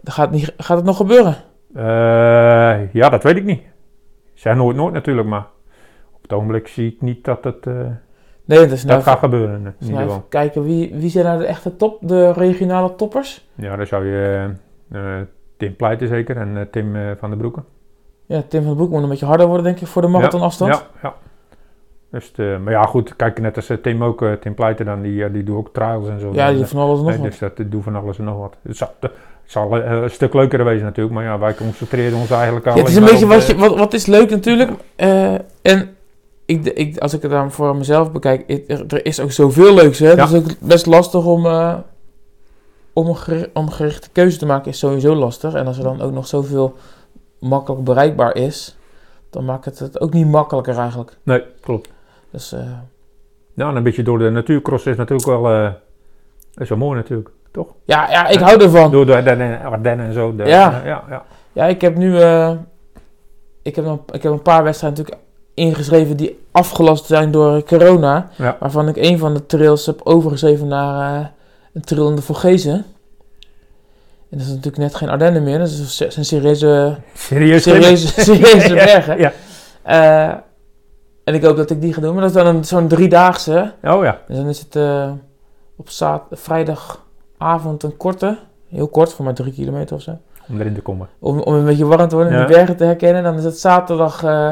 Gaat, 0.04 0.32
niet, 0.32 0.54
gaat 0.58 0.78
het 0.78 0.86
nog 0.86 0.98
gebeuren? 0.98 1.36
Eh, 1.76 2.94
ja, 2.94 3.10
dat 3.10 3.24
weet 3.24 3.36
ik 3.36 3.44
niet. 3.44 3.62
Zeg 4.34 4.56
nooit 4.56 4.76
nooit 4.78 4.94
natuurlijk, 4.94 5.28
maar 5.28 5.48
op 6.16 6.22
het 6.22 6.34
ogenblik 6.34 6.68
zie 6.68 6.92
ik 6.92 7.02
niet 7.02 7.24
dat 7.26 7.44
het, 7.44 7.68
eh, 7.68 7.74
Nee, 8.46 8.60
dat 8.60 8.72
is 8.72 8.84
nou, 8.84 8.96
dat 8.96 9.08
gaat 9.08 9.20
gebeuren. 9.20 9.56
In 9.56 9.64
dus 9.64 9.74
ieder 9.80 9.90
nou 9.94 10.02
geval. 10.04 10.16
even 10.18 10.30
kijken. 10.30 10.64
Wie, 10.64 10.96
wie 10.96 11.10
zijn 11.10 11.26
nou 11.26 11.40
de 11.40 11.46
echte 11.46 11.76
top? 11.76 11.98
De 12.02 12.32
regionale 12.32 12.96
toppers? 12.96 13.48
Ja, 13.56 13.76
dan 13.76 13.88
zou 13.88 14.06
je 14.06 14.50
eh, 14.92 15.20
eh, 15.20 15.26
Tim 15.58 15.76
Pleiten 15.76 16.08
zeker 16.08 16.38
en 16.38 16.58
eh, 16.58 16.64
Tim 16.72 16.96
eh, 16.96 17.12
van 17.18 17.30
der 17.30 17.38
Broeken. 17.38 17.66
Ja, 18.26 18.42
Tim 18.48 18.60
van 18.60 18.68
den 18.70 18.76
Broek 18.78 18.90
moet 18.90 19.04
een 19.04 19.10
beetje 19.10 19.26
harder 19.26 19.48
worden, 19.48 19.66
denk 19.66 19.80
ik, 19.80 19.88
voor 19.88 20.02
de 20.02 20.08
marathonafstand. 20.08 20.74
Ja, 20.74 20.82
ja. 21.02 21.14
Dus, 22.12 22.32
eh, 22.36 22.58
maar 22.60 22.74
ja, 22.74 22.84
goed, 22.84 23.16
kijk, 23.16 23.40
net 23.40 23.56
als 23.56 23.70
eh, 23.70 23.78
Tim 23.78 24.04
ook, 24.04 24.22
eh, 24.22 24.32
Tim 24.34 24.54
Pleiten 24.56 24.86
dan, 24.86 25.02
die, 25.02 25.24
eh, 25.24 25.34
die 25.34 25.44
doet 25.44 25.58
ook 25.58 25.74
trials 25.74 26.08
en 26.10 26.20
zo. 26.20 26.34
Ja, 26.34 26.50
die 26.50 26.58
Dan, 26.58 26.68
van 26.68 26.82
alles 26.82 26.98
en 27.00 27.04
nog 27.06 27.14
eh, 27.14 27.20
wat. 27.20 27.30
Dus 27.30 27.40
dat 27.40 27.72
doet 27.72 27.84
van 27.84 27.96
alles 27.96 28.18
en 28.18 28.24
nog 28.24 28.38
wat. 28.38 28.58
Zal, 28.64 28.90
het 29.46 29.52
zal 29.54 29.78
eh, 29.78 30.02
een 30.02 30.10
stuk 30.10 30.34
leuker 30.34 30.64
wezen 30.64 30.84
natuurlijk, 30.86 31.16
maar 31.16 31.24
ja, 31.24 31.40
wij 31.40 31.54
concentreren 31.56 32.18
ons 32.18 32.30
eigenlijk 32.32 32.66
Ja, 32.66 32.74
het 32.74 32.88
is 32.88 32.96
een 32.96 33.04
beetje 33.04 33.26
wat, 33.28 33.46
je, 33.48 33.56
wat, 33.56 33.78
wat 33.78 33.94
is 33.94 34.06
leuk 34.06 34.30
natuurlijk. 34.30 34.72
eh, 34.96 35.34
en 35.62 35.96
ik, 36.46 36.66
ik, 36.66 36.98
als 36.98 37.14
ik 37.14 37.22
het 37.22 37.32
dan 37.32 37.52
voor 37.52 37.76
mezelf 37.76 38.12
bekijk, 38.12 38.44
ik- 38.48 38.72
er, 38.72 38.84
er 38.88 39.06
is 39.06 39.20
ook 39.20 39.32
zoveel 39.32 39.74
leuks. 39.74 40.00
Hè? 40.00 40.08
Het 40.08 40.30
is 40.30 40.36
ook 40.36 40.60
best 40.60 40.86
lastig 40.86 41.26
om, 41.26 41.46
eh, 41.46 41.76
om, 42.94 43.16
een 43.26 43.48
om 43.54 43.70
gerichte 43.70 44.10
keuze 44.12 44.38
te 44.38 44.46
maken, 44.46 44.72
is 44.72 44.80
sowieso 44.80 45.16
lastig. 45.16 45.54
En 45.54 45.68
als 45.68 45.78
er 45.78 45.84
dan 45.84 46.02
ook 46.02 46.12
nog 46.12 46.28
zoveel 46.28 46.76
makkelijk 47.40 47.84
bereikbaar 47.84 48.36
is, 48.36 48.78
dan 49.30 49.46
maakt 49.46 49.66
het 49.66 49.80
het 49.80 50.00
ook 50.02 50.14
niet 50.14 50.28
makkelijker 50.28 50.78
eigenlijk. 50.78 51.18
Nee, 51.24 51.44
klopt. 51.62 51.90
Dus 52.32 52.56
Ja, 53.54 53.70
en 53.70 53.76
een 53.76 53.84
beetje 53.84 54.04
door 54.04 54.20
de 54.20 54.30
natuurcross 54.30 54.86
is 54.86 54.98
natuurlijk 54.98 55.28
wel, 55.28 55.74
is 56.56 56.70
wel 56.70 56.78
mooi 56.78 56.96
natuurlijk, 56.96 57.30
toch? 57.56 57.68
ja, 57.86 58.10
ja, 58.12 58.28
ik 58.28 58.40
hou 58.40 58.62
ervan. 58.64 58.92
Door 58.92 59.06
de 59.06 59.14
Ardennen, 59.16 60.00
en 60.06 60.14
zo. 60.14 60.36
De, 60.36 60.44
Ja. 60.44 60.82
ja, 60.86 61.04
ja. 61.10 61.24
Ja, 61.54 61.66
ik 61.66 61.82
heb 61.82 61.96
nu 61.96 62.20
eh, 62.20 62.52
ik 63.62 63.76
heb, 63.76 63.86
een, 63.86 64.00
ik 64.12 64.24
heb 64.24 64.32
een 64.32 64.42
paar 64.42 64.64
wedstrijden 64.64 65.00
natuurlijk 65.00 65.26
ingeschreven 65.54 66.18
die 66.18 66.40
afgelast 66.52 67.06
zijn 67.06 67.32
door 67.32 67.64
corona. 67.64 68.30
Ja. 68.36 68.58
Waarvan 68.60 68.88
ik 68.88 68.96
een 68.96 69.18
van 69.20 69.34
de 69.34 69.46
trails 69.46 69.86
heb 69.86 70.02
overgeschreven 70.04 70.68
naar 70.68 71.20
eh, 71.22 71.28
een 71.74 71.82
trail 71.82 72.10
in 72.10 72.16
de 72.16 72.22
Vogezen. 72.22 72.74
En 74.30 74.38
dat 74.38 74.42
is 74.42 74.48
natuurlijk 74.48 74.78
net 74.78 74.96
geen 74.96 75.10
Ardennen 75.10 75.44
meer. 75.44 75.58
Dat 75.60 75.68
is 75.68 76.00
een, 76.16 76.26
serieuze, 76.26 76.96
Serieus? 77.14 77.64
serieuze, 77.70 78.22
serieuze 78.22 78.74
bergen. 78.74 79.18
Ja. 79.18 79.32
En 81.24 81.34
ik 81.34 81.44
hoop 81.44 81.58
dat 81.58 81.70
ik 81.70 81.82
die 81.82 81.94
ga 81.94 82.02
doen. 82.02 82.14
Maar 82.14 82.22
dat 82.22 82.36
is 82.36 82.44
dan 82.44 82.56
een- 82.56 82.66
zo'n 82.66 82.88
driedaagse. 82.88 83.74
Oh 83.84 84.04
ja. 84.04 84.20
Dus 84.28 84.38
dan 84.38 84.48
is 84.48 84.60
het 84.60 84.76
eh, 84.76 85.12
op 85.78 85.90
zaad, 85.90 86.22
vrijdagavond 87.46 87.84
een 87.84 87.98
korte. 87.98 88.38
Heel 88.68 88.88
kort, 88.88 89.14
voor 89.14 89.26
maar 89.26 89.34
drie 89.34 89.54
kilometer 89.54 89.96
of 89.96 90.02
zo. 90.02 90.18
Om 90.50 90.60
erin 90.60 90.74
te 90.74 90.82
komen. 90.82 91.08
Om, 91.20 91.40
om 91.40 91.54
een 91.54 91.66
beetje 91.66 91.86
warm 91.86 92.08
te 92.08 92.16
worden 92.16 92.34
en 92.34 92.40
Ja. 92.40 92.46
de 92.46 92.54
bergen 92.54 92.76
te 92.78 92.84
herkennen. 92.84 93.24
Dan 93.24 93.36
is 93.38 93.44
het 93.44 93.60
zaterdag, 93.60 94.24
eh, 94.24 94.52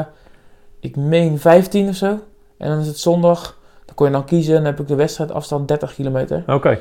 ik 0.80 0.96
meen 0.96 1.38
15 1.38 1.88
of 1.88 1.94
zo. 1.94 2.18
En 2.58 2.68
dan 2.70 2.78
is 2.78 2.86
het 2.86 2.98
zondag, 2.98 3.58
dan 3.84 3.94
kon 3.94 4.06
je 4.06 4.12
dan 4.12 4.24
kiezen. 4.24 4.56
En 4.56 4.62
dan 4.62 4.70
heb 4.72 4.80
ik 4.80 4.88
de 4.88 4.94
wedstrijd 4.94 5.32
afstand 5.32 5.68
30 5.68 5.94
kilometer. 5.94 6.42
Oké. 6.46 6.78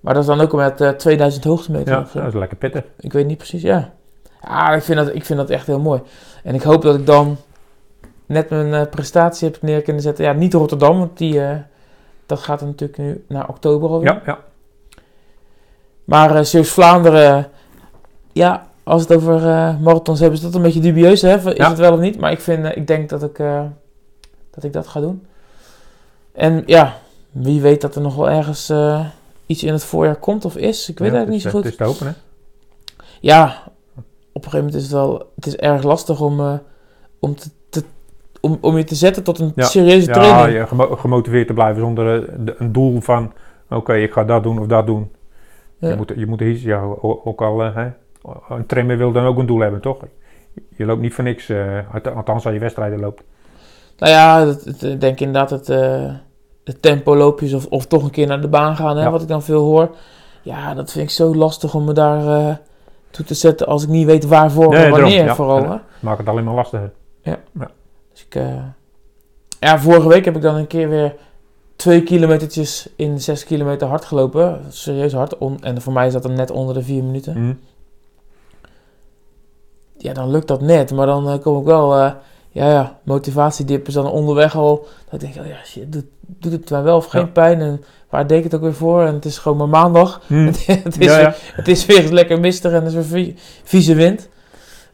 Maar 0.00 0.14
dat 0.14 0.22
is 0.22 0.28
dan 0.28 0.40
ook 0.40 0.52
met 0.52 0.80
eh 0.80 0.88
2000 0.90 1.44
hoogtemeter. 1.44 1.92
Ja, 1.94 2.06
dat 2.14 2.26
is 2.26 2.34
lekker 2.34 2.56
pittig. 2.56 2.82
Ik 3.00 3.12
weet 3.12 3.26
niet 3.26 3.36
precies, 3.38 3.62
ja. 3.62 3.90
Ja, 4.42 4.72
ik 4.74 4.82
vind, 4.82 4.98
dat, 4.98 5.14
ik 5.14 5.24
vind 5.24 5.38
dat 5.38 5.50
echt 5.50 5.66
heel 5.66 5.80
mooi. 5.80 6.00
En 6.42 6.54
ik 6.54 6.62
hoop 6.62 6.82
dat 6.82 6.94
ik 6.94 7.06
dan 7.06 7.36
net 8.26 8.50
mijn 8.50 8.74
eh, 8.74 8.90
prestatie 8.90 9.48
heb 9.50 9.62
neer 9.62 9.82
kunnen 9.82 10.02
zetten. 10.02 10.24
Ja, 10.24 10.32
niet 10.32 10.54
Rotterdam, 10.54 10.98
want 10.98 11.18
die, 11.18 11.40
dat 12.26 12.38
gaat 12.38 12.60
natuurlijk 12.60 12.98
nu 12.98 13.24
naar 13.28 13.48
oktober 13.48 13.88
alweer. 13.90 14.12
Ja, 14.12 14.22
ja. 14.26 14.38
Maar 16.04 16.34
uh, 16.36 16.40
Zeeuws-Vlaanderen, 16.42 17.46
ja, 18.32 18.66
als 18.82 19.02
het 19.02 19.14
over 19.14 19.36
eh, 19.48 19.78
marathons 19.80 20.20
hebben, 20.20 20.38
is 20.38 20.44
dat 20.44 20.54
een 20.54 20.62
beetje 20.62 20.80
dubieus, 20.80 21.22
hè? 21.22 21.36
Is 21.36 21.56
Ja. 21.56 21.68
het 21.68 21.78
wel 21.78 21.92
of 21.92 21.98
niet? 22.00 22.18
Maar 22.18 22.30
ik, 22.32 22.40
vind, 22.40 22.64
eh, 22.64 22.76
ik 22.76 22.86
denk 22.86 23.08
dat 23.08 23.22
ik, 23.22 23.38
eh, 23.38 23.62
dat 24.50 24.64
ik 24.64 24.72
dat 24.72 24.86
ga 24.86 25.00
doen. 25.00 25.26
En 26.32 26.62
ja, 26.66 26.94
wie 27.30 27.60
weet 27.60 27.80
dat 27.80 27.94
er 27.94 28.00
nog 28.02 28.14
wel 28.16 28.30
ergens 28.30 28.68
eh, 28.68 29.06
iets 29.46 29.62
in 29.62 29.72
het 29.72 29.84
voorjaar 29.84 30.16
komt 30.16 30.44
of 30.44 30.56
is. 30.56 30.88
Ik 30.88 30.98
weet 30.98 31.08
Ja, 31.10 31.14
eigenlijk 31.14 31.30
niet 31.30 31.42
zo 31.42 31.50
goed. 31.50 31.62
Het 31.64 31.72
is 31.72 31.78
te 31.78 31.84
hopen, 31.84 32.06
hè? 32.06 32.12
Ja, 33.20 33.44
op 34.32 34.44
een 34.44 34.50
gegeven 34.50 34.58
moment 34.58 34.74
is 34.74 34.82
het 34.82 34.92
wel, 34.92 35.30
het 35.34 35.46
is 35.46 35.56
erg 35.56 35.82
lastig 35.82 36.20
om, 36.20 36.40
eh, 36.40 36.52
om, 37.18 37.34
te, 37.70 37.84
om, 38.40 38.58
om 38.60 38.76
je 38.76 38.84
te 38.84 38.94
zetten 38.94 39.22
tot 39.22 39.38
een 39.38 39.52
Ja. 39.54 39.64
serieuze 39.64 40.06
Ja, 40.06 40.12
training. 40.12 40.58
je 40.58 40.66
gemo- 40.66 40.96
gemotiveerd 40.96 41.46
te 41.46 41.52
blijven 41.52 41.80
zonder 41.82 42.22
eh, 42.22 42.34
de- 42.38 42.54
een 42.58 42.72
doel 42.72 43.00
van... 43.00 43.32
Oké, 43.70 43.94
ik 43.94 44.12
ga 44.12 44.24
dat 44.24 44.42
doen 44.42 44.58
of 44.58 44.66
dat 44.66 44.86
doen. 44.86 45.10
Ja. 45.84 45.90
Je 45.90 45.96
moet, 45.96 46.12
je 46.16 46.26
moet. 46.26 46.60
Ja, 46.60 46.82
ook 47.02 47.42
al... 47.42 47.62
eh, 47.62 47.74
hè, 47.74 47.88
een 48.48 48.66
trainer 48.66 48.96
wil 48.98 49.12
dan 49.12 49.24
ook 49.26 49.38
een 49.38 49.46
doel 49.46 49.60
hebben, 49.60 49.80
toch? 49.80 49.98
Je 50.76 50.84
loopt 50.84 51.00
niet 51.00 51.14
voor 51.14 51.24
niks. 51.24 51.48
eh, 51.48 51.78
alt- 51.94 52.14
althans, 52.14 52.44
als 52.44 52.54
je 52.54 52.60
wedstrijden 52.60 53.00
loopt. 53.00 53.22
Nou 53.98 54.12
ja, 54.12 54.54
ik 54.88 55.00
denk 55.00 55.20
inderdaad 55.20 55.50
het, 55.50 55.68
eh 55.68 56.12
het 56.64 56.82
tempo 56.82 57.16
loopjes 57.16 57.52
of, 57.52 57.66
of 57.66 57.86
toch 57.86 58.02
een 58.04 58.10
keer 58.10 58.26
naar 58.26 58.40
de 58.40 58.48
baan 58.48 58.76
gaan, 58.76 58.96
hè, 58.96 59.02
Ja. 59.02 59.10
wat 59.10 59.22
ik 59.22 59.28
dan 59.28 59.42
veel 59.42 59.62
hoor. 59.64 59.90
Ja, 60.42 60.74
dat 60.74 60.92
vind 60.92 61.04
ik 61.04 61.10
zo 61.10 61.34
lastig 61.34 61.74
om 61.74 61.84
me 61.84 61.92
daar 61.92 62.60
toe 63.10 63.24
te 63.24 63.34
zetten 63.34 63.66
als 63.66 63.82
ik 63.82 63.88
niet 63.88 64.06
weet 64.06 64.26
waarvoor 64.26 64.68
Nee, 64.68 64.84
en 64.84 64.90
wanneer 64.90 65.24
ja. 65.24 65.34
vooral. 65.34 65.62
Ja. 65.62 65.82
Maakt 66.00 66.18
het 66.18 66.28
alleen 66.28 66.44
maar 66.44 66.54
lastiger. 66.54 66.92
Dus 68.12 68.26
ik, 68.28 68.42
ja, 69.60 69.78
vorige 69.78 70.08
week 70.08 70.24
heb 70.24 70.36
ik 70.36 70.42
dan 70.42 70.54
een 70.54 70.66
keer 70.66 70.88
weer 70.88 71.14
twee 71.76 72.02
kilometertjes 72.02 72.88
in 72.96 73.20
zes 73.20 73.44
kilometer 73.44 73.86
hard 73.88 74.04
gelopen. 74.04 74.60
Serieus 74.68 75.12
hard. 75.12 75.38
On- 75.38 75.62
en 75.62 75.82
voor 75.82 75.92
mij 75.92 76.06
is 76.06 76.12
dat 76.12 76.22
dan 76.22 76.32
net 76.34 76.50
onder 76.50 76.74
de 76.74 76.82
vier 76.82 77.04
minuten. 77.04 77.34
Hm. 77.34 77.52
Ja, 79.98 80.12
dan 80.12 80.30
lukt 80.30 80.48
dat 80.48 80.60
net. 80.60 80.92
Maar 80.92 81.06
dan 81.06 81.28
eh, 81.28 81.38
kom 81.40 81.58
ik 81.58 81.64
wel... 81.64 81.94
eh, 81.94 82.12
ja, 82.50 82.70
ja, 82.70 82.98
motivatiedip 83.02 83.88
is 83.88 83.94
dan 83.94 84.10
onderweg 84.10 84.56
al. 84.56 84.86
Dat 85.10 85.22
ik 85.22 85.32
denk, 85.34 85.46
oh 85.46 85.52
ja, 85.52 85.64
shit, 85.64 85.92
doet, 85.92 86.04
doet 86.20 86.52
het 86.52 86.70
mij 86.70 86.82
wel 86.82 86.96
of 86.96 87.06
geen 87.06 87.20
Ja. 87.20 87.26
pijn? 87.26 87.60
En 87.60 87.84
waar 88.08 88.26
deed 88.26 88.38
ik 88.38 88.44
het 88.44 88.54
ook 88.54 88.60
weer 88.60 88.74
voor? 88.74 89.02
En 89.04 89.14
het 89.14 89.24
is 89.24 89.38
gewoon 89.38 89.58
maar 89.58 89.68
maandag. 89.68 90.20
Hm. 90.26 90.46
het, 90.66 90.98
is 91.00 91.06
Ja, 91.06 91.16
weer, 91.16 91.36
het 91.52 91.68
is 91.68 91.86
weer 91.86 92.10
lekker 92.12 92.40
mistig 92.40 92.72
en 92.72 92.80
er 92.80 92.86
is 92.86 92.94
weer 92.94 93.04
vie- 93.04 93.34
vieze 93.64 93.94
wind. 93.94 94.28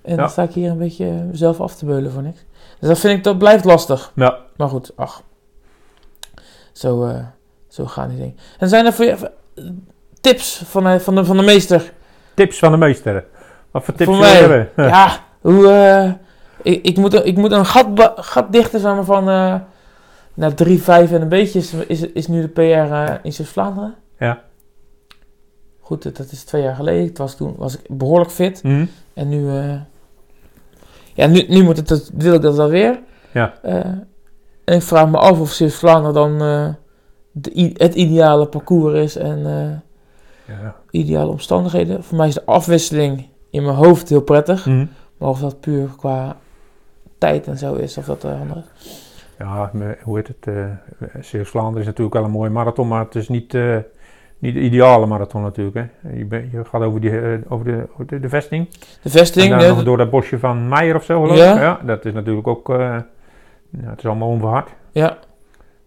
En 0.02 0.16
dan 0.16 0.30
sta 0.30 0.42
ik 0.42 0.50
hier 0.52 0.70
een 0.70 0.78
beetje 0.78 1.06
mezelf 1.30 1.60
af 1.60 1.74
te 1.76 1.84
beulen 1.84 2.12
voor 2.12 2.22
niks. 2.22 2.44
Dus 2.78 2.88
dat 2.88 2.98
vind 2.98 3.18
ik, 3.18 3.24
dat 3.24 3.38
blijft 3.38 3.64
lastig. 3.64 4.12
Ja. 4.14 4.38
Maar 4.56 4.68
goed, 4.68 4.92
ach. 4.96 5.22
Zo, 6.80 7.04
eh, 7.04 7.24
zo 7.68 7.86
gaan 7.86 8.08
die 8.08 8.18
dingen. 8.18 8.36
En 8.58 8.68
zijn 8.68 8.86
er 8.86 8.92
voor 8.92 9.04
je 9.04 9.10
eh, 9.54 9.64
tips 10.20 10.62
van, 10.66 10.84
de- 10.84 11.00
van, 11.00 11.14
de, 11.14 11.24
van 11.24 11.36
de 11.36 11.42
meester? 11.42 11.92
Tips 12.34 12.58
van 12.58 12.70
de 12.70 12.76
meester. 12.78 13.24
Wat 13.70 13.84
voor 13.84 13.94
tips 13.94 14.10
Voor 14.10 14.18
mij. 14.20 14.32
hebben? 14.40 14.68
Ja, 14.88 15.18
hoe... 15.40 15.68
eh, 15.68 16.12
ik, 16.72 16.84
ik, 16.84 16.96
moet, 16.96 17.26
ik 17.26 17.36
moet 17.36 17.52
een 17.52 17.66
gat, 17.66 18.12
gat 18.16 18.52
dichten 18.52 18.80
zeg 18.80 18.94
maar, 18.94 19.04
van... 19.04 19.28
eh 19.28 19.54
naar 20.34 20.54
3, 20.54 20.82
5 20.82 21.12
en 21.12 21.22
een 21.22 21.28
beetje 21.28 21.58
is, 21.58 21.72
is, 21.74 22.00
is 22.00 22.26
nu 22.26 22.40
de 22.40 22.48
PR 22.48 22.60
eh, 22.60 23.14
in 23.22 23.32
Zuid-Vlaanderen. 23.32 23.94
Ja. 24.18 24.42
Goed, 25.80 26.02
dat 26.16 26.30
is 26.30 26.44
twee 26.44 26.62
jaar 26.62 26.74
geleden. 26.74 27.06
Het 27.08 27.18
was, 27.18 27.36
toen 27.36 27.54
was 27.58 27.74
ik 27.78 27.84
behoorlijk 27.88 28.30
fit. 28.30 28.60
Hm. 28.62 28.84
En 29.14 29.28
nu... 29.28 29.48
eh, 29.58 29.74
ja, 31.14 31.26
nu, 31.26 31.44
nu 31.48 31.62
moet 31.62 31.76
het, 31.88 32.10
wil 32.14 32.34
ik 32.34 32.42
dat 32.42 32.56
wel 32.56 32.68
weer. 32.68 33.00
Ja. 33.32 33.54
Eh, 33.62 33.80
en 34.70 34.76
ik 34.76 34.83
vraag 34.83 35.09
me 35.09 35.16
af 35.18 35.40
of 35.40 35.50
Zuid-Vlaanderen 35.50 36.14
dan 36.14 36.33
eh, 36.42 36.68
de, 37.33 37.70
het 37.76 37.94
ideale 37.94 38.46
parcours 38.46 38.94
is 38.94 39.16
en 39.16 39.38
eh, 39.46 40.54
Ja. 40.56 40.74
ideale 40.90 41.30
omstandigheden. 41.30 42.04
Voor 42.04 42.16
mij 42.16 42.28
is 42.28 42.35
de 42.35 42.44
afwisseling 42.46 43.26
in 43.50 43.62
mijn 43.62 43.76
hoofd 43.76 44.09
heel 44.09 44.22
prettig. 44.22 44.64
Hm. 44.64 44.87
Maar 45.18 45.28
of 45.28 45.40
dat 45.40 45.61
puur 45.61 45.88
qua 45.96 46.37
tijd 47.18 47.46
en 47.46 47.59
zo 47.59 47.74
is, 47.74 47.96
of 47.96 48.04
dat 48.04 48.24
eh, 48.24 48.40
andere. 48.40 48.62
Ja, 49.38 49.70
hoe 50.02 50.16
heet 50.16 50.28
het? 50.28 50.54
Zeeuws-Vlaanderen 51.20 51.80
is 51.80 51.87
natuurlijk 51.87 52.14
wel 52.16 52.24
een 52.24 52.30
mooie 52.30 52.50
marathon, 52.50 52.88
maar 52.88 53.04
het 53.04 53.14
is 53.14 53.28
niet, 53.28 53.54
eh, 53.54 53.76
niet 54.38 54.54
de 54.54 54.61
ideale 54.61 55.06
marathon 55.06 55.42
natuurlijk. 55.42 55.76
Hè. 55.76 56.11
Je, 56.16 56.24
ben- 56.24 56.48
je 56.52 56.64
gaat 56.64 56.83
over, 56.83 57.00
die, 57.00 57.12
over, 57.48 57.64
de, 57.64 57.87
over 57.92 58.06
de, 58.06 58.20
de 58.20 58.28
vesting. 58.28 58.68
De 59.02 59.11
vesting, 59.11 59.52
en 59.52 59.59
dan 59.59 59.85
door 59.85 59.96
dat 59.96 60.11
bosje 60.11 60.38
van 60.38 60.68
Meijer 60.68 60.96
of 60.96 61.04
zo 61.04 61.20
geloof 61.22 61.37
Ja. 61.38 61.52
ik. 61.54 61.61
Ja, 61.61 61.80
dat 61.87 62.04
is 62.04 62.12
natuurlijk 62.12 62.46
ook... 62.46 62.68
Ja, 63.70 63.90
het 63.90 63.98
is 63.98 64.06
allemaal 64.06 64.28
onverhard. 64.28 64.68
Ja, 64.92 65.18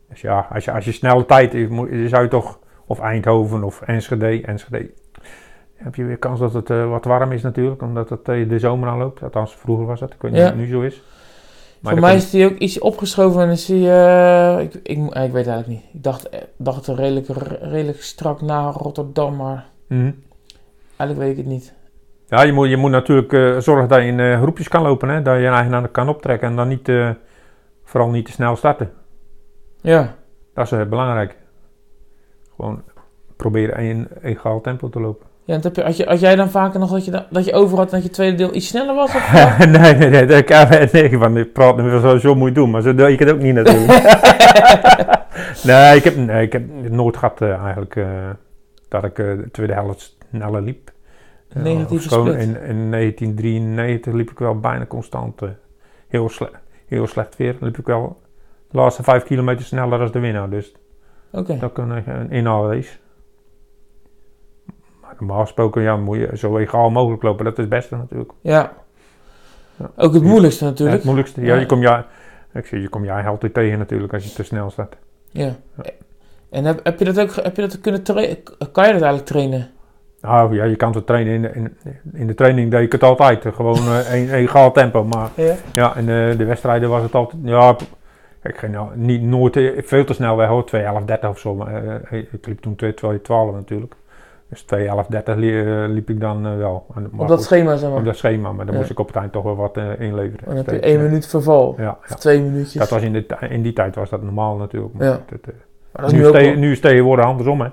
Dus 0.09 0.21
ja, 0.21 0.47
als 0.53 0.65
je, 0.65 0.71
als 0.71 0.85
je 0.85 0.91
snelle 0.91 1.25
tijd 1.25 1.69
moet- 1.69 1.89
zou 2.07 2.23
je 2.23 2.29
toch, 2.29 2.59
of 2.85 2.99
Eindhoven 2.99 3.63
of 3.63 3.81
Enschede, 3.81 4.41
Enschede, 4.41 4.91
heb 5.75 5.95
je 5.95 6.03
weer 6.03 6.17
kans 6.17 6.39
dat 6.39 6.53
het 6.53 6.69
eh, 6.69 6.89
wat 6.89 7.05
warm 7.05 7.31
is 7.31 7.41
natuurlijk, 7.41 7.81
omdat 7.81 8.09
het 8.09 8.29
eh, 8.29 8.49
de 8.49 8.59
zomer 8.59 8.89
aanloopt. 8.89 9.23
Althans, 9.23 9.55
vroeger 9.55 9.85
was 9.85 9.99
dat, 9.99 10.13
ik 10.13 10.21
weet 10.21 10.31
niet 10.31 10.39
Ja. 10.41 10.45
of 10.47 10.53
het 10.53 10.61
nu 10.61 10.67
zo 10.67 10.81
is. 10.81 11.01
Maar 11.79 11.91
voor 11.91 12.01
mij 12.01 12.15
is 12.15 12.29
die 12.29 12.45
ook 12.45 12.57
iets 12.57 12.79
opgeschoven 12.79 13.41
en 13.41 13.49
is 13.49 13.65
die, 13.65 13.89
eh, 13.91 14.59
ik, 14.59 14.73
ik, 14.73 14.97
ik 14.97 15.31
weet 15.31 15.33
eigenlijk 15.47 15.67
niet. 15.67 15.83
Ik 15.93 16.03
dacht, 16.03 16.29
dacht 16.57 16.87
er 16.87 16.95
redelijk, 16.95 17.27
redelijk 17.61 18.01
strak 18.01 18.41
na 18.41 18.69
Rotterdam, 18.69 19.35
maar 19.35 19.65
Mhm. 19.87 20.11
eigenlijk 20.97 21.19
weet 21.19 21.29
ik 21.31 21.37
het 21.37 21.45
niet. 21.53 21.73
Ja, 22.27 22.41
je 22.43 22.51
moet, 22.53 22.69
je 22.69 22.77
moet 22.77 22.91
natuurlijk 22.91 23.61
zorgen 23.63 23.87
dat 23.87 24.01
je 24.01 24.07
in 24.07 24.37
groepjes 24.41 24.67
kan 24.67 24.81
lopen, 24.83 25.09
hè? 25.09 25.21
dat 25.21 25.35
je 25.35 25.41
je 25.41 25.47
eigen 25.47 25.91
kan 25.91 26.09
optrekken 26.09 26.47
en 26.49 26.55
dan 26.55 26.67
niet, 26.67 26.87
vooral 27.93 28.09
niet 28.11 28.25
te 28.25 28.31
snel 28.31 28.55
starten. 28.55 28.91
Ja, 29.81 30.15
Dat 30.53 30.65
is 30.65 30.71
eh, 30.71 30.85
belangrijk. 30.85 31.37
Gewoon 32.55 32.81
proberen 33.35 33.77
in 33.77 34.07
egaal 34.21 34.61
tempo 34.61 34.89
te 34.89 34.99
lopen. 34.99 35.27
ja 35.43 35.53
en 35.55 35.61
heb 35.61 35.75
je, 35.75 35.83
had, 35.83 35.97
je, 35.97 36.05
had 36.05 36.19
jij 36.19 36.35
dan 36.35 36.49
vaker 36.49 36.79
nog 36.79 36.91
dat 36.91 37.05
je, 37.05 37.11
da- 37.11 37.27
dat 37.29 37.45
je 37.45 37.53
over 37.53 37.77
had 37.77 37.85
en 37.85 37.91
dat 37.93 38.03
je 38.03 38.09
tweede 38.09 38.37
deel 38.37 38.55
iets 38.55 38.67
sneller 38.67 38.95
was? 38.95 39.15
Of, 39.15 39.31
nee, 39.65 39.93
nee, 39.95 40.09
nee, 40.09 40.25
dat 40.25 40.43
kan 40.43 40.67
nee, 40.91 41.17
van 41.17 41.37
ik 41.37 41.53
praat 41.53 41.77
nu 41.77 41.99
zo, 41.99 42.17
zo 42.17 42.35
moet 42.35 42.47
je 42.47 42.53
doen, 42.53 42.69
maar 42.71 42.81
zo 42.81 42.89
ik 42.89 43.19
het 43.19 43.31
ook 43.31 43.39
niet 43.39 43.53
natuurlijk. 43.53 43.87
nee, 45.69 45.95
ik 45.97 46.03
heb, 46.03 46.15
nee, 46.15 46.45
ik 46.45 46.53
heb 46.53 46.89
nooit 46.89 47.17
gehad 47.17 47.41
eh, 47.41 47.57
eigenlijk 47.63 47.95
eh, 47.95 48.29
dat 48.87 49.03
ik 49.03 49.15
de 49.15 49.47
tweede 49.51 49.73
helft 49.73 50.17
sneller 50.29 50.61
liep. 50.61 50.91
Negatieve 51.53 52.15
in, 52.19 52.61
in 52.61 52.91
1993 52.91 54.13
liep 54.13 54.31
ik 54.31 54.39
wel 54.39 54.59
bijna 54.59 54.85
constant. 54.85 55.41
heel, 56.07 56.29
sle 56.29 56.49
heel 56.93 57.07
slecht 57.07 57.37
weer. 57.37 57.55
liep 57.59 57.77
ik 57.77 57.85
wel 57.85 58.21
de 58.69 58.77
laatste 58.77 59.03
vijf 59.03 59.23
kilometer 59.23 59.65
sneller 59.65 59.99
als 59.99 60.11
de 60.11 60.19
winnaar. 60.19 60.49
Dus 60.49 60.73
Oké, 61.31 61.57
dat 61.57 61.71
kan 61.71 61.89
een, 61.89 62.31
inhaalrace. 62.31 62.97
Maar 65.01 65.15
normaal 65.19 65.41
gesproken 65.41 65.81
ja, 65.81 65.97
moet 65.97 66.17
je 66.17 66.29
zo 66.33 66.57
egaal 66.57 66.89
mogelijk 66.89 67.23
lopen. 67.23 67.45
Dat 67.45 67.53
is 67.53 67.59
het 67.59 67.69
beste 67.69 67.95
natuurlijk. 67.95 68.31
ja. 68.41 68.73
Ja. 69.77 69.91
Ook 69.95 70.13
het 70.13 70.23
moeilijkste 70.23 70.63
Ja, 70.63 70.69
natuurlijk. 70.69 70.97
het 70.97 71.05
moeilijkste. 71.05 71.41
Ja, 71.41 71.55
je 71.55 71.65
komt 71.65 71.81
ja, 71.81 72.07
ik 72.53 72.65
zie, 72.65 72.81
je 72.81 72.89
komt 72.89 73.05
je 73.05 73.11
altijd 73.11 73.53
tegen 73.53 73.77
natuurlijk 73.77 74.13
als 74.13 74.23
je 74.23 74.33
te 74.33 74.43
snel 74.43 74.69
staat. 74.69 74.95
Ja. 75.29 75.55
En 76.49 76.65
heb, 76.65 76.79
heb 76.83 76.99
je 76.99 77.05
dat 77.05 77.19
ook 77.19 77.35
heb 77.35 77.55
je 77.55 77.61
dat 77.61 77.81
kunnen 77.81 78.03
trainen? 78.03 78.43
Kan 78.43 78.85
je 78.87 78.93
dat 78.93 79.01
eigenlijk 79.01 79.25
trainen? 79.25 79.71
Nou 80.27 80.55
ja, 80.55 80.63
je 80.63 80.75
kan 80.75 80.91
het 80.93 81.05
trainen 81.05 81.33
in 81.33 81.41
de, 81.41 81.51
in, 81.53 81.77
in 82.13 82.27
de 82.27 82.33
training 82.33 82.71
deed 82.71 82.81
ik 82.81 82.91
het 82.91 83.03
altijd. 83.03 83.45
eh, 83.45 83.53
Gewoon 83.53 83.77
eh, 83.77 84.13
een 84.21 84.29
egaal 84.33 84.71
tempo. 84.71 85.03
Maar 85.03 85.29
Ja. 85.35 85.55
ja, 85.73 85.95
in 85.95 86.05
de, 86.05 86.33
de 86.37 86.45
wedstrijden 86.45 86.89
was 86.89 87.01
het 87.03 87.15
altijd. 87.15 87.41
Ja, 87.45 87.75
ik 88.43 88.57
ging 88.57 88.71
nou, 88.73 88.87
niet 88.95 89.21
nooit 89.21 89.55
eh, 89.55 89.81
veel 89.83 90.03
te 90.05 90.13
snel 90.13 90.35
weg 90.37 90.47
hoor. 90.47 90.65
2, 90.65 90.81
11, 90.83 91.03
30 91.05 91.29
of 91.29 91.39
zo. 91.39 91.55
Maar 91.55 91.85
eh, 92.11 92.19
ik 92.31 92.45
liep 92.47 92.61
toen 92.61 92.75
2, 92.75 92.93
2, 92.93 93.21
12 93.21 93.53
natuurlijk. 93.53 93.93
Dus 94.49 94.61
2, 94.63 94.87
11, 94.87 95.05
30 95.07 95.35
li- 95.35 95.59
eh, 95.59 95.83
liep 95.87 96.09
ik 96.09 96.19
dan 96.19 96.45
eh, 96.47 96.57
wel. 96.57 96.85
En- 96.95 97.09
Op 97.17 97.27
dat 97.27 97.37
goed, 97.37 97.45
schema 97.45 97.75
zeg 97.75 97.89
maar. 97.89 97.99
op 97.99 98.05
dat 98.05 98.15
schema. 98.17 98.51
Maar 98.51 98.65
dan 98.65 98.73
Ja. 98.73 98.79
moest 98.79 98.91
ik 98.91 98.99
op 98.99 99.07
het 99.07 99.15
eind 99.15 99.31
toch 99.31 99.43
wel 99.43 99.55
wat 99.55 99.77
eh, 99.77 99.99
inleveren. 99.99 100.45
Dan 100.45 100.55
heb 100.55 100.69
je 100.69 100.79
één 100.79 101.01
minuut 101.03 101.27
verval. 101.27 101.75
Ja, 101.77 101.97
Of 102.03 102.09
ja. 102.09 102.15
twee 102.15 102.41
minuutjes. 102.41 102.73
Dat 102.73 102.89
was 102.89 103.01
in, 103.01 103.13
de, 103.13 103.25
in 103.49 103.61
die 103.61 103.73
tijd 103.73 103.95
was 103.95 104.09
dat 104.09 104.21
normaal 104.23 104.55
natuurlijk. 104.55 104.93
Maar 104.93 105.07
Ja. 105.07 105.11
dat, 105.29 105.39
eh, 105.41 105.47
Maar 105.91 106.01
dat 106.01 106.11
is 106.11 106.17
nu, 106.17 106.31
nu 106.31 106.51
is 106.51 106.57
nu 106.57 106.77
tegenwoordig 106.79 107.25
andersom, 107.25 107.61
hè. 107.61 107.67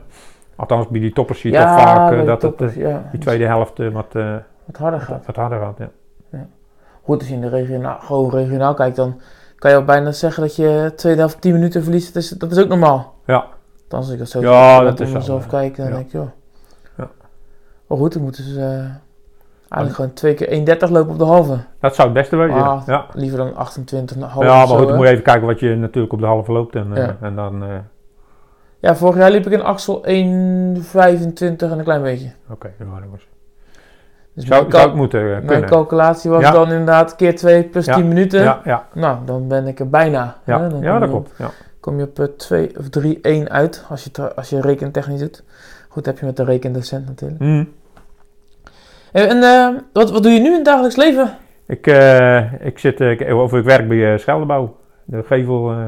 Althans, 0.61 0.89
bij 0.89 1.01
die 1.01 1.13
toppers 1.13 1.41
zie 1.41 1.53
je 1.53 1.59
ja, 1.59 1.77
toch 1.77 1.85
vaak 1.85 2.13
eh, 2.13 2.27
dat 2.27 2.43
het, 2.43 2.61
eh, 2.61 2.77
ja. 2.77 3.09
die 3.11 3.21
tweede 3.21 3.45
helft 3.47 3.79
eh, 3.79 3.89
wat, 3.89 4.13
wat 4.65 4.77
harder 4.77 5.01
gaat. 5.01 5.27
wat 5.27 5.37
harder 5.37 5.59
gaat. 5.61 5.79
Ja. 5.79 6.47
Goed, 7.03 7.19
als 7.19 7.29
je 7.29 7.35
in 7.35 7.41
de 7.41 7.49
regionaal, 7.49 7.99
gewoon 8.01 8.31
regionaal 8.31 8.75
kijkt, 8.75 8.97
dan 8.97 9.21
kan 9.57 9.71
je 9.71 9.77
al 9.77 9.85
bijna 9.85 10.13
zeggen 10.13 10.43
dat 10.43 10.57
je 10.57 10.93
tweede 10.97 11.19
helft 11.19 11.41
10 11.41 11.53
minuten 11.53 11.83
verliest. 11.83 12.15
Dat 12.15 12.23
is, 12.23 12.29
dat 12.29 12.51
is 12.53 12.59
ook 12.59 12.69
normaal. 12.69 13.15
Ja. 13.27 13.45
Dan 13.89 13.99
als 13.99 14.11
ik 14.11 14.19
dat 14.19 14.29
zo 14.29 14.41
Ja, 14.41 14.81
dat 14.81 15.01
is 15.01 15.09
zo, 15.09 15.15
mezelf 15.15 15.43
ja. 15.45 15.49
kijk, 15.51 15.77
dan 15.77 15.87
Ja. 15.87 15.93
denk 15.93 16.07
ik, 16.07 16.13
joh. 16.13 16.29
Ja. 16.97 17.09
Maar 17.87 17.99
goed, 17.99 18.13
dan 18.13 18.23
moeten 18.23 18.45
ze 18.45 18.61
eigenlijk 19.69 19.95
gewoon 19.95 20.13
twee 20.13 20.35
keer 20.35 20.49
1,30 20.49 20.91
lopen 20.91 21.13
op 21.13 21.19
de 21.19 21.25
halve. 21.25 21.59
Dat 21.81 21.95
zou 21.95 22.09
het 22.09 22.17
beste 22.17 22.37
wezen. 22.37 22.57
ja. 22.57 22.63
Ah, 22.63 22.83
ja. 22.87 23.07
Liever 23.13 23.39
dan 23.39 23.57
28 23.57 24.17
half 24.29 24.45
Ja, 24.45 24.57
maar 24.57 24.67
goed, 24.67 24.87
dan 24.87 24.97
moet 24.97 25.07
je 25.07 25.13
even 25.13 25.25
kijken 25.25 25.47
wat 25.47 25.61
je 25.61 25.75
natuurlijk 25.77 26.13
op 26.13 26.21
de 26.21 26.27
halve 26.27 26.53
loopt. 26.53 26.75
En, 26.75 26.91
Ja. 26.95 27.17
en 27.21 27.35
dan, 27.35 27.65
Ja, 28.81 28.97
vorig 28.97 29.17
jaar 29.17 29.31
liep 29.31 29.47
ik 29.47 29.53
in 29.53 29.63
Axel 29.63 30.03
1,25 30.07 31.71
en 31.71 31.79
een 31.79 31.85
klein 31.85 32.03
beetje. 32.03 32.31
oké, 32.51 32.71
ja, 32.79 32.85
dat 33.01 33.11
was- 33.11 33.29
Dus 34.35 34.45
zou, 34.45 34.61
mijn, 34.61 34.73
zou 34.73 34.87
het 34.87 34.95
moeten 34.97 35.21
eh, 35.21 35.27
mijn 35.27 35.47
kunnen. 35.47 35.69
calculatie 35.69 36.31
was 36.31 36.43
Ja. 36.43 36.51
dan 36.51 36.69
inderdaad 36.71 37.17
keer 37.17 37.37
2 37.37 37.63
plus 37.65 37.85
Ja. 37.87 37.95
10 37.95 38.09
minuten. 38.09 38.43
Ja, 38.43 38.61
ja, 38.65 38.87
Nou, 38.95 39.19
dan 39.25 39.49
ben 39.49 39.67
ik 39.67 39.81
er 39.81 39.89
bijna. 39.91 40.37
ja. 40.45 40.69
dat 40.99 41.09
klopt. 41.09 41.33
Ja. 41.39 41.51
kom 41.81 41.99
je 41.99 42.05
op 42.05 42.19
eh, 42.19 42.25
2 42.25 42.79
of 42.79 42.89
3, 42.89 43.19
1 43.23 43.51
uit 43.51 43.85
als 43.89 44.05
je, 44.05 44.11
eh, 44.13 44.25
als 44.37 44.51
je 44.51 44.61
rekentechnisch 44.61 45.21
doet. 45.21 45.45
Goed, 45.89 46.07
heb 46.07 46.19
je 46.19 46.27
met 46.27 46.37
de 46.37 46.45
rekendocent 46.45 47.07
natuurlijk. 47.07 47.41
Hm. 47.41 47.65
En, 49.13 49.29
en, 49.29 49.43
eh, 49.43 49.69
wat, 49.93 50.11
wat 50.11 50.23
doe 50.23 50.33
je 50.33 50.41
nu 50.41 50.47
in 50.47 50.53
het 50.55 50.65
dagelijks 50.65 50.97
leven? 50.97 51.37
Ik, 51.67 51.87
eh, 51.87 52.53
ik, 52.67 52.79
zit, 52.79 53.01
eh, 53.01 53.11
ik, 53.11 53.33
of 53.35 53.53
ik 53.53 53.65
werk 53.65 53.89
bij 53.89 54.13
eh, 54.13 54.19
Scheldebouw, 54.19 54.77
de 55.05 55.23
gevel, 55.23 55.71
eh, 55.71 55.87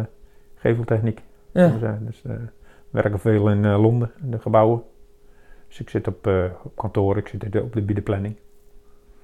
geveltechniek. 0.57 1.21
Ja. 1.53 1.73
Dus, 2.01 2.23
we 2.93 3.01
werken 3.03 3.21
veel 3.21 3.49
in 3.51 3.65
eh, 3.65 3.81
Londen, 3.83 4.11
in 4.23 4.31
de 4.31 4.39
gebouwen. 4.39 4.83
Dus 5.69 5.81
ik 5.81 5.91
zit 5.91 6.09
op, 6.09 6.27
eh, 6.27 6.45
op 6.63 6.77
kantoor, 6.77 7.17
ik 7.17 7.29
zit 7.29 7.61
op 7.63 7.73
de, 7.73 7.83
bij 7.83 7.95
de 7.95 8.03
planning. 8.03 8.37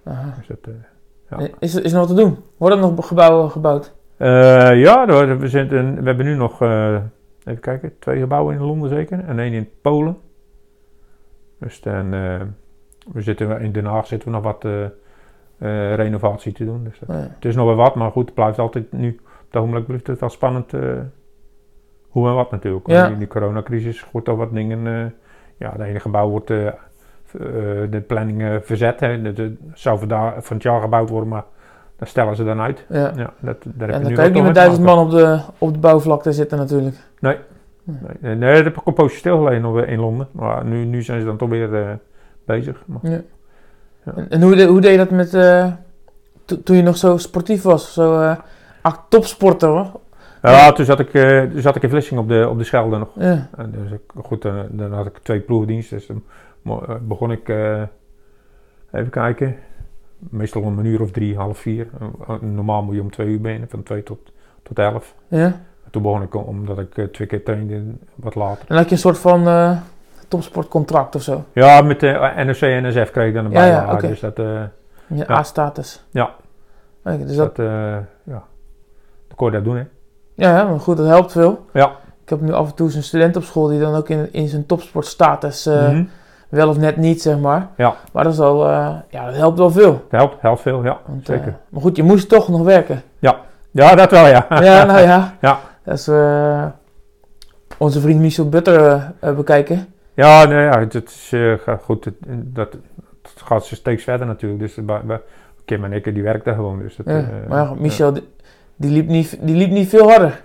Aha. 0.04 0.34
Dus 0.36 0.46
dat, 0.46 0.58
eh, 0.62 1.38
Ja. 1.38 1.48
Is, 1.58 1.74
er- 1.74 1.84
is 1.84 1.92
er 1.92 1.98
nog 1.98 2.08
wat 2.08 2.16
te 2.16 2.22
doen? 2.22 2.36
Worden 2.56 2.78
er 2.82 2.92
nog 2.92 3.06
gebouwen 3.08 3.50
gebouwd? 3.50 3.94
Ja, 4.18 5.06
we, 5.06 5.36
we 5.68 6.00
hebben 6.04 6.24
nu 6.26 6.34
nog, 6.34 6.62
even 6.62 7.60
kijken, 7.60 7.98
twee 7.98 8.20
gebouwen 8.20 8.54
in 8.54 8.60
Londen 8.62 8.88
zeker. 8.90 9.24
En 9.24 9.38
één 9.38 9.52
in 9.52 9.68
Polen. 9.82 10.16
Dus 11.58 11.80
dan, 11.80 12.10
we 13.12 13.20
zitten, 13.22 13.60
in 13.60 13.72
Den 13.72 13.84
Haag 13.84 14.06
zitten 14.06 14.28
we 14.28 14.34
nog 14.34 14.42
wat 14.42 14.64
renovatie 15.94 16.52
te 16.52 16.64
doen. 16.64 16.84
Dus 16.84 16.98
dat- 16.98 17.08
Oh 17.08 17.14
ja. 17.16 17.30
het 17.34 17.44
is 17.44 17.54
nog 17.54 17.66
wel 17.66 17.74
wat, 17.74 17.94
maar 17.94 18.10
goed, 18.10 18.24
het 18.26 18.34
blijft 18.34 18.58
altijd 18.58 18.92
nu, 18.92 19.08
op 19.22 19.46
het 19.46 19.56
ogenblik 19.56 19.86
blijft 19.86 20.06
het 20.06 20.20
wel 20.20 20.28
spannend 20.28 20.72
hoe 22.08 22.28
en 22.28 22.34
wat 22.34 22.50
natuurlijk. 22.50 22.86
Ja. 22.86 23.06
In 23.06 23.18
die 23.18 23.26
coronacrisis 23.28 24.04
wordt 24.12 24.28
al 24.28 24.36
wat 24.36 24.52
dingen, 24.52 24.86
eh, 24.86 25.10
ja, 25.58 25.72
het 25.72 25.80
ene 25.80 26.00
gebouw 26.00 26.28
wordt, 26.28 26.50
eh, 26.50 26.66
eh, 26.66 26.72
de 27.90 28.02
planning 28.06 28.60
verzet. 28.62 29.00
Hè. 29.00 29.08
Het 29.08 29.50
zou 29.74 29.98
vandaag, 29.98 30.34
van 30.44 30.56
het 30.56 30.64
jaar 30.64 30.80
gebouwd 30.80 31.08
worden, 31.08 31.28
maar 31.28 31.44
dan 31.96 32.06
stellen 32.08 32.36
ze 32.36 32.44
dan 32.44 32.60
uit. 32.60 32.84
Ja. 32.88 33.12
Ja, 33.16 33.32
dat, 33.40 33.56
daar 33.64 33.64
heb 33.64 33.66
En 33.80 33.86
je 33.86 33.90
dan 33.90 34.02
nu 34.08 34.14
kan 34.14 34.24
je 34.24 34.30
ook 34.30 34.34
niet 34.36 34.44
met 34.44 34.54
duizend 34.54 34.84
man 34.84 34.98
op 34.98 35.10
de, 35.10 35.40
op 35.58 35.72
de 35.72 35.78
bouwvlakte 35.78 36.32
zitten 36.32 36.58
natuurlijk. 36.58 36.96
Nee, 37.20 37.36
nee, 38.20 38.34
nee, 38.34 38.54
dat 38.54 38.64
heb 38.64 38.76
ik 38.76 38.86
een 38.86 38.94
poosje 38.94 39.16
stilgelegen 39.18 39.86
in 39.88 40.00
Londen. 40.00 40.28
Maar 40.32 40.64
nu, 40.64 40.84
nu 40.84 41.02
zijn 41.02 41.20
ze 41.20 41.26
dan 41.26 41.36
toch 41.36 41.48
weer 41.48 41.98
bezig. 42.44 42.82
Maar, 42.86 43.10
Ja. 43.10 43.20
Ja. 44.04 44.12
En, 44.14 44.30
en 44.30 44.42
hoe, 44.42 44.54
de- 44.54 44.66
hoe 44.66 44.80
deed 44.80 44.90
je 44.90 44.96
dat 44.96 45.10
met, 45.10 45.30
to- 46.44 46.62
toen 46.62 46.76
je 46.76 46.82
nog 46.82 46.96
zo 46.96 47.16
sportief 47.16 47.62
was? 47.62 47.92
Zo 47.92 48.36
topsporter 49.08 49.68
hoor. 49.68 50.00
Ja, 50.42 50.72
toen 50.72 50.84
zat 50.84 51.00
ik, 51.00 51.10
toen 51.52 51.60
zat 51.60 51.76
ik 51.76 51.82
in 51.82 51.88
Vlissingen 51.88 52.22
op 52.22 52.28
de, 52.28 52.48
op 52.48 52.58
de 52.58 52.64
Schelde 52.64 52.98
nog. 52.98 53.08
Ja. 53.14 53.48
En 53.56 53.70
dus 53.70 53.90
ik, 53.90 54.00
goed, 54.24 54.42
dan, 54.42 54.66
dan 54.70 54.92
had 54.92 55.06
ik 55.06 55.18
twee 55.18 55.40
ploegdiensten. 55.40 55.96
Dus 55.96 56.06
dan 56.06 56.22
eh, 56.64 56.94
begon 57.00 57.30
ik, 57.30 57.48
eh, 57.48 57.82
even 58.92 59.10
kijken, 59.10 59.56
meestal 60.18 60.62
om 60.62 60.78
een 60.78 60.84
uur 60.84 61.00
of 61.02 61.10
drie, 61.10 61.36
half 61.36 61.58
vier. 61.58 61.86
Normaal 62.40 62.82
moet 62.82 62.94
je 62.94 63.00
om 63.00 63.10
twee 63.10 63.26
uur 63.28 63.40
beginnen, 63.40 63.68
van 63.68 63.82
twee 63.82 64.02
tot, 64.02 64.32
tot 64.62 64.78
elf. 64.78 65.14
ja. 65.28 65.44
En 65.84 65.90
toen 65.94 66.02
begon 66.02 66.22
ik, 66.22 66.34
om- 66.34 66.44
omdat 66.44 66.78
ik 66.78 67.12
twee 67.12 67.28
keer 67.28 67.44
trainde, 67.44 67.82
wat 68.14 68.34
later. 68.34 68.64
En 68.68 68.76
had 68.76 68.84
je 68.88 68.92
een 68.92 68.98
soort 68.98 69.18
van 69.18 69.46
topsportcontract 70.28 71.14
of 71.14 71.22
zo? 71.22 71.44
Ja, 71.52 71.80
met 71.82 72.00
de 72.00 72.32
NOC 72.46 72.56
en 72.60 72.82
NSF 72.88 73.10
kreeg 73.10 73.28
ik 73.28 73.34
dan 73.34 73.44
een 73.44 73.50
Ja. 73.52 73.94
Dus 73.96 74.20
dat, 74.20 74.36
Je 74.36 74.68
Ja. 75.06 75.30
A-status. 75.30 76.04
Ja. 76.10 76.34
Dus 77.02 77.36
dat, 77.36 77.56
dat, 77.56 77.66
ja, 78.24 78.44
dan 79.28 79.36
kon 79.36 79.46
je 79.46 79.52
dat 79.52 79.64
doen, 79.64 79.76
hè. 79.76 79.82
Ja, 80.38 80.56
ja, 80.56 80.64
maar 80.64 80.80
goed, 80.80 80.96
dat 80.96 81.06
helpt 81.06 81.32
veel. 81.32 81.66
Ja. 81.72 81.90
Ik 82.22 82.28
heb 82.28 82.40
nu 82.40 82.52
af 82.52 82.68
en 82.68 82.74
toe 82.74 82.90
zo'n 82.90 83.02
student 83.02 83.36
op 83.36 83.42
school 83.42 83.66
die 83.66 83.80
dan 83.80 83.94
ook 83.94 84.08
in, 84.08 84.28
in 84.32 84.48
zijn 84.48 84.66
topsportstatus 84.66 85.66
eh, 85.66 85.88
Mhm. 85.88 86.04
wel 86.48 86.68
of 86.68 86.78
net 86.78 86.96
niet, 86.96 87.22
zeg 87.22 87.38
maar. 87.38 87.68
Ja. 87.76 87.94
Maar 88.12 88.24
dat 88.24 88.32
is 88.32 88.40
al, 88.40 88.66
eh, 88.68 88.94
ja, 89.10 89.26
dat 89.26 89.34
helpt 89.36 89.58
wel 89.58 89.70
veel. 89.70 89.92
Dat 90.10 90.20
helpt, 90.20 90.40
helpt 90.40 90.60
veel, 90.60 90.84
ja, 90.84 90.98
Want, 91.06 91.26
zeker. 91.26 91.48
eh, 91.48 91.54
maar 91.68 91.80
goed, 91.82 91.96
je 91.96 92.02
moest 92.02 92.28
toch 92.28 92.48
nog 92.48 92.62
werken. 92.62 93.02
ja, 93.70 93.94
dat 93.94 94.10
wel, 94.10 94.26
ja. 94.26 94.46
ja, 94.48 94.84
nou 94.84 95.00
ja. 95.00 95.34
Ja. 95.40 95.58
Als 95.86 96.06
we 96.06 96.68
onze 97.78 98.00
vriend 98.00 98.20
Michel 98.20 98.48
Butter 98.48 98.86
eh, 98.86 99.02
eh, 99.20 99.36
bekijken. 99.36 99.86
Ja, 100.14 100.44
nee, 100.44 100.64
ja, 100.64 100.78
het, 100.78 100.92
het 100.92 101.08
is 101.10 101.30
eh, 101.32 101.74
goed. 101.84 102.10
Dat, 102.28 102.72
het 103.22 103.42
gaat 103.44 103.64
steeds 103.64 104.04
verder 104.04 104.26
natuurlijk. 104.26 104.60
Dus 104.60 104.74
bij, 104.84 105.00
bij 105.04 105.20
Kim 105.64 105.84
en 105.84 105.92
ik, 105.92 106.14
die 106.14 106.22
werkten 106.22 106.54
gewoon. 106.54 106.78
Dus 106.78 106.96
dat, 106.96 107.06
Ja. 107.06 107.12
eh, 107.18 107.26
maar 107.48 107.58
ja, 107.64 107.74
Michel, 107.78 108.12
die, 108.78 108.90
liep 108.90 109.08
niet, 109.08 109.38
die 109.40 109.56
liep 109.56 109.70
niet 109.70 109.88
veel 109.88 110.08
harder. 110.10 110.40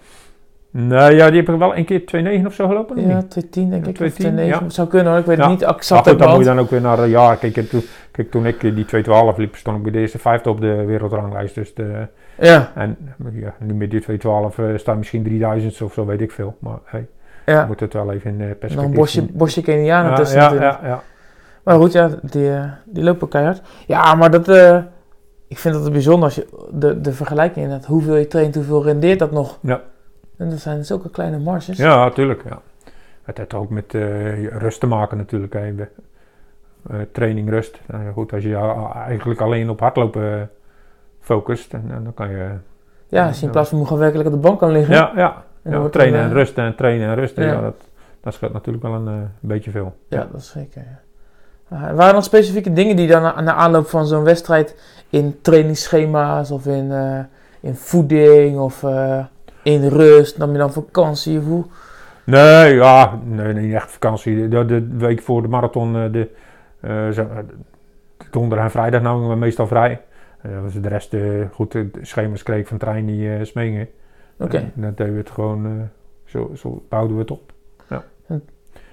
Nee, 0.76 1.16
ja, 1.16 1.28
die 1.30 1.40
heb 1.40 1.50
ik 1.50 1.58
wel 1.60 1.76
een 1.78 1.86
keer 1.86 2.02
2,9 2.42 2.46
of 2.46 2.54
zo 2.54 2.68
gelopen. 2.68 2.98
of 2.98 3.02
Ja, 3.06 3.16
niet? 3.16 3.30
210 3.30 3.70
denk 3.70 3.72
Ja, 3.86 3.90
ik. 3.92 4.00
Of 4.02 4.14
210, 4.14 4.16
209. 4.26 4.64
ja. 4.66 4.70
Zou 4.70 4.88
kunnen 4.88 5.12
hoor, 5.12 5.20
ik 5.20 5.26
weet 5.26 5.38
Ja. 5.38 5.42
het 5.44 5.52
niet 5.52 5.62
Maar 5.62 5.76
exact 5.76 6.00
goed, 6.02 6.10
uit 6.10 6.20
dan 6.20 6.30
moet 6.30 6.40
je 6.40 6.46
dan 6.46 6.60
ook 6.60 6.70
weer 6.70 6.82
naar 6.82 7.00
een 7.00 7.10
jaar. 7.10 7.38
Kijk, 7.38 7.58
en 7.58 7.70
toen, 7.70 7.82
kijk, 8.12 8.32
toen 8.32 8.46
ik 8.46 8.56
eh, 8.64 8.76
die 8.76 8.86
212 8.86 9.38
liep, 9.38 9.56
stond 9.56 9.78
ik 9.78 9.84
bij 9.84 9.92
de 9.92 10.00
eerste 10.00 10.20
vijfde 10.20 10.50
op 10.50 10.62
de 10.62 10.84
wereldranglijst. 10.86 11.56
Dus 11.56 11.74
de, 11.74 12.08
Ja, 12.40 12.72
En 12.76 12.98
ja, 13.34 13.54
nu 13.60 13.74
met 13.74 13.92
die 13.92 14.02
212 14.02 14.58
eh 14.60 14.66
staan 14.78 14.98
misschien 14.98 15.24
3000 15.24 15.82
of 15.82 15.94
zo, 15.94 16.06
weet 16.06 16.22
ik 16.22 16.32
veel. 16.32 16.56
Maar 16.60 16.78
hey, 16.86 17.08
je 17.46 17.52
ja. 17.52 17.66
moet 17.66 17.80
het 17.80 17.94
wel 17.94 18.12
even 18.12 18.32
in 18.32 18.42
eh, 18.42 18.50
En 18.50 18.58
perspectief 18.58 18.76
dan 18.76 18.86
een 18.86 18.94
bosje, 18.94 19.22
bosje 19.34 19.62
Kenianen 19.62 20.10
ja, 20.12 20.16
tussen 20.18 20.38
ja, 20.38 20.44
natuurlijk. 20.44 20.82
ja, 20.82 20.88
ja. 20.88 21.02
Maar 21.64 21.76
goed, 21.76 21.92
ja, 21.92 22.10
die, 22.22 22.50
eh, 22.54 22.64
die 22.86 23.04
lopen 23.04 23.28
keihard. 23.28 23.62
Ja, 23.88 24.16
maar 24.16 24.32
dat... 24.32 24.48
eh, 24.48 24.78
ik 25.54 25.60
vind 25.60 25.74
dat 25.74 25.84
het 25.84 25.94
bijzonder 25.94 26.24
als 26.24 26.36
je... 26.36 26.68
De, 26.72 27.02
de 27.02 27.14
vergelijking 27.14 27.66
inderdaad. 27.66 27.88
Hoeveel 27.88 28.16
je 28.16 28.28
traint, 28.28 28.56
hoeveel 28.56 28.84
rendeert 28.84 29.20
dat 29.20 29.32
nog? 29.32 29.58
Ja. 29.62 29.82
En 30.38 30.50
dat 30.50 30.60
zijn 30.60 30.86
zulke 30.86 31.10
kleine 31.10 31.40
marges. 31.40 31.78
Ja, 31.78 31.96
natuurlijk. 31.96 32.44
Ja. 32.50 32.62
Het 33.24 33.38
heeft 33.38 33.54
ook 33.54 33.70
met 33.70 33.94
eh, 33.94 34.48
rust 34.48 34.80
te 34.80 34.88
maken 34.88 35.18
natuurlijk. 35.18 35.54
Hè. 35.54 35.74
Eh, 35.80 36.98
training, 37.12 37.50
rust. 37.50 37.80
Nou 37.86 38.12
goed, 38.12 38.34
als 38.34 38.44
je 38.44 38.56
eigenlijk 39.08 39.42
alleen 39.42 39.70
op 39.70 39.80
hardlopen 39.80 40.40
eh, 40.40 40.42
focust, 41.20 41.74
en, 41.74 41.86
en 41.90 42.04
dan 42.04 42.14
kan 42.14 42.30
je... 42.30 42.50
Ja, 43.08 43.28
als 43.28 43.40
je 43.40 43.46
in 43.46 43.52
plaats 43.52 43.70
van 43.70 43.78
moet 43.78 43.88
gaan 43.88 43.98
werkelijk 43.98 44.28
op 44.28 44.34
de 44.34 44.40
bank 44.40 44.60
kan 44.60 44.72
liggen. 44.72 44.96
Ja, 44.96 45.12
ja. 45.16 45.44
En 45.62 45.72
ja 45.72 45.90
trainen 45.90 46.20
en 46.20 46.34
rusten 46.34 46.64
en 46.66 46.76
trainen 46.76 47.10
en 47.10 47.16
rusten. 47.16 47.44
ja. 47.44 47.52
Ja. 47.52 47.62
dat, 47.62 47.76
dat 48.22 48.34
scheelt 48.34 48.54
natuurlijk 48.54 48.84
wel 48.84 48.94
een 48.94 49.30
beetje 49.40 49.72
veel. 49.72 49.96
Ja, 50.08 50.28
dat 50.32 50.42
is 50.42 50.50
zeker. 50.50 50.82
Ja. 50.82 51.00
Ah, 51.74 51.96
waren 51.96 52.16
er 52.16 52.24
specifieke 52.24 52.74
dingen 52.74 52.96
die 52.96 53.08
dan 53.08 53.46
de 53.46 53.54
aanloop 53.54 53.88
van 53.88 54.06
zo'n 54.06 54.24
wedstrijd 54.24 54.76
in 55.10 55.38
trainingsschema's 55.42 56.52
of 56.52 56.66
in, 56.66 56.92
eh, 56.92 57.20
in 57.60 57.76
voeding 57.76 58.60
of 58.60 58.84
eh, 58.84 59.26
in 59.64 59.88
rust, 59.88 60.38
nam 60.38 60.52
je 60.52 60.58
dan 60.58 60.74
vakantie 60.74 61.40
of 61.40 61.46
hoe? 61.46 61.66
Nee, 62.24 62.74
ja, 62.76 63.20
nee, 63.24 63.54
niet 63.54 63.74
echt 63.74 63.92
vakantie. 63.92 64.48
De, 64.48 64.66
de 64.66 64.88
week 64.98 65.22
voor 65.22 65.42
de 65.42 65.48
marathon, 65.48 65.96
eh, 65.96 66.12
de, 66.12 66.30
eh, 66.80 67.18
eh, 67.18 67.28
donderdag 68.32 68.66
en 68.66 68.72
vrijdag 68.72 69.02
namen 69.02 69.30
we 69.30 69.36
meestal 69.36 69.68
vrij. 69.68 70.02
Eh, 70.42 70.62
was 70.62 70.74
de 70.74 70.90
rest, 70.90 71.14
eh, 71.14 71.22
goed, 71.52 71.72
de 71.72 71.90
schema's 72.02 72.44
kreeg 72.44 72.68
van 72.68 72.78
trein 72.78 73.06
die 73.06 73.36
eh 73.36 73.44
smingen. 73.44 73.90
Oké. 74.40 74.72
Dan 74.74 74.94
deden 74.96 75.14
we 75.14 75.20
het 75.20 75.30
gewoon, 75.30 75.66
eh, 75.66 75.72
zo, 76.26 76.52
zo 76.56 76.84
bouwden 76.90 77.16
we 77.16 77.22
het 77.22 77.32
op. 77.32 77.54
Ja. 77.90 78.04
Hm. 78.26 78.38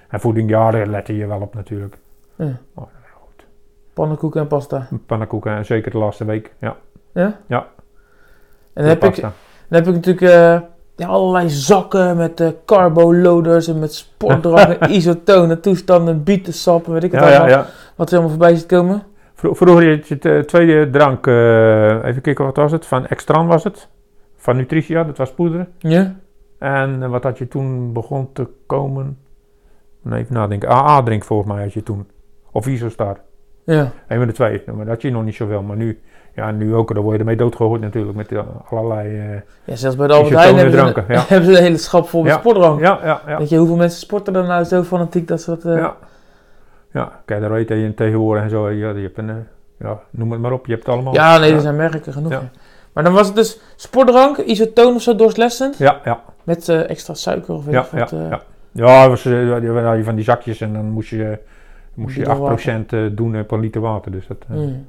En 0.09 0.19
voeding, 0.19 0.49
ja, 0.49 0.71
daar 0.71 0.87
lette 0.87 1.15
je 1.15 1.27
wel 1.27 1.41
op 1.41 1.55
natuurlijk. 1.55 1.97
Ja. 2.45 2.57
Maar, 2.73 2.85
ja, 3.03 3.09
goed. 3.13 3.45
Pannenkoeken 3.93 4.41
en 4.41 4.47
pasta. 4.47 4.87
Pannenkoeken, 5.05 5.55
en 5.55 5.65
zeker 5.65 5.91
de 5.91 5.97
laatste 5.97 6.25
week. 6.25 6.53
Ja, 6.59 6.75
Ja? 7.13 7.39
Ja. 7.47 7.67
En 8.73 8.83
dan 8.83 8.85
heb, 8.85 9.03
ik, 9.03 9.21
dan 9.21 9.31
heb 9.69 9.87
ik 9.87 9.93
natuurlijk 9.93 10.25
eh, 10.31 10.59
ja, 10.95 11.07
allerlei 11.07 11.49
zakken 11.49 12.17
met 12.17 12.39
eh 12.39 12.49
carbo-loaders 12.65 13.67
en 13.67 13.79
met 13.79 13.93
sportdrank 13.93 14.77
en 14.79 14.91
isotonen, 14.97 15.61
toestanden, 15.61 16.23
bietensap 16.23 16.85
en 16.85 16.93
weet 16.93 17.03
ik 17.03 17.11
het 17.11 17.21
Ja, 17.21 17.27
allemaal. 17.29 17.47
ja. 17.47 17.65
Wat 17.95 18.07
er 18.09 18.13
allemaal 18.17 18.35
voorbij 18.37 18.55
ziet 18.55 18.65
komen. 18.65 19.03
Vro- 19.33 19.53
Vroeger 19.53 19.89
had 19.95 20.07
je 20.07 20.13
het 20.13 20.25
eh, 20.25 20.39
tweede 20.39 20.89
drank, 20.89 21.27
even 22.05 22.21
kijken 22.21 22.45
wat 22.45 22.55
was 22.55 22.71
het, 22.71 22.85
van 22.85 23.05
Extran 23.07 23.47
was 23.47 23.63
het. 23.63 23.87
Van 24.35 24.55
Nutritia, 24.55 25.03
dat 25.03 25.17
was 25.17 25.33
poeder. 25.33 25.67
Ja? 25.79 26.15
En 26.59 27.09
wat 27.09 27.23
had 27.23 27.37
je 27.37 27.47
toen 27.47 27.93
begon 27.93 28.29
te 28.33 28.47
komen? 28.65 29.17
Even 30.11 30.33
nadenken. 30.33 30.69
AA-drink 30.69 31.23
volgens 31.23 31.53
mij 31.53 31.63
had 31.63 31.73
je 31.73 31.83
toen. 31.83 32.07
Of 32.51 32.67
Isostar. 32.67 33.17
Ja. 33.63 33.91
Een 34.07 34.17
van 34.17 34.27
de 34.27 34.33
twee. 34.33 34.61
Maar 34.65 34.75
dat 34.77 34.87
had 34.87 35.01
je 35.01 35.11
nog 35.11 35.23
niet 35.23 35.35
zoveel. 35.35 35.61
Maar 35.61 35.75
nu, 35.77 36.01
ja, 36.35 36.51
nu 36.51 36.75
ook. 36.75 36.93
Daar 36.93 37.03
word 37.03 37.13
je 37.13 37.19
ermee 37.19 37.35
doodgegooid 37.35 37.81
natuurlijk. 37.81 38.17
Met 38.17 38.31
eh, 38.31 38.39
allerlei... 38.69 39.19
eh, 39.19 39.39
ja, 39.63 39.75
zelfs 39.75 39.95
bij 39.95 40.07
de 40.07 40.13
Albert 40.13 40.35
Heijn 40.35 40.55
hebben, 40.55 40.73
ze 40.73 40.77
Isotone 40.77 40.97
een- 40.97 41.05
dranken, 41.07 41.15
ja. 41.29 41.35
hebben 41.35 41.49
ze 41.51 41.57
een 41.57 41.63
hele 41.63 41.77
schap 41.77 42.07
vol 42.09 42.21
met 42.21 42.31
Ja. 42.31 42.37
sportdrank. 42.37 42.79
ja, 42.79 42.99
ja, 43.03 43.21
ja. 43.27 43.37
Weet 43.37 43.49
je, 43.49 43.57
hoeveel 43.57 43.75
mensen 43.75 43.99
sporten 43.99 44.35
er 44.35 44.43
nou 44.43 44.63
zo 44.63 44.83
fanatiek 44.83 45.27
dat 45.27 45.41
ze 45.41 45.49
dat... 45.49 45.65
eh, 45.65 45.75
ja. 45.77 45.95
Ja, 46.93 47.11
kijk, 47.25 47.41
daar 47.41 47.51
weet 47.51 47.67
je 47.69 47.75
in 47.75 47.93
tegenwoordig 47.95 48.43
en 48.43 48.49
zo. 48.49 48.69
Ja, 48.69 48.89
je 48.89 49.01
hebt 49.01 49.17
een, 49.17 49.47
ja, 49.79 49.99
noem 50.09 50.31
het 50.31 50.41
maar 50.41 50.51
op. 50.51 50.65
Je 50.65 50.71
hebt 50.71 50.85
het 50.85 50.93
allemaal. 50.95 51.13
Ja, 51.13 51.37
nee, 51.37 51.53
er 51.53 51.59
zijn 51.61 51.75
merken 51.75 52.13
genoeg. 52.13 52.41
Maar 52.93 53.03
dan 53.03 53.13
was 53.13 53.27
het 53.27 53.35
dus 53.35 53.59
sportdrank, 53.75 54.37
isotoon 54.37 54.95
of 54.95 55.01
zo, 55.01 55.15
doorslessend. 55.15 55.77
Ja, 55.77 55.99
ja. 56.03 56.23
Met 56.43 56.69
extra 56.69 57.13
suiker 57.13 57.53
of 57.53 57.65
weet 57.65 57.73
Ja, 57.73 57.85
wat. 57.99 58.09
ja, 58.09 58.17
ja. 58.29 58.41
Ja, 58.71 59.09
was, 59.09 59.21
van 60.03 60.15
die 60.15 60.23
zakjes 60.23 60.61
en 60.61 60.73
dan 60.73 60.85
moest 60.85 61.09
je, 61.09 61.39
moest 61.93 62.15
je 62.15 62.21
Bidon 62.21 62.57
8% 62.85 62.93
eh, 62.93 62.99
doen 63.11 63.45
per 63.45 63.59
liter 63.59 63.81
water. 63.81 64.11
Dus 64.11 64.27
dat, 64.27 64.37
eh, 64.49 64.55
Mm. 64.55 64.85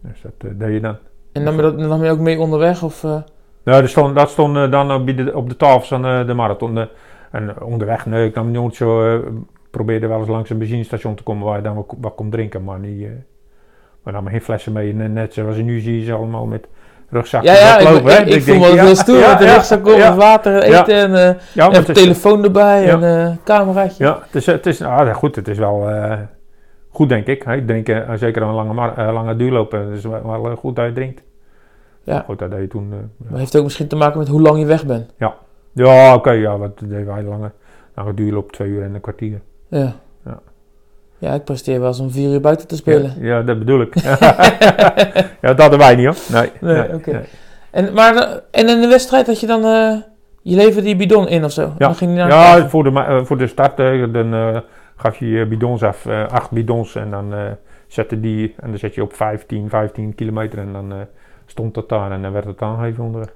dus 0.00 0.20
dat 0.22 0.32
eh, 0.38 0.50
deed 0.58 0.72
je 0.72 0.80
dan. 0.80 0.96
En 1.32 1.42
nam 1.42 1.56
je, 1.56 1.62
dat, 1.62 1.76
nam 1.76 2.04
je 2.04 2.10
ook 2.10 2.18
mee 2.18 2.38
onderweg? 2.38 2.82
Of, 2.82 3.04
eh, 3.04 3.20
Ja, 3.64 3.80
dat 3.80 3.90
stond, 3.90 4.14
dat 4.16 4.30
stond 4.30 4.56
eh, 4.56 4.70
dan 4.70 4.92
op 4.92 5.06
de, 5.06 5.36
op 5.36 5.48
de 5.48 5.56
tafel 5.56 5.80
van 5.80 6.06
eh, 6.06 6.26
de 6.26 6.34
marathon. 6.34 6.78
Eh, 6.78 6.84
en 7.30 7.62
onderweg, 7.62 8.06
nee, 8.06 8.28
ik 8.28 8.34
nam 8.34 8.50
nooit 8.50 8.74
zo. 8.74 9.14
eh, 9.14 9.26
probeerde 9.70 10.06
wel 10.06 10.18
eens 10.18 10.28
langs 10.28 10.50
een 10.50 10.58
benzinestation 10.58 11.14
te 11.14 11.22
komen 11.22 11.46
waar 11.46 11.56
je 11.56 11.62
dan 11.62 11.74
wat, 11.74 11.94
wat 12.00 12.14
kon 12.14 12.30
drinken, 12.30 12.64
maar 12.64 12.78
niet. 12.78 13.02
eh 13.02 13.08
maar 14.02 14.12
nam 14.12 14.26
geen 14.26 14.40
flessen 14.40 14.72
mee. 14.72 14.90
En 14.98 15.12
net 15.12 15.32
zoals 15.34 15.56
je 15.56 15.62
nu 15.62 15.80
zie 15.80 15.98
je 15.98 16.04
ze 16.04 16.12
allemaal 16.12 16.46
met 16.46 16.66
rugzakjes 17.14 17.58
ja, 17.60 17.66
ja, 17.66 17.78
ik, 17.78 17.86
oplopen, 17.86 18.12
ik, 18.12 18.18
ik, 18.18 18.24
Dus 18.24 18.34
vond 18.34 18.46
denk, 18.46 18.60
wel 18.64 18.74
ja, 18.74 18.84
heel 18.84 18.94
stoer 18.96 19.18
ja, 19.18 19.28
met 19.28 19.38
de 19.38 19.44
ja, 19.44 19.54
rugzak 19.54 19.86
op, 19.86 19.96
ja, 19.96 20.08
met 20.08 20.18
water 20.18 20.58
en 20.62 20.70
Ja. 20.70 20.80
eten 20.80 20.94
en, 20.96 21.14
eh 21.14 21.34
Ja, 21.52 21.66
maar 21.66 21.74
en 21.74 21.80
het 21.80 21.88
is- 21.96 22.02
telefoon 22.02 22.44
erbij 22.44 22.84
Ja. 22.84 22.92
en 23.00 23.02
eh 23.28 23.30
cameraatje. 23.44 24.04
Ja, 24.04 24.18
het 24.26 24.34
is, 24.34 24.46
het 24.46 24.66
is 24.66 24.82
ah, 24.82 25.14
goed. 25.14 25.36
Het 25.36 25.48
is 25.48 25.58
wel 25.58 25.88
eh, 25.90 26.18
goed, 26.90 27.08
denk 27.08 27.26
ik. 27.26 27.42
Drinken, 27.66 28.08
eh, 28.08 28.14
zeker 28.16 28.42
een 28.42 28.52
lange, 28.54 28.92
eh, 28.96 29.12
lange 29.12 29.36
duurlopen. 29.36 29.80
Het 29.86 29.96
is 29.98 30.04
wel, 30.04 30.22
wel 30.26 30.50
eh, 30.50 30.56
goed 30.56 30.76
dat 30.76 30.84
je 30.86 30.92
drinkt. 30.92 31.22
Ja. 32.02 32.22
Goed, 32.26 32.38
dat 32.38 32.50
deed 32.50 32.60
je 32.60 32.68
toen. 32.68 32.88
eh, 32.92 32.98
Maar 33.30 33.38
heeft 33.38 33.56
ook 33.56 33.62
misschien 33.64 33.86
te 33.88 33.96
maken 33.96 34.18
met 34.18 34.28
hoe 34.28 34.40
lang 34.40 34.58
je 34.58 34.66
weg 34.66 34.86
bent. 34.86 35.10
ja, 35.72 36.14
oké. 36.14 36.30
ja, 36.30 36.58
wat 36.58 36.78
deden 36.78 37.06
wij 37.06 37.22
lange, 37.22 37.50
lange 37.94 38.14
duurloop? 38.14 38.52
Twee 38.52 38.68
uur 38.68 38.82
en 38.82 38.94
een 38.94 39.00
kwartier. 39.00 39.40
Ja. 39.68 39.92
Ja. 41.24 41.30
Ja, 41.30 41.34
ik 41.34 41.44
presteer 41.44 41.78
wel 41.80 41.88
eens 41.88 42.00
om 42.00 42.10
vier 42.10 42.32
uur 42.32 42.40
buiten 42.40 42.66
te 42.66 42.76
spelen. 42.76 43.14
Ja, 43.20 43.26
ja, 43.26 43.42
dat 43.42 43.58
bedoel 43.58 43.80
ik. 43.80 43.94
ja, 44.00 44.16
dat 45.40 45.58
hadden 45.58 45.78
wij 45.78 45.94
niet 45.94 46.06
hoor. 46.06 46.16
Nee. 46.28 46.50
Nee, 46.60 46.94
oké. 46.94 47.24
En, 47.70 47.92
maar, 47.92 48.16
eh, 48.16 48.36
en 48.50 48.68
in 48.68 48.80
de 48.80 48.86
wedstrijd 48.86 49.26
had 49.26 49.40
je 49.40 49.46
dan... 49.46 49.64
eh, 49.64 49.96
je 50.42 50.56
leverde 50.56 50.82
die 50.82 50.96
bidon 50.96 51.28
in 51.28 51.44
of 51.44 51.52
zo? 51.52 51.72
Dan 51.78 51.94
ging 51.94 52.10
die 52.10 52.18
naar 52.18 52.28
de 52.28 52.34
Ja, 52.34 52.68
voor 52.68 52.84
de, 52.84 52.90
eh, 52.90 53.24
voor 53.24 53.38
de 53.38 53.46
start 53.46 53.76
dan, 54.12 54.62
gaf 54.96 55.16
je 55.16 55.28
je 55.28 55.46
bidons 55.46 55.82
af, 55.82 56.06
acht 56.28 56.50
bidons 56.50 56.94
en 56.94 57.10
dan 57.10 57.34
zette 57.88 58.20
die 58.20 58.54
en 58.60 58.68
dan 58.68 58.78
zet 58.78 58.94
je 58.94 59.02
op 59.02 59.14
15, 59.14 59.68
15 59.68 60.14
kilometer 60.14 60.58
en 60.58 60.72
dan 60.72 60.92
stond 61.46 61.76
het 61.76 61.88
daar 61.88 62.10
en 62.10 62.22
dan 62.22 62.32
werd 62.32 62.44
het 62.44 62.62
aangegeven 62.62 63.04
onderweg. 63.04 63.32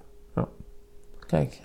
Kijk. 1.27 1.61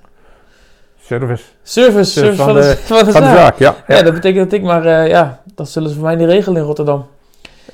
Service 0.99 1.43
Service, 1.63 2.11
service 2.11 2.43
van, 2.43 2.53
de, 2.53 2.61
van 2.63 3.05
de 3.05 3.11
van 3.11 3.21
de 3.21 3.27
zaak. 3.27 3.57
ja. 3.57 3.75
Ja, 3.87 4.01
dat 4.01 4.13
betekent 4.13 4.49
dat 4.49 4.59
ik 4.59 4.65
maar... 4.65 5.07
ja, 5.07 5.42
dat 5.55 5.69
zullen 5.69 5.89
ze 5.89 5.95
voor 5.95 6.03
mij 6.05 6.15
niet 6.15 6.27
regelen 6.27 6.57
in 6.61 6.67
Rotterdam. 6.67 7.05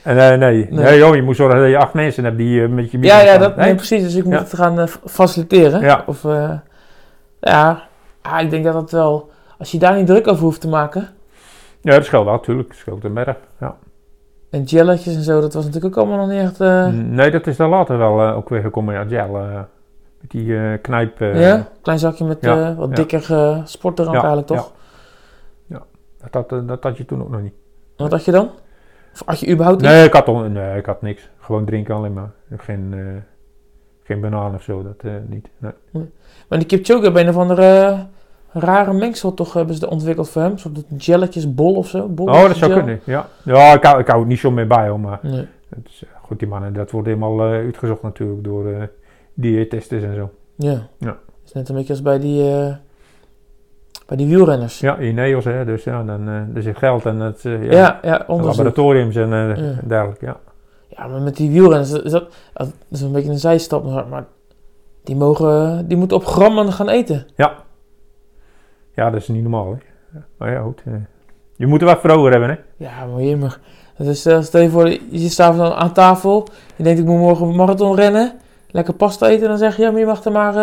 En, 0.03 0.17
eh, 0.17 0.27
nee, 0.37 0.37
Nee. 0.37 0.67
nee. 0.69 0.97
joh, 0.97 1.15
je 1.15 1.21
moet 1.21 1.35
zorgen 1.35 1.59
dat 1.59 1.69
je 1.69 1.77
acht 1.77 1.93
mensen 1.93 2.23
hebt 2.23 2.37
die 2.37 2.63
eh, 2.63 2.69
met 2.69 2.91
je 2.91 2.99
Ja, 3.01 3.21
ja, 3.21 3.37
dat, 3.37 3.55
nee, 3.55 3.65
Nee? 3.65 3.75
precies. 3.75 4.03
Dus 4.03 4.15
ik 4.15 4.23
moet 4.23 4.33
Ja. 4.33 4.39
het 4.39 4.53
gaan 4.53 4.79
eh, 4.79 4.87
faciliteren. 5.05 5.81
Ja. 5.81 6.03
Of, 6.05 6.23
ja, 7.39 7.83
ah, 8.21 8.41
ik 8.41 8.49
denk 8.49 8.63
dat 8.63 8.73
dat 8.73 8.91
wel... 8.91 9.29
Als 9.57 9.71
je 9.71 9.77
daar 9.79 9.95
niet 9.95 10.07
druk 10.07 10.27
over 10.27 10.43
hoeft 10.43 10.61
te 10.61 10.67
maken... 10.67 11.07
Ja, 11.81 11.91
dat 11.95 12.05
scheelt 12.05 12.23
wel, 12.23 12.33
natuurlijk. 12.33 12.67
Dat 12.67 12.77
scheelt 12.77 13.03
een. 13.03 13.35
Ja. 13.59 13.75
En 14.49 14.67
gelletjes 14.67 15.15
en 15.15 15.21
zo, 15.21 15.41
dat 15.41 15.53
was 15.53 15.65
natuurlijk 15.65 15.97
ook 15.97 16.05
allemaal 16.05 16.25
nog 16.27 16.35
niet 16.35 16.43
echt... 16.45 16.61
eh, 16.61 16.87
Nee, 16.87 17.31
dat 17.31 17.47
is 17.47 17.57
dan 17.57 17.69
later 17.69 17.97
wel 17.97 18.21
ook 18.33 18.49
weer 18.49 18.61
gekomen. 18.61 18.93
Ja, 19.09 19.23
gel. 19.25 19.31
met 20.21 20.31
die 20.31 20.77
knijp. 20.77 21.19
ja? 21.19 21.67
Klein 21.81 21.99
zakje 21.99 22.25
met 22.25 22.37
ja, 22.41 22.75
wat 22.75 22.95
dikker 22.95 23.61
sportdrank 23.65 24.13
eigenlijk, 24.15 24.47
toch? 24.47 24.71
Ja. 25.67 25.81
Dat, 26.31 26.51
eh, 26.51 26.59
dat 26.67 26.83
had 26.83 26.97
je 26.97 27.05
toen 27.05 27.21
ook 27.21 27.29
nog 27.29 27.41
niet. 27.41 27.53
Wat 27.99 28.11
had 28.11 28.25
je 28.25 28.31
dan? 28.31 28.49
Of 29.13 29.21
had 29.25 29.39
je 29.39 29.49
überhaupt 29.51 29.81
iets? 29.81 29.89
Nee, 29.91 30.05
ik 30.05 30.13
had, 30.13 30.27
al- 30.27 30.39
nee, 30.49 30.77
ik 30.77 30.85
had 30.85 31.01
niks. 31.01 31.29
Gewoon 31.39 31.65
drinken 31.65 31.95
alleen 31.95 32.13
maar. 32.13 32.31
Geen, 32.57 32.93
eh, 32.93 32.99
geen 34.03 34.21
banaan 34.21 34.55
of 34.55 34.63
zo, 34.63 34.83
dat 34.83 34.95
eh, 35.03 35.11
niet. 35.27 35.49
Nee. 35.57 35.71
Maar 36.49 36.59
die 36.59 36.67
Kipchoge 36.67 37.03
hebben 37.03 37.21
een 37.21 37.29
of 37.29 37.37
andere 37.37 37.65
eh, 37.85 37.99
rare 38.61 38.93
mengsel 38.93 39.33
toch 39.33 39.53
hebben 39.53 39.75
ze 39.75 39.89
ontwikkeld 39.89 40.29
voor 40.29 40.41
hem. 40.41 40.57
Zo'n 40.57 40.85
jelletjes 40.97 41.53
bol 41.53 41.75
of 41.75 41.87
zo. 41.87 42.07
Bol 42.07 42.25
Oh, 42.27 42.41
dat 42.47 42.55
zou 42.55 42.73
kunnen, 42.73 42.99
ja. 43.03 43.27
Ja, 43.43 43.73
ik 43.73 43.83
hou, 43.83 43.99
ik 43.99 44.07
hou 44.07 44.19
het 44.19 44.27
niet 44.29 44.39
zo 44.39 44.51
mee 44.51 44.65
bij, 44.65 44.87
hoor, 44.89 44.99
maar 44.99 45.19
Nee. 45.21 45.47
het 45.69 45.87
is, 45.87 46.03
goed, 46.21 46.39
die 46.39 46.47
mannen, 46.47 46.73
dat 46.73 46.91
wordt 46.91 47.07
helemaal 47.07 47.41
uitgezocht 47.41 48.01
natuurlijk 48.01 48.43
door 48.43 48.89
diëtisten 49.33 50.03
en 50.03 50.15
zo. 50.15 50.29
Ja. 50.55 50.87
Ja. 50.97 51.17
Is 51.45 51.51
net 51.51 51.69
een 51.69 51.75
beetje 51.75 51.93
als 51.93 52.01
bij 52.01 52.19
die, 52.19 52.43
bij 54.09 54.17
die 54.17 54.27
wielrenners. 54.27 54.79
Ja, 54.79 54.99
Ineos, 54.99 55.45
hè, 55.45 55.65
dus 55.65 55.83
ja, 55.83 56.03
dan 56.03 56.27
eh, 56.27 56.55
er 56.55 56.61
zit 56.61 56.77
geld 56.77 57.05
en 57.05 57.19
het, 57.19 57.45
eh, 57.45 57.63
Ja, 57.63 57.71
ja, 57.71 57.99
ja, 58.01 58.23
laboratoriums 58.27 59.15
en 59.15 59.33
eh, 59.33 59.57
Ja. 59.57 59.73
dergelijke, 59.83 60.25
ja. 60.25 60.37
Ja, 60.87 61.07
maar 61.07 61.21
met 61.21 61.35
die 61.35 61.51
wielrenners, 61.51 61.91
is 61.91 62.11
dat, 62.11 62.33
dat 62.53 62.71
is 62.91 63.01
een 63.01 63.11
beetje 63.11 63.29
een 63.31 63.39
zijstap, 63.39 64.07
maar, 64.09 64.25
die, 65.03 65.15
mogen, 65.15 65.87
die 65.87 65.97
moeten 65.97 66.17
op 66.17 66.25
grammen 66.25 66.71
gaan 66.73 66.89
eten. 66.89 67.25
Ja, 67.35 69.09
dat 69.09 69.21
is 69.21 69.27
niet 69.27 69.41
normaal, 69.41 69.65
hè. 69.71 69.77
Ja, 70.13 70.25
Maar 70.37 70.51
ja, 70.51 70.61
goed. 70.61 70.83
je 71.55 71.67
moet 71.67 71.81
er 71.81 71.87
wat 71.87 71.99
voor 71.99 72.09
over 72.09 72.31
hebben, 72.31 72.49
hè. 72.49 72.55
Ja, 72.85 73.05
maar 73.05 73.21
jemig. 73.21 73.59
Dus 73.97 74.27
uh, 74.27 74.41
stel 74.41 74.61
je 74.61 74.69
voor, 74.69 74.87
je 74.89 74.99
zit 75.11 75.31
s'avonds 75.31 75.75
aan 75.75 75.93
tafel, 75.93 76.47
je 76.75 76.83
denkt 76.83 76.99
ik 76.99 77.05
moet 77.05 77.17
morgen 77.17 77.47
een 77.47 77.55
marathon 77.55 77.95
rennen, 77.95 78.31
lekker 78.71 78.93
pasta 78.93 79.27
eten, 79.27 79.47
dan 79.47 79.57
zeg 79.57 79.75
je 79.75 79.81
ja, 79.81 79.91
maar 79.91 79.99
je 79.99 80.05
mag 80.05 80.23
er 80.23 80.31
maar, 80.31 80.53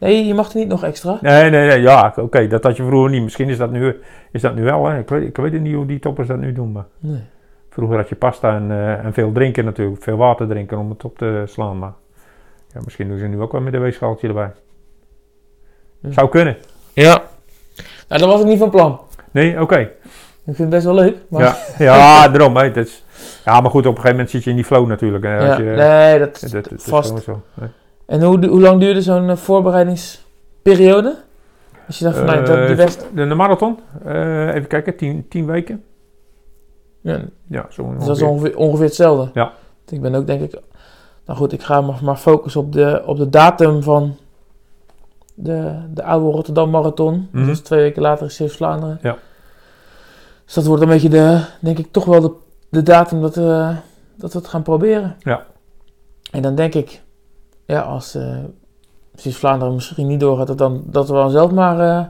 nee, 0.00 0.26
je 0.26 0.34
mag 0.34 0.50
er 0.52 0.58
niet 0.58 0.68
nog 0.68 0.84
extra. 0.84 1.18
Nee, 1.20 1.50
nee, 1.50 1.66
nee, 1.68 1.80
ja, 1.80 2.12
oké, 2.16 2.46
dat 2.46 2.62
had 2.64 2.76
je 2.76 2.84
vroeger 2.84 3.10
niet. 3.10 3.22
Misschien 3.22 3.48
is 3.48 3.58
dat 3.58 3.70
nu, 3.70 4.00
is 4.32 4.40
dat 4.40 4.54
nu 4.54 4.62
wel, 4.64 4.86
hè. 4.86 4.98
Ik 4.98 5.08
weet, 5.08 5.22
ik 5.28 5.36
weet 5.36 5.60
niet 5.60 5.74
hoe 5.74 5.86
die 5.86 5.98
toppers 5.98 6.28
dat 6.28 6.38
nu 6.38 6.52
doen, 6.52 6.72
maar 6.72 6.84
Nee. 6.98 7.20
vroeger 7.70 7.96
had 7.96 8.08
je 8.08 8.14
pasta 8.14 8.54
en, 8.56 8.70
eh, 8.70 9.04
en 9.04 9.12
veel 9.12 9.32
drinken 9.32 9.64
natuurlijk, 9.64 10.02
veel 10.02 10.16
water 10.16 10.48
drinken 10.48 10.78
om 10.78 10.90
het 10.90 11.04
op 11.04 11.18
te 11.18 11.42
slaan, 11.46 11.78
maar 11.78 11.92
Ja, 12.74 12.80
misschien 12.84 13.08
doen 13.08 13.18
ze 13.18 13.26
nu 13.26 13.40
ook 13.40 13.52
wel 13.52 13.60
met 13.60 13.74
een 13.74 13.80
weegschaaltje 13.80 14.28
erbij. 14.28 14.50
Zou 16.08 16.28
kunnen. 16.28 16.56
Ja. 16.92 17.22
Nou, 18.08 18.20
dat 18.20 18.30
was 18.30 18.40
ik 18.40 18.46
niet 18.46 18.58
van 18.58 18.70
plan. 18.70 19.00
Nee, 19.30 19.60
oké. 19.60 19.78
Ik 19.78 20.56
vind 20.56 20.58
het 20.58 20.68
best 20.68 20.84
wel 20.84 20.94
leuk. 20.94 21.16
Maar 21.28 21.42
Ja, 21.42 21.56
ja 21.78 22.28
daarom. 22.32 22.56
Hè. 22.56 22.70
Dat 22.70 22.86
is, 22.86 23.04
ja, 23.44 23.60
maar 23.60 23.70
goed, 23.70 23.80
op 23.86 23.90
een 23.96 24.00
gegeven 24.00 24.10
moment 24.10 24.30
zit 24.30 24.44
je 24.44 24.50
in 24.50 24.56
die 24.56 24.64
flow 24.64 24.86
natuurlijk. 24.88 25.24
Hè, 25.24 25.36
als 25.38 25.56
Ja, 25.56 25.62
je, 25.64 25.70
nee, 25.76 26.18
dat, 26.18 26.40
dat, 26.40 26.50
dat 26.52 26.70
is 26.72 26.84
vast. 26.84 27.22
zo. 27.22 27.40
Nee. 27.54 27.68
En 28.10 28.22
hoe, 28.22 28.46
hoe 28.46 28.60
lang 28.60 28.80
duurde 28.80 29.02
zo'n 29.02 29.30
eh, 29.30 29.36
voorbereidingsperiode? 29.36 31.16
Als 31.86 31.98
je 31.98 32.04
dacht 32.04 32.16
van, 32.16 32.26
nou, 32.26 32.44
dat, 32.44 32.56
die 32.56 32.66
Eh, 32.66 32.76
best... 32.76 33.06
de, 33.14 33.26
de 33.26 33.34
marathon, 33.34 33.78
eh, 34.04 34.54
even 34.54 34.66
kijken, 34.68 34.96
10 34.96 35.28
10 35.28 35.46
weken. 35.46 35.84
Ja, 37.00 37.20
Ja, 37.46 37.66
zo 37.70 37.94
dus 37.98 38.06
dat 38.06 38.16
is 38.16 38.22
ongeveer, 38.22 38.56
ongeveer 38.56 38.84
hetzelfde. 38.84 39.30
Ja. 39.34 39.52
Ik 39.88 40.00
ben 40.00 40.14
ook 40.14 40.26
denk 40.26 40.40
ik... 40.40 40.60
Nou 41.26 41.38
goed, 41.38 41.52
ik 41.52 41.62
ga 41.62 41.80
maar, 41.80 41.98
maar 42.02 42.16
focussen 42.16 42.60
op 42.60 42.72
de, 42.72 43.02
op 43.06 43.16
de 43.16 43.28
datum 43.28 43.82
van 43.82 44.16
de, 45.34 45.74
de 45.94 46.02
oude 46.02 46.30
Rotterdam 46.30 46.70
Marathon. 46.70 47.28
Dat 47.32 47.48
is 47.48 47.60
twee 47.60 47.80
weken 47.80 48.02
later 48.02 48.24
in 48.24 48.30
Zeeuws-Vlaanderen. 48.30 48.98
Ja. 49.02 49.16
Dus 50.44 50.54
dat 50.54 50.66
wordt 50.66 50.82
een 50.82 50.88
beetje 50.88 51.08
de, 51.08 51.44
denk 51.60 51.78
ik, 51.78 51.88
toch 51.90 52.04
wel 52.04 52.20
de, 52.20 52.32
de 52.68 52.82
datum 52.82 53.20
dat, 53.20 53.34
we 53.34 53.74
dat 54.16 54.32
we 54.32 54.38
het 54.38 54.48
gaan 54.48 54.62
proberen. 54.62 55.16
Ja. 55.18 55.46
En 56.30 56.42
dan 56.42 56.54
denk 56.54 56.74
ik, 56.74 57.02
ja, 57.70 57.80
als 57.80 58.16
uh, 58.16 58.36
Zeeuws-Vlaanderen 59.14 59.74
misschien 59.74 60.06
niet 60.06 60.20
doorgaat, 60.20 60.46
dat, 60.46 60.58
dan, 60.58 60.82
dat 60.86 61.08
we 61.08 61.14
dan 61.14 61.30
zelf 61.30 61.50
maar... 61.50 61.80
eh, 61.80 62.06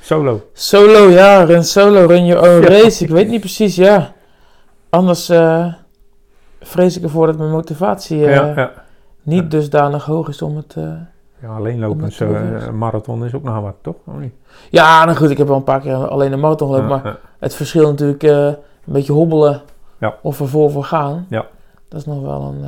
Solo. 0.00 0.40
Solo, 0.52 1.08
ja, 1.10 1.42
run 1.44 1.64
solo, 1.64 2.06
run 2.06 2.26
your 2.26 2.42
own 2.48 2.62
Ja. 2.72 2.80
race. 2.80 3.04
Ik 3.04 3.10
weet 3.10 3.28
niet 3.28 3.40
precies, 3.40 3.76
ja. 3.76 4.12
Anders 4.90 5.28
eh, 5.28 5.72
vrees 6.60 6.96
ik 6.96 7.02
ervoor 7.02 7.26
dat 7.26 7.38
mijn 7.38 7.50
motivatie 7.50 8.18
ja, 8.18 8.52
ja. 8.56 8.72
niet 9.22 9.50
dusdanig 9.50 10.04
hoog 10.04 10.28
is 10.28 10.42
om 10.42 10.56
het... 10.56 10.74
ja, 11.40 11.48
alleen 11.56 11.78
lopen, 11.78 12.10
eh, 12.18 12.70
marathon 12.70 13.24
is 13.24 13.34
ook 13.34 13.42
nog 13.42 13.60
wat, 13.60 13.74
toch? 13.82 13.94
Of 14.04 14.14
niet? 14.14 14.32
Ja, 14.70 15.04
nou 15.04 15.16
goed, 15.16 15.30
ik 15.30 15.38
heb 15.38 15.46
wel 15.46 15.56
een 15.56 15.64
paar 15.64 15.80
keer 15.80 15.94
alleen 15.94 16.32
een 16.32 16.40
marathon 16.40 16.68
gelopen, 16.68 16.88
maar 17.02 17.18
het 17.38 17.54
verschil 17.54 17.90
natuurlijk 17.90 18.22
een 18.22 18.56
beetje 18.84 19.12
hobbelen 19.12 19.62
of 20.22 20.40
er 20.40 20.48
vol 20.48 20.68
voor 20.68 20.84
gaan. 20.84 21.26
Ja. 21.28 21.46
Dat 21.88 22.00
is 22.00 22.06
nog 22.06 22.22
wel 22.22 22.54
een, 22.54 22.64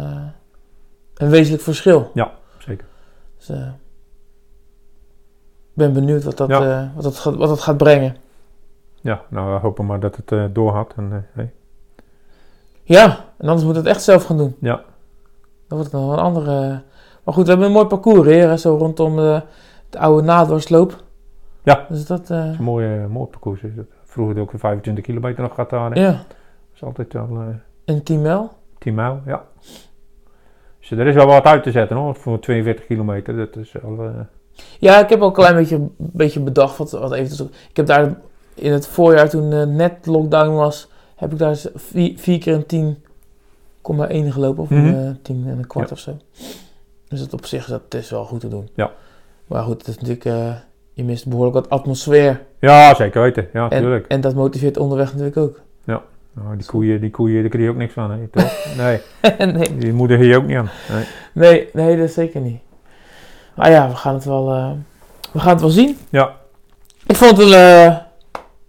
een 1.21 1.31
wezenlijk 1.31 1.63
verschil. 1.63 2.11
zeker. 2.59 2.87
Dus 3.37 3.49
eh, 3.49 3.67
ik 5.71 5.77
ben 5.77 5.93
benieuwd 5.93 6.25
wat 6.25 6.37
dat, 6.37 6.49
Ja. 6.49 6.81
eh, 6.83 6.95
wat, 6.95 7.03
dat 7.05 7.17
gaat, 7.19 7.35
wat 7.35 7.49
dat 7.49 7.61
gaat 7.61 7.77
brengen. 7.77 8.17
Ja, 9.01 9.23
nou, 9.29 9.53
we 9.55 9.59
hopen 9.59 9.87
maar 9.87 10.01
dat 10.01 10.17
het 10.17 10.33
eh 10.33 10.45
doorgaat. 10.53 10.93
En, 10.97 11.27
hey. 11.33 11.53
Ja, 12.83 13.25
en 13.39 13.49
anders 13.49 13.67
moet 13.67 13.77
het 13.77 13.87
echt 13.87 14.03
zelf 14.03 14.25
gaan 14.25 14.37
doen. 14.37 14.57
Ja. 14.61 14.75
Dan 15.69 15.79
wordt 15.79 15.93
het 15.93 16.01
nog 16.01 16.13
een 16.13 16.19
andere... 16.19 16.83
Maar 17.25 17.35
goed, 17.35 17.43
we 17.45 17.51
hebben 17.51 17.67
een 17.69 17.73
mooi 17.75 17.87
parcours 17.87 18.29
hier, 18.29 18.59
zo 18.59 18.77
rondom 18.77 19.17
de, 19.17 19.43
de 19.91 19.99
oude 19.99 20.23
nadoorsloop. 20.27 21.05
Ja. 21.63 21.87
Dus 21.89 22.07
dat, 22.07 22.29
Het 22.29 22.53
is 22.53 22.59
een 22.59 22.65
mooi, 22.65 23.07
mooi 23.07 23.27
parcours. 23.31 23.63
Is 23.63 23.77
het. 23.77 23.87
Vroeger 24.05 24.41
ook 24.41 24.51
weer 24.51 24.61
25 24.61 25.05
kilometer 25.05 25.43
nog 25.43 25.55
gehad 25.55 25.71
daar. 25.71 25.91
hè. 25.91 26.01
ja, 26.01 26.11
Dat 26.11 26.25
is 26.75 26.83
altijd 26.83 27.13
wel 27.13 27.45
een 27.85 28.03
10 28.03 28.23
mijl. 28.23 28.51
10 28.79 28.95
mijl, 28.95 29.21
ja. 29.27 29.45
Dus 30.81 30.91
er 30.91 31.07
is 31.07 31.15
wel 31.15 31.27
wat 31.27 31.45
uit 31.45 31.63
te 31.63 31.71
zetten 31.71 31.97
hoor, 31.97 32.15
voor 32.15 32.39
42 32.41 32.87
kilometer. 32.87 33.37
Dat 33.37 33.57
is 33.57 33.73
wel... 33.83 34.05
eh, 34.05 34.11
Ja, 34.79 35.03
ik 35.03 35.09
heb 35.09 35.21
ook 35.21 35.37
een 35.37 35.43
klein 35.45 35.57
beetje, 35.57 35.81
beetje 35.97 36.41
bedacht 36.41 36.77
wat, 36.77 36.91
wat 36.91 37.13
even 37.13 37.51
Ik 37.71 37.77
heb 37.77 37.87
daar 37.87 38.15
in 38.55 38.73
het 38.73 38.87
voorjaar, 38.87 39.29
toen 39.29 39.53
eh, 39.53 39.65
net 39.67 40.07
lockdown 40.07 40.55
was, 40.55 40.89
heb 41.17 41.33
ik 41.33 41.39
daar 41.39 41.49
eens 41.49 41.69
vier, 41.75 42.13
vier 42.19 42.39
keer 42.39 42.55
een 42.55 42.97
10,1 44.29 44.33
gelopen. 44.33 44.63
Of 44.63 44.71
Mhm. 44.71 44.87
een 44.87 45.07
eh, 45.07 45.11
10 45.23 45.45
en 45.47 45.59
een 45.59 45.67
kwart 45.67 45.89
Ja. 45.89 45.95
of 45.95 46.01
zo. 46.01 46.17
Dus 47.09 47.21
dat 47.21 47.33
op 47.33 47.47
zich 47.47 47.67
dat 47.67 47.95
is 47.95 48.11
wel 48.11 48.25
goed 48.25 48.41
te 48.41 48.49
doen. 48.49 48.69
Ja. 48.75 48.91
Maar 49.47 49.63
goed, 49.63 49.79
het 49.79 49.89
is 49.89 49.99
natuurlijk, 49.99 50.25
je 50.93 51.05
mist 51.05 51.29
behoorlijk 51.29 51.55
wat 51.57 51.71
atmosfeer. 51.71 52.41
ja, 52.61 52.95
zeker 52.95 53.23
weten. 53.23 53.49
Ja, 53.53 53.71
En, 53.71 53.77
natuurlijk. 53.77 54.07
en 54.07 54.21
dat 54.21 54.35
motiveert 54.35 54.77
onderweg 54.77 55.11
natuurlijk 55.11 55.37
ook. 55.37 55.61
Nou, 56.35 56.57
die 56.57 56.67
koeien, 56.67 57.01
die 57.01 57.11
koeien, 57.11 57.41
daar 57.41 57.51
krijg 57.51 57.65
je 57.65 57.71
ook 57.71 57.77
niks 57.77 57.93
van, 57.93 58.11
hè, 58.11 58.29
toch? 58.29 58.53
Nee, 58.77 59.01
nee, 59.53 59.77
die 59.77 59.93
moeder 59.93 60.19
hier 60.19 60.37
ook 60.37 60.47
niet 60.47 60.57
aan. 60.57 60.71
Nee. 60.93 61.05
nee, 61.33 61.69
nee, 61.73 61.97
dat 61.99 62.11
zeker 62.11 62.41
niet. 62.41 62.61
Maar 63.57 63.71
ja, 63.71 63.89
we 63.89 63.95
gaan 63.97 64.15
het 64.15 64.25
wel, 64.25 64.51
eh, 64.53 64.71
we 65.33 65.39
gaan 65.39 65.51
het 65.53 65.61
wel 65.61 65.71
zien. 65.71 65.99
Ja, 66.09 66.33
Ik 67.07 67.17
vond 67.17 67.31
het 67.37 67.47
een, 67.47 67.53
eh, 67.55 67.97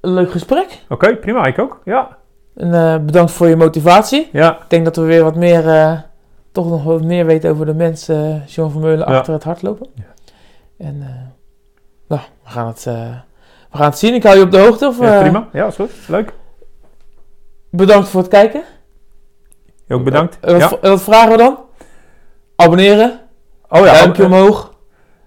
een 0.02 0.13
leuk 0.13 0.32
gesprek. 0.32 0.84
oké, 0.89 1.15
prima, 1.15 1.45
ik 1.45 1.60
ook. 1.60 1.82
Ja, 1.86 2.17
En 2.56 2.74
eh, 2.74 2.97
bedankt 2.97 3.32
voor 3.32 3.47
je 3.47 3.56
motivatie. 3.56 4.30
ja, 4.32 4.52
Ik 4.58 4.69
denk 4.69 4.86
dat 4.86 4.95
we 4.95 5.02
weer 5.02 5.24
wat 5.24 5.36
meer, 5.36 5.63
toch 6.52 6.69
nog 6.69 6.84
wat 6.84 7.04
meer 7.04 7.26
weten 7.26 7.50
over 7.52 7.65
de 7.65 7.74
mensen, 7.74 8.43
John 8.47 8.71
Vermeulen, 8.71 9.10
Ja. 9.10 9.17
achter 9.17 9.34
het 9.34 9.43
hardlopen. 9.43 9.88
Ja. 9.95 10.04
En, 10.78 10.97
nou, 12.08 12.21
we 12.43 12.50
gaan, 12.50 12.67
het, 12.67 12.84
we 12.84 13.78
gaan 13.78 13.86
het 13.89 13.97
zien. 14.00 14.13
Ik 14.13 14.24
hou 14.24 14.38
je 14.38 14.43
op 14.43 14.52
de 14.52 14.60
hoogte. 14.60 14.88
Of, 14.88 15.00
ja, 15.00 15.21
prima. 15.21 15.47
Ja, 15.52 15.67
is 15.67 15.76
goed. 15.76 15.91
Leuk. 16.08 16.34
Bedankt 17.71 18.10
voor 18.10 18.21
het 18.21 18.29
kijken. 18.29 18.62
Ook 19.89 20.03
bedankt. 20.03 20.38
Eh, 20.41 20.51
wat, 20.51 20.62
Ja. 20.62 20.67
v- 20.67 20.81
wat 20.88 21.01
vragen 21.03 21.31
we 21.31 21.38
dan? 21.38 21.57
Abonneren. 22.55 23.19
Oh 23.69 23.86
ja, 23.86 23.93
duimpje 23.93 24.25
omhoog. 24.25 24.73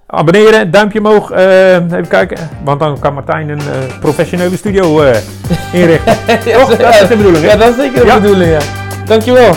abonneren, 0.07 0.71
duimpje 0.71 0.99
omhoog. 0.99 1.31
eh, 1.31 1.75
even 1.75 2.09
kijken, 2.09 2.49
want 2.65 2.81
dan 2.81 2.99
kan 2.99 3.15
Martijn 3.15 3.49
een 3.49 3.59
eh, 3.59 3.99
professionele 4.01 4.57
studio 4.57 5.03
eh, 5.03 5.17
inrichten. 5.81 6.17
ja, 6.27 6.59
Toch? 6.59 6.77
Dat 6.77 6.95
is 7.01 7.09
de 7.09 7.17
bedoeling, 7.17 7.45
hè? 7.45 7.51
Ja, 7.51 7.57
dat 7.57 7.69
is 7.69 7.77
zeker 7.77 8.07
de 8.07 8.21
bedoeling, 8.21 8.51
ja. 8.51 8.61
Dankjewel. 9.07 9.55